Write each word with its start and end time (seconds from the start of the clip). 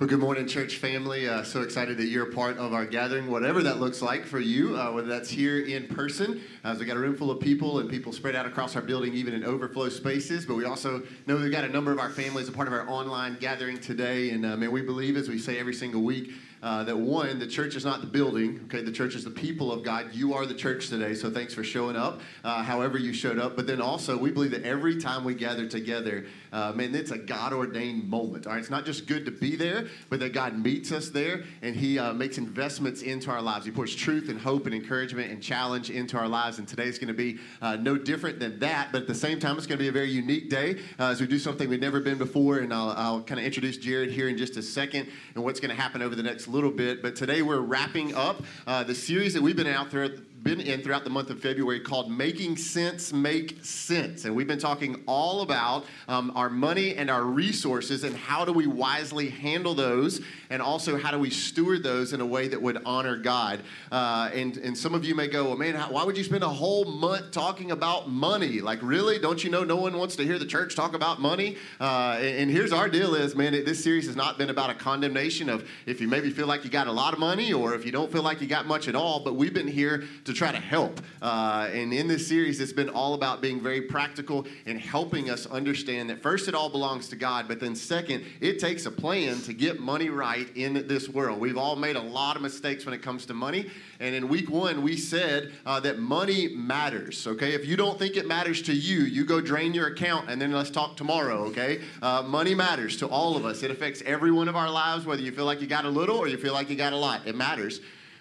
Well, 0.00 0.08
good 0.08 0.20
morning, 0.20 0.46
church 0.46 0.76
family. 0.76 1.28
Uh, 1.28 1.42
so 1.42 1.60
excited 1.60 1.98
that 1.98 2.06
you're 2.06 2.30
a 2.30 2.32
part 2.32 2.56
of 2.56 2.72
our 2.72 2.86
gathering, 2.86 3.30
whatever 3.30 3.62
that 3.64 3.78
looks 3.78 4.00
like 4.00 4.24
for 4.24 4.38
you, 4.38 4.78
uh, 4.78 4.92
whether 4.92 5.08
that's 5.08 5.28
here 5.28 5.58
in 5.58 5.88
person, 5.88 6.40
as 6.64 6.76
uh, 6.76 6.80
we 6.80 6.86
got 6.86 6.96
a 6.96 7.00
room 7.00 7.16
full 7.16 7.30
of 7.30 7.40
people 7.40 7.80
and 7.80 7.90
people 7.90 8.12
spread 8.12 8.36
out 8.36 8.46
across 8.46 8.76
our 8.76 8.82
building, 8.82 9.12
even 9.12 9.34
in 9.34 9.44
overflow 9.44 9.88
spaces. 9.88 10.46
But 10.46 10.54
we 10.54 10.64
also 10.64 11.02
know 11.26 11.36
we've 11.36 11.52
got 11.52 11.64
a 11.64 11.68
number 11.68 11.92
of 11.92 11.98
our 11.98 12.10
families 12.10 12.48
a 12.48 12.52
part 12.52 12.68
of 12.68 12.74
our 12.74 12.88
online 12.88 13.36
gathering 13.38 13.76
today. 13.76 14.30
And 14.30 14.46
uh, 14.46 14.56
man, 14.56 14.70
we 14.70 14.82
believe, 14.82 15.16
as 15.16 15.28
we 15.28 15.36
say 15.36 15.58
every 15.58 15.74
single 15.74 16.02
week, 16.02 16.30
uh, 16.62 16.84
that 16.84 16.96
one, 16.96 17.38
the 17.38 17.46
church 17.46 17.76
is 17.76 17.84
not 17.84 18.00
the 18.00 18.06
building, 18.06 18.60
okay? 18.64 18.82
The 18.82 18.92
church 18.92 19.14
is 19.14 19.24
the 19.24 19.30
people 19.30 19.72
of 19.72 19.82
God. 19.82 20.10
You 20.12 20.34
are 20.34 20.44
the 20.44 20.54
church 20.54 20.88
today, 20.88 21.14
so 21.14 21.30
thanks 21.30 21.54
for 21.54 21.62
showing 21.62 21.96
up, 21.96 22.20
uh, 22.42 22.62
however 22.62 22.98
you 22.98 23.12
showed 23.12 23.38
up. 23.38 23.56
But 23.56 23.66
then 23.66 23.80
also, 23.80 24.16
we 24.16 24.30
believe 24.30 24.50
that 24.50 24.64
every 24.64 25.00
time 25.00 25.24
we 25.24 25.34
gather 25.34 25.66
together, 25.66 26.26
uh, 26.52 26.72
man, 26.72 26.94
it's 26.94 27.10
a 27.10 27.18
God 27.18 27.52
ordained 27.52 28.08
moment, 28.08 28.46
all 28.46 28.52
right? 28.52 28.60
It's 28.60 28.70
not 28.70 28.84
just 28.84 29.06
good 29.06 29.24
to 29.26 29.30
be 29.30 29.56
there, 29.56 29.86
but 30.10 30.20
that 30.20 30.32
God 30.32 30.58
meets 30.58 30.92
us 30.92 31.10
there 31.10 31.44
and 31.62 31.74
He 31.74 31.98
uh, 31.98 32.12
makes 32.12 32.38
investments 32.38 33.02
into 33.02 33.30
our 33.30 33.42
lives. 33.42 33.64
He 33.64 33.70
pours 33.70 33.94
truth 33.94 34.28
and 34.28 34.40
hope 34.40 34.66
and 34.66 34.74
encouragement 34.74 35.30
and 35.30 35.42
challenge 35.42 35.90
into 35.90 36.16
our 36.16 36.28
lives. 36.28 36.58
And 36.58 36.66
today's 36.66 36.98
going 36.98 37.08
to 37.08 37.14
be 37.14 37.38
uh, 37.60 37.76
no 37.76 37.96
different 37.96 38.38
than 38.40 38.58
that, 38.60 38.92
but 38.92 39.02
at 39.02 39.08
the 39.08 39.14
same 39.14 39.40
time, 39.40 39.56
it's 39.56 39.66
going 39.66 39.78
to 39.78 39.82
be 39.82 39.88
a 39.88 39.92
very 39.92 40.10
unique 40.10 40.50
day 40.50 40.80
uh, 40.98 41.08
as 41.08 41.20
we 41.20 41.26
do 41.26 41.38
something 41.38 41.68
we've 41.68 41.80
never 41.80 42.00
been 42.00 42.18
before. 42.18 42.58
And 42.58 42.72
I'll, 42.72 42.90
I'll 42.90 43.22
kind 43.22 43.38
of 43.38 43.46
introduce 43.46 43.76
Jared 43.76 44.10
here 44.10 44.28
in 44.28 44.38
just 44.38 44.56
a 44.56 44.62
second 44.62 45.08
and 45.34 45.44
what's 45.44 45.60
going 45.60 45.74
to 45.74 45.80
happen 45.80 46.02
over 46.02 46.14
the 46.14 46.22
next 46.22 46.48
little 46.48 46.70
bit. 46.70 47.02
But 47.02 47.16
today 47.16 47.42
we're 47.42 47.60
wrapping 47.60 48.14
up 48.14 48.42
uh, 48.66 48.84
the 48.84 48.94
series 48.94 49.34
that 49.34 49.42
we've 49.42 49.56
been 49.56 49.66
out 49.66 49.90
throughout 49.90 50.12
been 50.42 50.60
in 50.60 50.82
throughout 50.82 51.04
the 51.04 51.10
month 51.10 51.30
of 51.30 51.40
February 51.40 51.80
called 51.80 52.10
Making 52.10 52.56
Cents 52.56 53.12
Make 53.12 53.64
Sense. 53.64 54.24
And 54.24 54.34
we've 54.36 54.46
been 54.46 54.58
talking 54.58 55.02
all 55.06 55.42
about 55.42 55.84
um, 56.06 56.32
our 56.36 56.48
money 56.48 56.94
and 56.94 57.10
our 57.10 57.22
resources 57.22 58.04
and 58.04 58.14
how 58.16 58.44
do 58.44 58.52
we 58.52 58.66
wisely 58.66 59.30
handle 59.30 59.74
those 59.74 60.20
and 60.50 60.62
also 60.62 60.96
how 60.96 61.10
do 61.10 61.18
we 61.18 61.30
steward 61.30 61.82
those 61.82 62.12
in 62.12 62.20
a 62.20 62.26
way 62.26 62.48
that 62.48 62.60
would 62.60 62.80
honor 62.84 63.16
God. 63.16 63.60
Uh, 63.90 64.30
and, 64.32 64.56
and 64.58 64.76
some 64.76 64.94
of 64.94 65.04
you 65.04 65.14
may 65.14 65.28
go, 65.28 65.44
well, 65.44 65.56
man, 65.56 65.74
how, 65.74 65.90
why 65.90 66.04
would 66.04 66.16
you 66.16 66.24
spend 66.24 66.44
a 66.44 66.48
whole 66.48 66.84
month 66.84 67.30
talking 67.32 67.70
about 67.70 68.08
money? 68.08 68.60
Like, 68.60 68.78
really? 68.82 69.18
Don't 69.18 69.42
you 69.42 69.50
know 69.50 69.64
no 69.64 69.76
one 69.76 69.96
wants 69.96 70.16
to 70.16 70.24
hear 70.24 70.38
the 70.38 70.46
church 70.46 70.76
talk 70.76 70.94
about 70.94 71.20
money? 71.20 71.56
Uh, 71.80 72.16
and, 72.18 72.38
and, 72.38 72.50
here's 72.50 72.72
our 72.72 72.88
deal 72.88 73.14
is, 73.14 73.34
man, 73.34 73.54
it, 73.54 73.66
this 73.66 73.82
series 73.82 74.06
has 74.06 74.16
not 74.16 74.38
been 74.38 74.50
about 74.50 74.70
a 74.70 74.74
condemnation 74.74 75.48
of 75.48 75.68
if 75.86 76.00
you 76.00 76.08
maybe 76.08 76.30
feel 76.30 76.46
like 76.46 76.64
you 76.64 76.70
got 76.70 76.86
a 76.86 76.92
lot 76.92 77.12
of 77.12 77.18
money 77.18 77.52
or 77.52 77.74
if 77.74 77.84
you 77.84 77.92
don't 77.92 78.10
feel 78.10 78.22
like 78.22 78.40
you 78.40 78.46
got 78.46 78.66
much 78.66 78.88
at 78.88 78.94
all, 78.94 79.20
but 79.20 79.36
we've 79.36 79.52
been 79.52 79.68
here 79.68 80.04
to 80.28 80.34
try 80.34 80.52
to 80.52 80.58
help. 80.58 81.00
Uh, 81.20 81.68
and 81.72 81.92
in 81.92 82.06
this 82.06 82.28
series, 82.28 82.60
it's 82.60 82.72
been 82.72 82.90
all 82.90 83.14
about 83.14 83.40
being 83.40 83.60
very 83.60 83.82
practical 83.82 84.46
and 84.66 84.78
helping 84.78 85.30
us 85.30 85.46
understand 85.46 86.08
that 86.10 86.22
first, 86.22 86.48
it 86.48 86.54
all 86.54 86.68
belongs 86.68 87.08
to 87.08 87.16
God, 87.16 87.48
but 87.48 87.58
then 87.58 87.74
second, 87.74 88.24
it 88.40 88.58
takes 88.58 88.86
a 88.86 88.90
plan 88.90 89.40
to 89.40 89.52
get 89.52 89.80
money 89.80 90.10
right 90.10 90.54
in 90.54 90.86
this 90.86 91.08
world. 91.08 91.40
We've 91.40 91.56
all 91.56 91.76
made 91.76 91.96
a 91.96 92.00
lot 92.02 92.36
of 92.36 92.42
mistakes 92.42 92.84
when 92.84 92.94
it 92.94 93.02
comes 93.02 93.24
to 93.26 93.34
money. 93.34 93.70
And 94.00 94.14
in 94.14 94.28
week 94.28 94.50
one, 94.50 94.82
we 94.82 94.96
said 94.96 95.52
uh, 95.66 95.80
that 95.80 95.98
money 95.98 96.48
matters, 96.48 97.26
okay? 97.26 97.54
If 97.54 97.66
you 97.66 97.76
don't 97.76 97.98
think 97.98 98.16
it 98.16 98.26
matters 98.26 98.62
to 98.62 98.72
you, 98.72 99.00
you 99.00 99.24
go 99.24 99.40
drain 99.40 99.74
your 99.74 99.88
account 99.88 100.30
and 100.30 100.40
then 100.40 100.52
let's 100.52 100.70
talk 100.70 100.96
tomorrow, 100.96 101.46
okay? 101.46 101.80
Uh, 102.02 102.22
money 102.22 102.54
matters 102.54 102.98
to 102.98 103.06
all 103.06 103.36
of 103.36 103.44
us. 103.44 103.62
It 103.62 103.70
affects 103.70 104.02
every 104.04 104.30
one 104.30 104.46
of 104.46 104.56
our 104.56 104.70
lives, 104.70 105.06
whether 105.06 105.22
you 105.22 105.32
feel 105.32 105.46
like 105.46 105.60
you 105.60 105.66
got 105.66 105.86
a 105.86 105.90
little 105.90 106.18
or 106.18 106.28
you 106.28 106.36
feel 106.36 106.52
like 106.52 106.68
you 106.68 106.76
got 106.76 106.92
a 106.92 106.96
lot. 106.96 107.26
It 107.26 107.34
matters. 107.34 107.80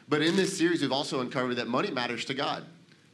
But 0.10 0.22
in 0.22 0.36
this 0.36 0.58
series, 0.58 0.82
we've 0.82 0.92
also 0.92 1.20
uncovered 1.20 1.58
that 1.58 1.68
money 1.68 1.92
matters 1.92 2.26
to 2.26 2.34
God. 2.34 2.66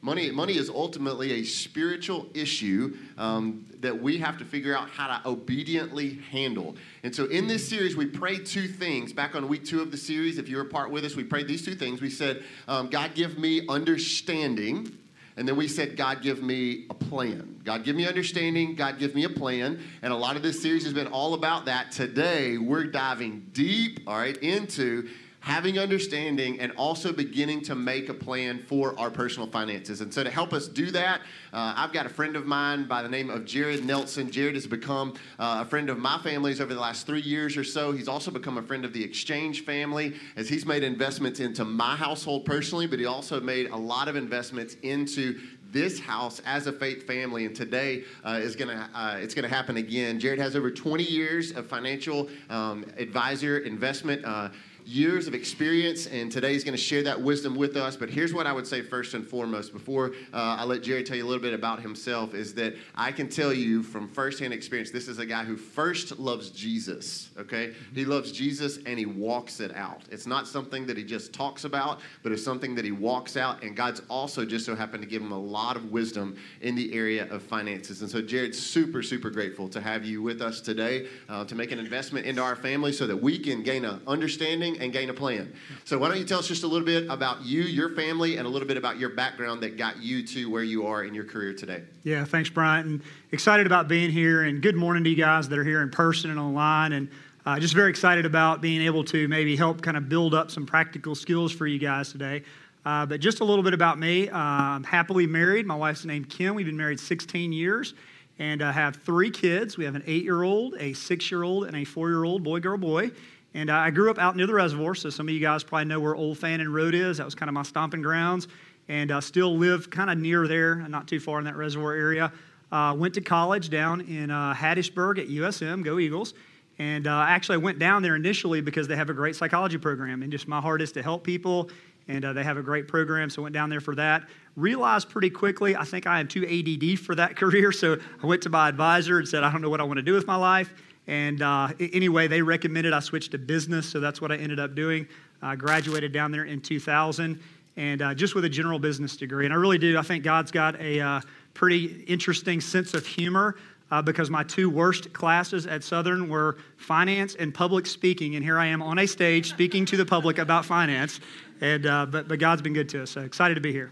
Money, 0.01 0.31
money 0.31 0.57
is 0.57 0.69
ultimately 0.69 1.31
a 1.31 1.43
spiritual 1.45 2.27
issue 2.33 2.97
um, 3.17 3.65
that 3.79 4.01
we 4.01 4.17
have 4.17 4.37
to 4.37 4.43
figure 4.43 4.75
out 4.75 4.89
how 4.89 5.07
to 5.07 5.27
obediently 5.27 6.19
handle. 6.29 6.75
And 7.03 7.15
so, 7.15 7.25
in 7.27 7.47
this 7.47 7.67
series, 7.67 7.95
we 7.95 8.05
prayed 8.05 8.45
two 8.45 8.67
things. 8.67 9.13
Back 9.13 9.33
on 9.33 9.47
week 9.47 9.63
two 9.63 9.81
of 9.81 9.91
the 9.91 9.97
series, 9.97 10.37
if 10.37 10.49
you 10.49 10.57
were 10.57 10.65
part 10.65 10.91
with 10.91 11.05
us, 11.05 11.15
we 11.15 11.23
prayed 11.23 11.47
these 11.47 11.63
two 11.63 11.73
things. 11.73 12.01
We 12.01 12.09
said, 12.09 12.43
um, 12.67 12.89
God, 12.89 13.15
give 13.15 13.37
me 13.37 13.65
understanding. 13.69 14.97
And 15.37 15.47
then 15.47 15.55
we 15.55 15.69
said, 15.69 15.95
God, 15.95 16.21
give 16.21 16.43
me 16.43 16.85
a 16.89 16.93
plan. 16.93 17.61
God, 17.63 17.85
give 17.85 17.95
me 17.95 18.05
understanding. 18.05 18.75
God, 18.75 18.99
give 18.99 19.15
me 19.15 19.23
a 19.23 19.29
plan. 19.29 19.79
And 20.01 20.11
a 20.11 20.17
lot 20.17 20.35
of 20.35 20.43
this 20.43 20.61
series 20.61 20.83
has 20.83 20.93
been 20.93 21.07
all 21.07 21.33
about 21.33 21.65
that. 21.65 21.91
Today, 21.91 22.57
we're 22.57 22.83
diving 22.83 23.49
deep, 23.53 24.01
all 24.05 24.17
right, 24.17 24.35
into 24.37 25.09
having 25.43 25.77
understanding, 25.77 26.57
and 26.61 26.71
also 26.77 27.11
beginning 27.11 27.59
to 27.59 27.75
make 27.75 28.07
a 28.07 28.13
plan 28.13 28.63
for 28.65 28.97
our 28.97 29.11
personal 29.11 29.45
finances. 29.45 29.99
And 29.99 30.11
so, 30.13 30.23
to 30.23 30.29
help 30.29 30.53
us 30.53 30.69
do 30.69 30.89
that, 30.91 31.19
uh, 31.51 31.73
I've 31.75 31.91
got 31.91 32.05
a 32.05 32.09
friend 32.09 32.37
of 32.37 32.45
mine 32.45 32.87
by 32.87 33.03
the 33.03 33.09
name 33.09 33.29
of 33.29 33.43
Jared 33.43 33.83
Nelson. 33.83 34.31
Jared 34.31 34.55
has 34.55 34.65
become 34.65 35.15
uh, 35.37 35.63
a 35.65 35.69
friend 35.69 35.89
of 35.89 35.99
my 35.99 36.17
family's 36.19 36.61
over 36.61 36.73
the 36.73 36.79
last 36.79 37.05
three 37.05 37.19
years 37.19 37.57
or 37.57 37.65
so. 37.65 37.91
He's 37.91 38.07
also 38.07 38.31
become 38.31 38.57
a 38.57 38.63
friend 38.63 38.85
of 38.85 38.93
the 38.93 39.03
Exchange 39.03 39.65
family 39.65 40.15
as 40.37 40.47
he's 40.47 40.65
made 40.65 40.81
investments 40.81 41.41
into 41.41 41.65
my 41.65 41.97
household 41.97 42.45
personally, 42.45 42.87
but 42.87 42.97
he 42.97 43.05
also 43.05 43.41
made 43.41 43.69
a 43.69 43.77
lot 43.77 44.07
of 44.07 44.15
investments 44.15 44.77
into 44.81 45.41
this 45.73 45.99
house 45.99 46.41
as 46.45 46.67
a 46.67 46.71
faith 46.71 47.05
family, 47.05 47.45
and 47.45 47.53
today 47.53 48.05
uh, 48.23 48.39
is 48.41 48.55
gonna 48.55 48.89
uh, 48.93 49.17
it's 49.19 49.33
gonna 49.33 49.49
happen 49.49 49.75
again. 49.75 50.21
Jared 50.21 50.39
has 50.39 50.55
over 50.55 50.71
20 50.71 51.03
years 51.03 51.51
of 51.51 51.67
financial 51.67 52.29
um, 52.49 52.85
advisor 52.97 53.57
investment. 53.57 54.23
Uh, 54.23 54.49
years 54.85 55.27
of 55.27 55.33
experience, 55.33 56.07
and 56.07 56.31
today 56.31 56.53
he's 56.53 56.63
going 56.63 56.75
to 56.75 56.81
share 56.81 57.03
that 57.03 57.19
wisdom 57.19 57.55
with 57.55 57.75
us. 57.77 57.95
But 57.95 58.09
here's 58.09 58.33
what 58.33 58.47
I 58.47 58.53
would 58.53 58.67
say 58.67 58.81
first 58.81 59.13
and 59.13 59.27
foremost 59.27 59.73
before 59.73 60.11
uh, 60.33 60.57
I 60.59 60.63
let 60.63 60.83
Jerry 60.83 61.03
tell 61.03 61.17
you 61.17 61.25
a 61.25 61.27
little 61.27 61.41
bit 61.41 61.53
about 61.53 61.81
himself 61.81 62.33
is 62.33 62.53
that 62.55 62.75
I 62.95 63.11
can 63.11 63.29
tell 63.29 63.53
you 63.53 63.83
from 63.83 64.07
firsthand 64.07 64.53
experience, 64.53 64.91
this 64.91 65.07
is 65.07 65.19
a 65.19 65.25
guy 65.25 65.43
who 65.43 65.57
first 65.57 66.19
loves 66.19 66.49
Jesus, 66.49 67.29
okay? 67.37 67.73
He 67.93 68.05
loves 68.05 68.31
Jesus 68.31 68.79
and 68.85 68.99
he 68.99 69.05
walks 69.05 69.59
it 69.59 69.75
out. 69.75 70.03
It's 70.11 70.27
not 70.27 70.47
something 70.47 70.85
that 70.87 70.97
he 70.97 71.03
just 71.03 71.33
talks 71.33 71.63
about, 71.65 72.01
but 72.21 72.31
it's 72.31 72.43
something 72.43 72.75
that 72.75 72.85
he 72.85 72.91
walks 72.91 73.37
out, 73.37 73.63
and 73.63 73.75
God's 73.75 74.01
also 74.09 74.45
just 74.45 74.65
so 74.65 74.75
happened 74.75 75.03
to 75.03 75.09
give 75.09 75.21
him 75.21 75.31
a 75.31 75.39
lot 75.39 75.75
of 75.75 75.91
wisdom 75.91 76.35
in 76.61 76.75
the 76.75 76.93
area 76.93 77.29
of 77.31 77.41
finances. 77.41 78.01
And 78.01 78.09
so, 78.09 78.21
Jared's 78.21 78.59
super, 78.59 79.03
super 79.03 79.29
grateful 79.29 79.67
to 79.69 79.81
have 79.81 80.05
you 80.05 80.21
with 80.21 80.41
us 80.41 80.61
today 80.61 81.07
uh, 81.29 81.45
to 81.45 81.55
make 81.55 81.71
an 81.71 81.79
investment 81.79 82.25
into 82.25 82.41
our 82.41 82.55
family 82.55 82.91
so 82.91 83.07
that 83.07 83.17
we 83.17 83.37
can 83.39 83.63
gain 83.63 83.85
an 83.85 84.01
understanding 84.07 84.72
and 84.79 84.91
gain 84.91 85.09
a 85.09 85.13
plan. 85.13 85.53
So, 85.85 85.97
why 85.97 86.09
don't 86.09 86.17
you 86.17 86.25
tell 86.25 86.39
us 86.39 86.47
just 86.47 86.63
a 86.63 86.67
little 86.67 86.85
bit 86.85 87.07
about 87.09 87.43
you, 87.43 87.63
your 87.63 87.89
family, 87.95 88.37
and 88.37 88.47
a 88.47 88.49
little 88.49 88.67
bit 88.67 88.77
about 88.77 88.99
your 88.99 89.09
background 89.09 89.61
that 89.63 89.77
got 89.77 90.01
you 90.01 90.25
to 90.27 90.49
where 90.49 90.63
you 90.63 90.85
are 90.87 91.03
in 91.03 91.13
your 91.13 91.25
career 91.25 91.53
today? 91.53 91.83
Yeah, 92.03 92.25
thanks, 92.25 92.49
Bryant. 92.49 92.87
And 92.87 93.01
excited 93.31 93.65
about 93.65 93.87
being 93.87 94.11
here. 94.11 94.43
And 94.43 94.61
good 94.61 94.75
morning 94.75 95.03
to 95.03 95.09
you 95.09 95.15
guys 95.15 95.49
that 95.49 95.59
are 95.59 95.63
here 95.63 95.81
in 95.81 95.89
person 95.89 96.29
and 96.29 96.39
online. 96.39 96.93
And 96.93 97.09
uh, 97.45 97.59
just 97.59 97.73
very 97.73 97.89
excited 97.89 98.25
about 98.25 98.61
being 98.61 98.81
able 98.81 99.03
to 99.05 99.27
maybe 99.27 99.55
help 99.55 99.81
kind 99.81 99.97
of 99.97 100.07
build 100.09 100.33
up 100.33 100.51
some 100.51 100.65
practical 100.65 101.15
skills 101.15 101.51
for 101.51 101.67
you 101.67 101.79
guys 101.79 102.11
today. 102.11 102.43
Uh, 102.85 103.05
but 103.05 103.19
just 103.19 103.39
a 103.39 103.43
little 103.43 103.63
bit 103.63 103.73
about 103.73 103.97
me. 103.97 104.29
Uh, 104.29 104.37
I'm 104.37 104.83
happily 104.83 105.25
married. 105.25 105.65
My 105.65 105.75
wife's 105.75 106.05
named 106.05 106.29
Kim. 106.29 106.55
We've 106.55 106.65
been 106.65 106.77
married 106.77 106.99
16 106.99 107.53
years 107.53 107.93
and 108.39 108.61
I 108.61 108.71
have 108.71 108.97
three 108.97 109.29
kids. 109.29 109.77
We 109.77 109.85
have 109.85 109.95
an 109.95 110.03
eight 110.07 110.23
year 110.23 110.43
old, 110.43 110.75
a 110.79 110.93
six 110.93 111.29
year 111.29 111.43
old, 111.43 111.65
and 111.65 111.75
a 111.75 111.83
four 111.83 112.09
year 112.09 112.23
old 112.23 112.43
boy, 112.43 112.59
girl, 112.59 112.77
boy. 112.77 113.11
And 113.53 113.69
I 113.69 113.91
grew 113.91 114.09
up 114.09 114.17
out 114.17 114.35
near 114.35 114.47
the 114.47 114.53
reservoir, 114.53 114.95
so 114.95 115.09
some 115.09 115.27
of 115.27 115.33
you 115.33 115.39
guys 115.39 115.63
probably 115.63 115.85
know 115.85 115.99
where 115.99 116.15
Old 116.15 116.37
Fannin 116.39 116.73
Road 116.73 116.95
is. 116.95 117.17
That 117.17 117.25
was 117.25 117.35
kind 117.35 117.49
of 117.49 117.53
my 117.53 117.63
stomping 117.63 118.01
grounds. 118.01 118.47
And 118.89 119.11
I 119.11 119.19
still 119.19 119.55
live 119.55 119.89
kind 119.89 120.09
of 120.09 120.17
near 120.17 120.47
there, 120.47 120.75
not 120.75 121.07
too 121.07 121.19
far 121.19 121.39
in 121.39 121.45
that 121.45 121.55
reservoir 121.55 121.93
area. 121.93 122.31
Uh, 122.71 122.95
went 122.97 123.13
to 123.13 123.21
college 123.21 123.69
down 123.69 124.01
in 124.01 124.31
uh, 124.31 124.53
Hattiesburg 124.53 125.19
at 125.19 125.27
USM, 125.27 125.83
go 125.83 125.99
Eagles. 125.99 126.33
And 126.79 127.05
uh, 127.05 127.25
actually, 127.27 127.55
I 127.55 127.59
went 127.59 127.77
down 127.77 128.01
there 128.01 128.15
initially 128.15 128.61
because 128.61 128.87
they 128.87 128.95
have 128.95 129.11
a 129.11 129.13
great 129.13 129.35
psychology 129.35 129.77
program. 129.77 130.23
And 130.23 130.31
just 130.31 130.47
my 130.47 130.59
heart 130.59 130.81
is 130.81 130.91
to 130.93 131.03
help 131.03 131.23
people, 131.23 131.69
and 132.07 132.25
uh, 132.25 132.33
they 132.33 132.43
have 132.43 132.57
a 132.57 132.63
great 132.63 132.87
program. 132.87 133.29
So 133.29 133.41
I 133.41 133.43
went 133.43 133.53
down 133.53 133.69
there 133.69 133.79
for 133.79 133.93
that. 133.95 134.27
Realized 134.55 135.09
pretty 135.09 135.29
quickly, 135.29 135.75
I 135.75 135.83
think 135.83 136.07
I 136.07 136.19
am 136.19 136.27
too 136.27 136.43
ADD 136.43 136.99
for 136.99 137.13
that 137.13 137.35
career. 137.37 137.71
So 137.71 137.97
I 138.21 138.25
went 138.25 138.41
to 138.43 138.49
my 138.49 138.67
advisor 138.67 139.19
and 139.19 139.27
said, 139.27 139.43
I 139.43 139.51
don't 139.51 139.61
know 139.61 139.69
what 139.69 139.79
I 139.79 139.83
want 139.83 139.97
to 139.97 140.03
do 140.03 140.13
with 140.13 140.25
my 140.25 140.35
life. 140.35 140.73
And 141.07 141.41
uh, 141.41 141.69
anyway, 141.79 142.27
they 142.27 142.41
recommended 142.41 142.93
I 142.93 142.99
switch 142.99 143.29
to 143.29 143.37
business, 143.37 143.87
so 143.89 143.99
that's 143.99 144.21
what 144.21 144.31
I 144.31 144.37
ended 144.37 144.59
up 144.59 144.75
doing. 144.75 145.07
I 145.41 145.55
graduated 145.55 146.13
down 146.13 146.31
there 146.31 146.45
in 146.45 146.61
2000, 146.61 147.39
and 147.75 148.01
uh, 148.01 148.13
just 148.13 148.35
with 148.35 148.45
a 148.45 148.49
general 148.49 148.79
business 148.79 149.17
degree. 149.17 149.45
And 149.45 149.53
I 149.53 149.57
really 149.57 149.77
do, 149.77 149.97
I 149.97 150.01
think 150.01 150.23
God's 150.23 150.51
got 150.51 150.79
a 150.79 151.01
uh, 151.01 151.21
pretty 151.53 152.03
interesting 152.03 152.61
sense 152.61 152.93
of 152.93 153.05
humor. 153.05 153.55
Uh, 153.91 154.01
because 154.01 154.31
my 154.31 154.41
two 154.43 154.71
worst 154.71 155.13
classes 155.13 155.67
at 155.67 155.83
Southern 155.83 156.27
were 156.27 156.57
finance 156.77 157.35
and 157.35 157.53
public 157.53 157.85
speaking, 157.85 158.35
and 158.35 158.43
here 158.43 158.57
I 158.57 158.65
am 158.65 158.81
on 158.81 158.97
a 158.97 159.05
stage 159.05 159.49
speaking 159.49 159.85
to 159.85 159.97
the 159.97 160.05
public 160.05 160.39
about 160.39 160.65
finance. 160.65 161.19
And 161.61 161.85
uh, 161.85 162.07
but 162.07 162.27
but 162.27 162.39
God's 162.39 162.63
been 162.63 162.73
good 162.73 162.89
to 162.89 163.03
us. 163.03 163.11
So 163.11 163.21
excited 163.21 163.53
to 163.53 163.61
be 163.61 163.71
here. 163.71 163.91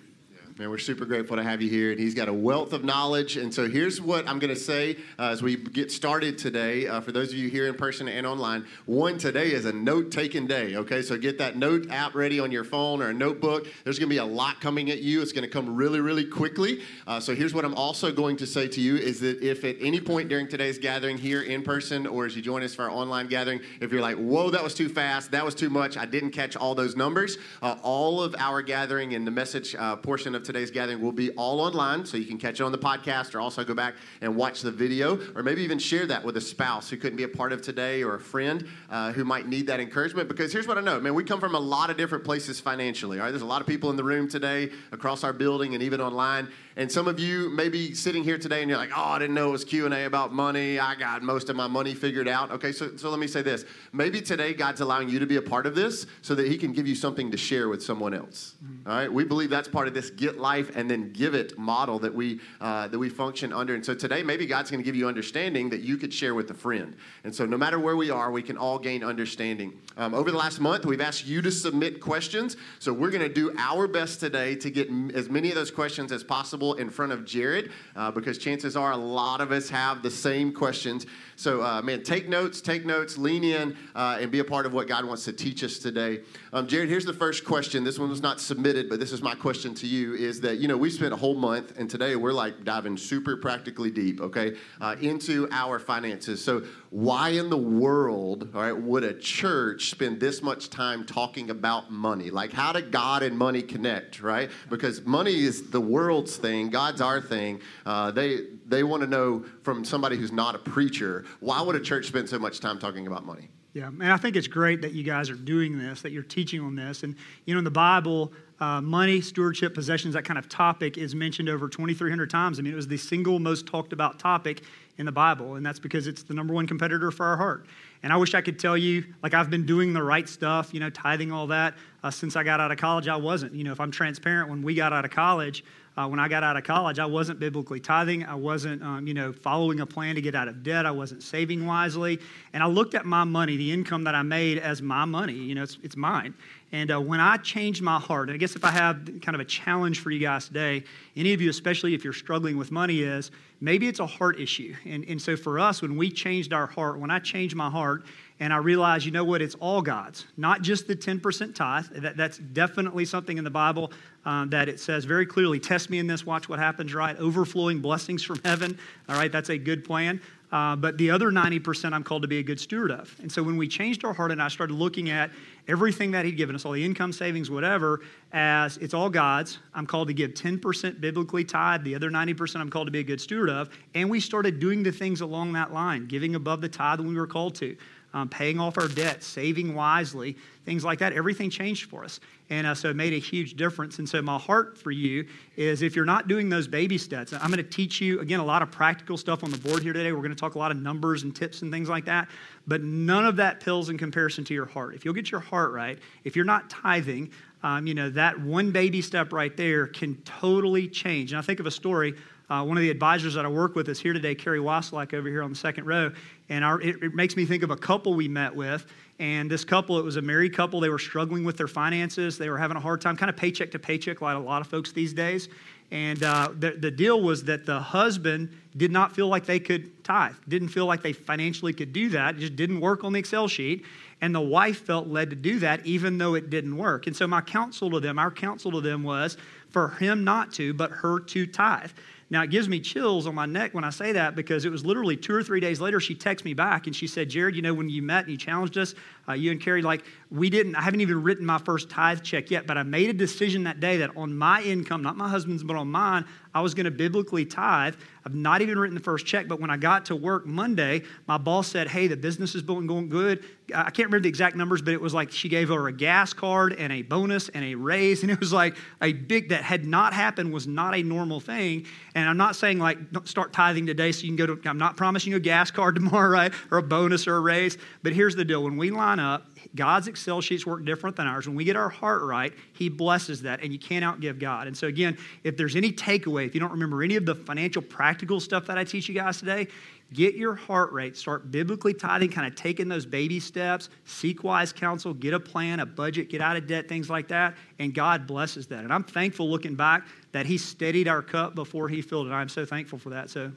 Man, 0.61 0.69
we're 0.69 0.77
super 0.77 1.05
grateful 1.05 1.37
to 1.37 1.43
have 1.43 1.59
you 1.59 1.71
here. 1.71 1.89
And 1.89 1.99
he's 1.99 2.13
got 2.13 2.29
a 2.29 2.33
wealth 2.33 2.71
of 2.71 2.83
knowledge. 2.83 3.35
And 3.35 3.51
so 3.51 3.67
here's 3.67 3.99
what 3.99 4.29
I'm 4.29 4.37
going 4.37 4.53
to 4.53 4.59
say 4.59 4.95
uh, 5.17 5.29
as 5.29 5.41
we 5.41 5.55
get 5.55 5.91
started 5.91 6.37
today. 6.37 6.85
Uh, 6.85 7.01
for 7.01 7.11
those 7.11 7.29
of 7.29 7.39
you 7.39 7.49
here 7.49 7.67
in 7.67 7.73
person 7.73 8.07
and 8.07 8.27
online, 8.27 8.67
one, 8.85 9.17
today 9.17 9.53
is 9.53 9.65
a 9.65 9.71
note 9.71 10.11
taking 10.11 10.45
day. 10.45 10.75
Okay, 10.75 11.01
so 11.01 11.17
get 11.17 11.39
that 11.39 11.57
note 11.57 11.89
app 11.89 12.13
ready 12.13 12.39
on 12.39 12.51
your 12.51 12.63
phone 12.63 13.01
or 13.01 13.09
a 13.09 13.13
notebook. 13.13 13.65
There's 13.83 13.97
going 13.97 14.07
to 14.07 14.13
be 14.13 14.19
a 14.19 14.23
lot 14.23 14.61
coming 14.61 14.91
at 14.91 14.99
you. 14.99 15.23
It's 15.23 15.31
going 15.31 15.45
to 15.45 15.49
come 15.49 15.75
really, 15.75 15.99
really 15.99 16.25
quickly. 16.25 16.83
Uh, 17.07 17.19
so 17.19 17.33
here's 17.33 17.55
what 17.55 17.65
I'm 17.65 17.73
also 17.73 18.11
going 18.11 18.37
to 18.37 18.45
say 18.45 18.67
to 18.67 18.79
you 18.79 18.97
is 18.97 19.19
that 19.21 19.41
if 19.41 19.63
at 19.63 19.77
any 19.81 19.99
point 19.99 20.29
during 20.29 20.47
today's 20.47 20.77
gathering 20.77 21.17
here 21.17 21.41
in 21.41 21.63
person 21.63 22.05
or 22.05 22.27
as 22.27 22.35
you 22.35 22.43
join 22.43 22.61
us 22.61 22.75
for 22.75 22.83
our 22.83 22.91
online 22.91 23.25
gathering, 23.25 23.61
if 23.79 23.91
you're 23.91 23.99
like, 23.99 24.17
whoa, 24.17 24.51
that 24.51 24.63
was 24.63 24.75
too 24.75 24.89
fast, 24.89 25.31
that 25.31 25.43
was 25.43 25.55
too 25.55 25.71
much, 25.71 25.97
I 25.97 26.05
didn't 26.05 26.33
catch 26.33 26.55
all 26.55 26.75
those 26.75 26.95
numbers, 26.95 27.39
uh, 27.63 27.77
all 27.81 28.21
of 28.21 28.35
our 28.37 28.61
gathering 28.61 29.15
and 29.15 29.25
the 29.25 29.31
message 29.31 29.73
uh, 29.73 29.95
portion 29.95 30.35
of 30.35 30.43
today's 30.51 30.71
gathering 30.71 31.01
will 31.01 31.11
be 31.13 31.31
all 31.31 31.61
online, 31.61 32.05
so 32.05 32.17
you 32.17 32.25
can 32.25 32.37
catch 32.37 32.59
it 32.59 32.63
on 32.63 32.71
the 32.71 32.77
podcast 32.77 33.33
or 33.33 33.39
also 33.39 33.63
go 33.63 33.73
back 33.73 33.95
and 34.19 34.35
watch 34.35 34.61
the 34.61 34.71
video, 34.71 35.17
or 35.33 35.43
maybe 35.43 35.61
even 35.61 35.79
share 35.79 36.05
that 36.05 36.23
with 36.23 36.35
a 36.35 36.41
spouse 36.41 36.89
who 36.89 36.97
couldn't 36.97 37.15
be 37.15 37.23
a 37.23 37.27
part 37.27 37.53
of 37.53 37.61
today 37.61 38.03
or 38.03 38.15
a 38.15 38.19
friend 38.19 38.67
uh, 38.89 39.13
who 39.13 39.23
might 39.23 39.47
need 39.47 39.67
that 39.67 39.79
encouragement. 39.79 40.27
Because 40.27 40.51
here's 40.51 40.67
what 40.67 40.77
I 40.77 40.81
know, 40.81 40.99
man, 40.99 41.13
we 41.13 41.23
come 41.23 41.39
from 41.39 41.55
a 41.55 41.59
lot 41.59 41.89
of 41.89 41.95
different 41.95 42.23
places 42.23 42.59
financially. 42.59 43.17
All 43.19 43.25
right, 43.25 43.31
there's 43.31 43.41
a 43.41 43.45
lot 43.45 43.61
of 43.61 43.67
people 43.67 43.89
in 43.89 43.95
the 43.95 44.03
room 44.03 44.27
today, 44.27 44.71
across 44.91 45.23
our 45.23 45.33
building, 45.33 45.73
and 45.73 45.81
even 45.81 46.01
online. 46.01 46.49
And 46.75 46.91
some 46.91 47.07
of 47.07 47.19
you 47.19 47.49
may 47.49 47.69
be 47.69 47.93
sitting 47.93 48.23
here 48.23 48.37
today 48.37 48.61
and 48.61 48.69
you're 48.69 48.77
like, 48.77 48.91
oh, 48.95 49.03
I 49.03 49.19
didn't 49.19 49.35
know 49.35 49.49
it 49.49 49.51
was 49.51 49.65
Q&A 49.65 50.05
about 50.05 50.33
money. 50.33 50.79
I 50.79 50.95
got 50.95 51.21
most 51.21 51.49
of 51.49 51.55
my 51.55 51.67
money 51.67 51.93
figured 51.93 52.27
out. 52.27 52.51
Okay, 52.51 52.71
so, 52.71 52.95
so 52.95 53.09
let 53.09 53.19
me 53.19 53.27
say 53.27 53.41
this. 53.41 53.65
Maybe 53.91 54.21
today 54.21 54.53
God's 54.53 54.81
allowing 54.81 55.09
you 55.09 55.19
to 55.19 55.25
be 55.25 55.35
a 55.35 55.41
part 55.41 55.65
of 55.65 55.75
this 55.75 56.07
so 56.21 56.33
that 56.35 56.47
he 56.47 56.57
can 56.57 56.71
give 56.71 56.87
you 56.87 56.95
something 56.95 57.29
to 57.31 57.37
share 57.37 57.67
with 57.67 57.83
someone 57.83 58.13
else. 58.13 58.55
Mm-hmm. 58.63 58.89
All 58.89 58.95
right, 58.95 59.11
we 59.11 59.25
believe 59.25 59.49
that's 59.49 59.67
part 59.67 59.87
of 59.87 59.93
this 59.93 60.09
get 60.31 60.41
life 60.41 60.71
and 60.75 60.89
then 60.89 61.11
give 61.11 61.33
it 61.33 61.57
model 61.57 61.99
that 61.99 62.13
we, 62.13 62.39
uh, 62.59 62.87
that 62.87 62.97
we 62.97 63.09
function 63.09 63.51
under. 63.53 63.75
And 63.75 63.85
so 63.85 63.93
today 63.93 64.23
maybe 64.23 64.45
God's 64.45 64.71
going 64.71 64.79
to 64.79 64.85
give 64.85 64.95
you 64.95 65.07
understanding 65.07 65.69
that 65.69 65.81
you 65.81 65.97
could 65.97 66.13
share 66.13 66.35
with 66.35 66.49
a 66.51 66.53
friend. 66.53 66.95
And 67.23 67.33
so 67.33 67.45
no 67.45 67.57
matter 67.57 67.79
where 67.79 67.95
we 67.95 68.09
are, 68.09 68.31
we 68.31 68.41
can 68.41 68.57
all 68.57 68.79
gain 68.79 69.03
understanding. 69.03 69.73
Um, 69.97 70.13
over 70.13 70.31
the 70.31 70.37
last 70.37 70.59
month, 70.59 70.85
we've 70.85 71.01
asked 71.01 71.27
you 71.27 71.41
to 71.41 71.51
submit 71.51 71.99
questions. 71.99 72.57
So 72.79 72.93
we're 72.93 73.11
going 73.11 73.21
to 73.27 73.33
do 73.33 73.53
our 73.57 73.87
best 73.87 74.19
today 74.19 74.55
to 74.55 74.71
get 74.71 74.89
m- 74.89 75.11
as 75.13 75.29
many 75.29 75.49
of 75.49 75.55
those 75.55 75.71
questions 75.71 76.11
as 76.11 76.23
possible 76.23 76.75
in 76.75 76.89
front 76.89 77.11
of 77.11 77.25
Jared 77.25 77.71
uh, 77.95 78.11
because 78.11 78.37
chances 78.37 78.75
are 78.75 78.91
a 78.91 78.97
lot 78.97 79.41
of 79.41 79.51
us 79.51 79.69
have 79.69 80.01
the 80.01 80.11
same 80.11 80.53
questions. 80.53 81.05
So, 81.35 81.61
uh, 81.61 81.81
man, 81.81 82.03
take 82.03 82.29
notes, 82.29 82.61
take 82.61 82.85
notes, 82.85 83.17
lean 83.17 83.43
in, 83.43 83.75
uh, 83.95 84.19
and 84.21 84.31
be 84.31 84.39
a 84.39 84.43
part 84.43 84.65
of 84.65 84.73
what 84.73 84.87
God 84.87 85.05
wants 85.05 85.25
to 85.25 85.33
teach 85.33 85.63
us 85.63 85.79
today. 85.79 86.19
Um, 86.53 86.67
Jared, 86.67 86.87
here's 86.87 87.05
the 87.05 87.13
first 87.13 87.45
question. 87.45 87.83
This 87.83 87.97
one 87.97 88.09
was 88.09 88.21
not 88.21 88.39
submitted, 88.39 88.89
but 88.89 88.99
this 88.99 89.11
is 89.11 89.21
my 89.21 89.33
question 89.33 89.73
to 89.75 89.87
you 89.87 90.13
is 90.23 90.41
that, 90.41 90.57
you 90.57 90.67
know, 90.67 90.77
we 90.77 90.89
spent 90.89 91.13
a 91.13 91.17
whole 91.17 91.35
month, 91.35 91.77
and 91.77 91.89
today 91.89 92.15
we're 92.15 92.33
like 92.33 92.63
diving 92.63 92.97
super 92.97 93.37
practically 93.37 93.91
deep, 93.91 94.21
okay, 94.21 94.55
uh, 94.79 94.95
into 95.01 95.47
our 95.51 95.79
finances. 95.79 96.43
So, 96.43 96.63
why 96.89 97.29
in 97.29 97.49
the 97.49 97.57
world, 97.57 98.49
all 98.53 98.61
right, 98.61 98.73
would 98.73 99.03
a 99.03 99.13
church 99.13 99.91
spend 99.91 100.19
this 100.19 100.41
much 100.41 100.69
time 100.69 101.05
talking 101.05 101.49
about 101.49 101.89
money? 101.89 102.29
Like, 102.29 102.51
how 102.51 102.73
did 102.73 102.91
God 102.91 103.23
and 103.23 103.37
money 103.37 103.61
connect, 103.61 104.21
right? 104.21 104.51
Because 104.69 105.05
money 105.05 105.39
is 105.39 105.69
the 105.69 105.79
world's 105.79 106.35
thing, 106.35 106.69
God's 106.69 106.99
our 106.99 107.21
thing. 107.21 107.61
Uh, 107.85 108.11
they, 108.11 108.41
they 108.67 108.83
want 108.83 109.01
to 109.01 109.07
know 109.07 109.45
from 109.63 109.85
somebody 109.85 110.17
who's 110.17 110.31
not 110.31 110.55
a 110.55 110.59
preacher 110.59 111.25
why 111.39 111.61
would 111.61 111.75
a 111.75 111.79
church 111.79 112.07
spend 112.07 112.29
so 112.29 112.39
much 112.39 112.59
time 112.59 112.79
talking 112.79 113.07
about 113.07 113.25
money? 113.25 113.49
Yeah, 113.73 113.87
and 113.87 114.11
I 114.11 114.17
think 114.17 114.35
it's 114.35 114.47
great 114.47 114.81
that 114.81 114.91
you 114.91 115.03
guys 115.03 115.29
are 115.29 115.35
doing 115.35 115.79
this, 115.79 116.01
that 116.01 116.11
you're 116.11 116.23
teaching 116.23 116.59
on 116.59 116.75
this. 116.75 117.03
And, 117.03 117.15
you 117.45 117.53
know, 117.53 117.59
in 117.59 117.63
the 117.63 117.71
Bible, 117.71 118.33
uh, 118.59 118.81
money, 118.81 119.21
stewardship, 119.21 119.73
possessions, 119.73 120.13
that 120.13 120.25
kind 120.25 120.37
of 120.37 120.49
topic 120.49 120.97
is 120.97 121.15
mentioned 121.15 121.47
over 121.47 121.69
2,300 121.69 122.29
times. 122.29 122.59
I 122.59 122.63
mean, 122.63 122.73
it 122.73 122.75
was 122.75 122.87
the 122.87 122.97
single 122.97 123.39
most 123.39 123.65
talked 123.67 123.93
about 123.93 124.19
topic 124.19 124.63
in 124.97 125.05
the 125.05 125.11
Bible, 125.11 125.55
and 125.55 125.65
that's 125.65 125.79
because 125.79 126.05
it's 126.05 126.21
the 126.21 126.33
number 126.33 126.53
one 126.53 126.67
competitor 126.67 127.11
for 127.11 127.25
our 127.25 127.37
heart. 127.37 127.65
And 128.03 128.11
I 128.11 128.17
wish 128.17 128.33
I 128.33 128.41
could 128.41 128.59
tell 128.59 128.77
you, 128.77 129.05
like, 129.23 129.33
I've 129.33 129.49
been 129.49 129.65
doing 129.65 129.93
the 129.93 130.03
right 130.03 130.27
stuff, 130.27 130.73
you 130.73 130.81
know, 130.81 130.89
tithing, 130.89 131.31
all 131.31 131.47
that, 131.47 131.75
uh, 132.03 132.11
since 132.11 132.35
I 132.35 132.43
got 132.43 132.59
out 132.59 132.71
of 132.71 132.77
college. 132.77 133.07
I 133.07 133.15
wasn't. 133.15 133.53
You 133.53 133.63
know, 133.63 133.71
if 133.71 133.79
I'm 133.79 133.91
transparent, 133.91 134.49
when 134.49 134.63
we 134.63 134.75
got 134.75 134.91
out 134.91 135.05
of 135.05 135.11
college, 135.11 135.63
uh, 135.97 136.07
when 136.07 136.19
I 136.19 136.29
got 136.29 136.41
out 136.41 136.55
of 136.55 136.63
college, 136.63 136.99
I 136.99 137.05
wasn't 137.05 137.39
biblically 137.39 137.79
tithing. 137.79 138.23
I 138.23 138.35
wasn't, 138.35 138.81
um, 138.81 139.05
you 139.07 139.13
know, 139.13 139.33
following 139.33 139.81
a 139.81 139.85
plan 139.85 140.15
to 140.15 140.21
get 140.21 140.35
out 140.35 140.47
of 140.47 140.63
debt. 140.63 140.85
I 140.85 140.91
wasn't 140.91 141.21
saving 141.21 141.65
wisely. 141.65 142.19
And 142.53 142.63
I 142.63 142.67
looked 142.67 142.95
at 142.95 143.05
my 143.05 143.25
money, 143.25 143.57
the 143.57 143.71
income 143.71 144.05
that 144.05 144.15
I 144.15 144.21
made, 144.21 144.57
as 144.57 144.81
my 144.81 145.03
money. 145.03 145.33
You 145.33 145.55
know, 145.55 145.63
it's, 145.63 145.77
it's 145.83 145.97
mine. 145.97 146.33
And 146.71 146.91
uh, 146.91 147.01
when 147.01 147.19
I 147.19 147.35
changed 147.35 147.81
my 147.81 147.99
heart, 147.99 148.29
and 148.29 148.35
I 148.35 148.37
guess 148.37 148.55
if 148.55 148.63
I 148.63 148.71
have 148.71 149.05
kind 149.21 149.35
of 149.35 149.41
a 149.41 149.45
challenge 149.45 149.99
for 149.99 150.11
you 150.11 150.19
guys 150.19 150.47
today, 150.47 150.85
any 151.17 151.33
of 151.33 151.41
you, 151.41 151.49
especially 151.49 151.93
if 151.93 152.05
you're 152.05 152.13
struggling 152.13 152.55
with 152.55 152.71
money, 152.71 153.01
is 153.01 153.29
maybe 153.59 153.89
it's 153.89 153.99
a 153.99 154.07
heart 154.07 154.39
issue. 154.39 154.73
And, 154.85 155.03
and 155.09 155.21
so 155.21 155.35
for 155.35 155.59
us, 155.59 155.81
when 155.81 155.97
we 155.97 156.09
changed 156.09 156.53
our 156.53 156.67
heart, 156.67 156.99
when 156.99 157.11
I 157.11 157.19
changed 157.19 157.55
my 157.55 157.69
heart, 157.69 158.05
and 158.41 158.51
I 158.51 158.57
realized, 158.57 159.05
you 159.05 159.11
know 159.11 159.23
what, 159.23 159.39
it's 159.39 159.53
all 159.59 159.83
God's, 159.83 160.25
not 160.35 160.63
just 160.63 160.87
the 160.87 160.95
10% 160.95 161.53
tithe. 161.53 161.85
That, 161.97 162.17
that's 162.17 162.39
definitely 162.39 163.05
something 163.05 163.37
in 163.37 163.43
the 163.43 163.51
Bible 163.51 163.91
um, 164.25 164.49
that 164.49 164.67
it 164.67 164.79
says 164.79 165.05
very 165.05 165.27
clearly 165.27 165.59
test 165.59 165.91
me 165.91 165.99
in 165.99 166.07
this, 166.07 166.25
watch 166.25 166.49
what 166.49 166.57
happens, 166.57 166.95
right? 166.95 167.15
Overflowing 167.17 167.81
blessings 167.81 168.23
from 168.23 168.41
heaven, 168.43 168.79
all 169.07 169.15
right? 169.15 169.31
That's 169.31 169.49
a 169.49 169.59
good 169.59 169.83
plan. 169.83 170.19
Uh, 170.51 170.75
but 170.75 170.97
the 170.97 171.11
other 171.11 171.31
90% 171.31 171.93
I'm 171.93 172.03
called 172.03 172.23
to 172.23 172.27
be 172.27 172.39
a 172.39 172.43
good 172.43 172.59
steward 172.59 172.91
of. 172.91 173.15
And 173.21 173.31
so 173.31 173.43
when 173.43 173.57
we 173.57 173.67
changed 173.67 174.03
our 174.03 174.11
heart 174.11 174.31
and 174.31 174.41
I 174.41 174.47
started 174.47 174.73
looking 174.73 175.11
at 175.11 175.29
everything 175.67 176.11
that 176.11 176.25
He'd 176.25 176.35
given 176.35 176.55
us, 176.55 176.65
all 176.65 176.73
the 176.73 176.83
income 176.83 177.13
savings, 177.13 177.51
whatever, 177.51 178.01
as 178.33 178.75
it's 178.77 178.95
all 178.95 179.09
God's, 179.09 179.59
I'm 179.75 179.85
called 179.85 180.07
to 180.07 180.13
give 180.15 180.31
10% 180.33 180.99
biblically 180.99 181.45
tithe, 181.45 181.83
the 181.83 181.93
other 181.93 182.09
90% 182.09 182.55
I'm 182.57 182.71
called 182.71 182.87
to 182.87 182.91
be 182.91 182.99
a 182.99 183.03
good 183.03 183.21
steward 183.21 183.51
of. 183.51 183.69
And 183.93 184.09
we 184.09 184.19
started 184.19 184.59
doing 184.59 184.81
the 184.81 184.91
things 184.91 185.21
along 185.21 185.53
that 185.53 185.71
line, 185.71 186.07
giving 186.07 186.33
above 186.33 186.59
the 186.59 186.69
tithe 186.69 186.99
when 186.99 187.09
we 187.09 187.15
were 187.15 187.27
called 187.27 187.55
to 187.55 187.77
um, 188.13 188.29
paying 188.29 188.59
off 188.59 188.77
our 188.77 188.87
debt, 188.87 189.23
saving 189.23 189.73
wisely, 189.73 190.35
things 190.65 190.83
like 190.83 190.99
that. 190.99 191.13
Everything 191.13 191.49
changed 191.49 191.89
for 191.89 192.03
us. 192.03 192.19
And 192.49 192.67
uh, 192.67 192.75
so 192.75 192.89
it 192.89 192.95
made 192.95 193.13
a 193.13 193.19
huge 193.19 193.55
difference. 193.55 193.99
And 193.99 194.07
so, 194.07 194.21
my 194.21 194.37
heart 194.37 194.77
for 194.77 194.91
you 194.91 195.25
is 195.55 195.81
if 195.81 195.95
you're 195.95 196.05
not 196.05 196.27
doing 196.27 196.49
those 196.49 196.67
baby 196.67 196.97
steps, 196.97 197.31
I'm 197.31 197.47
going 197.47 197.57
to 197.57 197.63
teach 197.63 198.01
you, 198.01 198.19
again, 198.19 198.39
a 198.39 198.45
lot 198.45 198.61
of 198.61 198.71
practical 198.71 199.17
stuff 199.17 199.43
on 199.43 199.51
the 199.51 199.57
board 199.57 199.83
here 199.83 199.93
today. 199.93 200.11
We're 200.11 200.19
going 200.19 200.35
to 200.35 200.35
talk 200.35 200.55
a 200.55 200.59
lot 200.59 200.71
of 200.71 200.77
numbers 200.77 201.23
and 201.23 201.35
tips 201.35 201.61
and 201.61 201.71
things 201.71 201.87
like 201.87 202.05
that. 202.05 202.27
But 202.67 202.81
none 202.81 203.25
of 203.25 203.37
that 203.37 203.61
pills 203.61 203.89
in 203.89 203.97
comparison 203.97 204.43
to 204.45 204.53
your 204.53 204.65
heart. 204.65 204.95
If 204.95 205.05
you'll 205.05 205.13
get 205.13 205.31
your 205.31 205.39
heart 205.39 205.71
right, 205.71 205.97
if 206.23 206.35
you're 206.35 206.45
not 206.45 206.69
tithing, 206.69 207.31
um, 207.63 207.87
you 207.87 207.93
know, 207.93 208.09
that 208.09 208.39
one 208.39 208.71
baby 208.71 209.01
step 209.01 209.31
right 209.31 209.55
there 209.55 209.87
can 209.87 210.15
totally 210.23 210.87
change. 210.87 211.31
And 211.31 211.39
I 211.39 211.41
think 211.41 211.59
of 211.59 211.65
a 211.65 211.71
story 211.71 212.15
uh, 212.51 212.61
one 212.61 212.75
of 212.75 212.81
the 212.81 212.89
advisors 212.89 213.35
that 213.35 213.45
I 213.45 213.47
work 213.47 213.75
with 213.75 213.87
is 213.87 213.97
here 213.97 214.11
today, 214.11 214.35
Carrie 214.35 214.59
Wasilak, 214.59 215.13
over 215.13 215.29
here 215.29 215.41
on 215.41 215.51
the 215.51 215.55
second 215.55 215.85
row. 215.85 216.11
And 216.49 216.65
our, 216.65 216.81
it, 216.81 217.01
it, 217.01 217.15
makes 217.15 217.37
me 217.37 217.45
think 217.45 217.63
of 217.63 217.71
a 217.71 217.77
couple 217.77 218.13
we 218.13 218.27
met 218.27 218.53
with. 218.53 218.85
And 219.19 219.49
this 219.49 219.63
couple, 219.63 219.97
it 219.97 220.03
was 220.03 220.17
a 220.17 220.21
married 220.21 220.53
couple. 220.53 220.81
They 220.81 220.89
were 220.89 220.99
struggling 220.99 221.45
with 221.45 221.55
their 221.55 221.69
finances. 221.69 222.37
They 222.37 222.49
were 222.49 222.57
having 222.57 222.75
a 222.75 222.81
hard 222.81 222.99
time, 222.99 223.15
kind 223.15 223.29
of 223.29 223.37
paycheck 223.37 223.71
to 223.71 223.79
paycheck, 223.79 224.19
like 224.19 224.35
a 224.35 224.39
lot 224.39 224.59
of 224.59 224.67
folks 224.67 224.91
these 224.91 225.13
days. 225.13 225.47
And 225.91 226.23
uh, 226.23 226.49
the, 226.59 226.71
the 226.71 226.91
deal 226.91 227.21
was 227.21 227.45
that 227.45 227.65
the 227.65 227.79
husband 227.79 228.49
did 228.75 228.91
not 228.91 229.15
feel 229.15 229.27
like 229.27 229.45
they 229.45 229.59
could 229.59 230.03
tithe, 230.03 230.35
didn't 230.45 230.69
feel 230.69 230.85
like 230.85 231.01
they 231.01 231.13
financially 231.13 231.71
could 231.71 231.93
do 231.93 232.09
that, 232.09 232.35
it 232.35 232.39
just 232.39 232.57
didn't 232.57 232.81
work 232.81 233.05
on 233.05 233.13
the 233.13 233.19
Excel 233.19 233.47
sheet. 233.47 233.85
And 234.19 234.35
the 234.35 234.41
wife 234.41 234.81
felt 234.81 235.07
led 235.07 235.29
to 235.31 235.35
do 235.35 235.59
that, 235.59 235.85
even 235.85 236.17
though 236.17 236.35
it 236.35 236.49
didn't 236.49 236.77
work. 236.77 237.07
And 237.07 237.15
so, 237.15 237.25
my 237.27 237.41
counsel 237.41 237.89
to 237.89 237.99
them, 237.99 238.19
our 238.19 238.29
counsel 238.29 238.71
to 238.73 238.81
them 238.81 239.01
was 239.03 239.35
for 239.71 239.89
him 239.89 240.23
not 240.23 240.53
to, 240.53 240.73
but 240.73 240.91
her 240.91 241.19
to 241.19 241.47
tithe. 241.47 241.91
Now, 242.31 242.43
it 242.43 242.49
gives 242.49 242.69
me 242.69 242.79
chills 242.79 243.27
on 243.27 243.35
my 243.35 243.45
neck 243.45 243.73
when 243.73 243.83
I 243.83 243.89
say 243.89 244.13
that 244.13 244.37
because 244.37 244.63
it 244.63 244.71
was 244.71 244.85
literally 244.85 245.17
two 245.17 245.35
or 245.35 245.43
three 245.43 245.59
days 245.59 245.81
later, 245.81 245.99
she 245.99 246.15
texted 246.15 246.45
me 246.45 246.53
back 246.53 246.87
and 246.87 246.95
she 246.95 247.05
said, 247.05 247.29
Jared, 247.29 247.57
you 247.57 247.61
know, 247.61 247.73
when 247.73 247.89
you 247.89 248.01
met 248.01 248.23
and 248.23 248.31
you 248.31 248.37
challenged 248.37 248.77
us, 248.77 248.95
uh, 249.31 249.33
you 249.33 249.51
and 249.51 249.61
Carrie, 249.61 249.81
like, 249.81 250.03
we 250.29 250.49
didn't, 250.49 250.75
I 250.75 250.81
haven't 250.81 251.01
even 251.01 251.23
written 251.23 251.45
my 251.45 251.57
first 251.57 251.89
tithe 251.89 252.21
check 252.21 252.51
yet, 252.51 252.65
but 252.65 252.77
I 252.77 252.83
made 252.83 253.09
a 253.09 253.13
decision 253.13 253.63
that 253.63 253.79
day 253.79 253.97
that 253.97 254.15
on 254.15 254.35
my 254.35 254.61
income, 254.61 255.01
not 255.01 255.17
my 255.17 255.27
husband's, 255.27 255.63
but 255.63 255.75
on 255.75 255.89
mine, 255.89 256.25
I 256.53 256.61
was 256.61 256.73
going 256.73 256.85
to 256.85 256.91
biblically 256.91 257.45
tithe. 257.45 257.95
I've 258.25 258.35
not 258.35 258.61
even 258.61 258.77
written 258.77 258.95
the 258.95 259.01
first 259.01 259.25
check, 259.25 259.47
but 259.47 259.59
when 259.59 259.69
I 259.69 259.77
got 259.77 260.05
to 260.05 260.15
work 260.15 260.45
Monday, 260.45 261.03
my 261.27 261.37
boss 261.37 261.67
said, 261.67 261.87
Hey, 261.87 262.07
the 262.07 262.17
business 262.17 262.55
is 262.55 262.61
going, 262.61 263.09
good. 263.09 263.43
I 263.73 263.83
can't 263.85 264.09
remember 264.09 264.21
the 264.21 264.29
exact 264.29 264.55
numbers, 264.55 264.81
but 264.81 264.93
it 264.93 265.01
was 265.01 265.13
like 265.13 265.31
she 265.31 265.47
gave 265.47 265.69
her 265.69 265.87
a 265.87 265.93
gas 265.93 266.33
card 266.33 266.73
and 266.73 266.91
a 266.91 267.01
bonus 267.03 267.49
and 267.49 267.63
a 267.63 267.75
raise. 267.75 268.21
And 268.31 268.31
it 268.31 268.39
was 268.39 268.53
like 268.53 268.75
a 269.01 269.13
big, 269.13 269.49
that 269.49 269.63
had 269.63 269.85
not 269.85 270.13
happened, 270.13 270.53
was 270.53 270.67
not 270.67 270.93
a 270.93 271.01
normal 271.01 271.39
thing. 271.39 271.87
And 272.13 272.29
I'm 272.29 272.37
not 272.37 272.55
saying 272.55 272.77
like 272.77 272.99
start 273.25 273.51
tithing 273.51 273.87
today 273.87 274.11
so 274.11 274.21
you 274.21 274.29
can 274.29 274.35
go 274.35 274.55
to, 274.55 274.69
I'm 274.69 274.77
not 274.77 274.95
promising 274.95 275.31
you 275.31 275.37
a 275.37 275.39
gas 275.39 275.71
card 275.71 275.95
tomorrow, 276.01 276.29
right? 276.29 276.53
Or 276.69 276.77
a 276.77 276.83
bonus 276.83 277.27
or 277.27 277.37
a 277.37 277.39
raise. 277.39 277.77
But 278.03 278.13
here's 278.13 278.35
the 278.35 278.45
deal 278.45 278.63
when 278.63 278.77
we 278.77 278.91
line 278.91 279.19
up, 279.21 279.45
God's 279.75 280.07
Excel 280.07 280.41
sheets 280.41 280.65
work 280.65 280.83
different 280.83 281.15
than 281.15 281.27
ours. 281.27 281.47
When 281.47 281.55
we 281.55 281.63
get 281.63 281.75
our 281.75 281.89
heart 281.89 282.23
right, 282.23 282.53
He 282.73 282.89
blesses 282.89 283.43
that, 283.43 283.61
and 283.63 283.71
you 283.71 283.79
can't 283.79 284.03
outgive 284.03 284.39
God. 284.39 284.67
And 284.67 284.75
so, 284.75 284.87
again, 284.87 285.17
if 285.43 285.55
there's 285.55 285.75
any 285.75 285.91
takeaway, 285.93 286.45
if 286.45 286.53
you 286.53 286.59
don't 286.59 286.71
remember 286.71 287.03
any 287.03 287.15
of 287.15 287.25
the 287.25 287.35
financial 287.35 287.81
practical 287.81 288.39
stuff 288.39 288.65
that 288.67 288.77
I 288.77 288.83
teach 288.83 289.07
you 289.07 289.15
guys 289.15 289.37
today, 289.37 289.67
get 290.13 290.35
your 290.35 290.55
heart 290.55 290.91
rate, 290.91 291.15
start 291.15 291.51
biblically 291.51 291.93
tithing, 291.93 292.31
kind 292.31 292.45
of 292.45 292.55
taking 292.55 292.87
those 292.87 293.05
baby 293.05 293.39
steps, 293.39 293.89
seek 294.05 294.43
wise 294.43 294.73
counsel, 294.73 295.13
get 295.13 295.33
a 295.33 295.39
plan, 295.39 295.79
a 295.79 295.85
budget, 295.85 296.29
get 296.29 296.41
out 296.41 296.57
of 296.57 296.67
debt, 296.67 296.89
things 296.89 297.09
like 297.09 297.27
that, 297.29 297.55
and 297.79 297.93
God 297.93 298.27
blesses 298.27 298.67
that. 298.67 298.83
And 298.83 298.91
I'm 298.91 299.03
thankful 299.03 299.49
looking 299.49 299.75
back 299.75 300.05
that 300.33 300.45
He 300.45 300.57
steadied 300.57 301.07
our 301.07 301.21
cup 301.21 301.55
before 301.55 301.87
He 301.87 302.01
filled 302.01 302.27
it. 302.27 302.31
I'm 302.31 302.49
so 302.49 302.65
thankful 302.65 302.99
for 302.99 303.11
that. 303.11 303.29
So, 303.29 303.51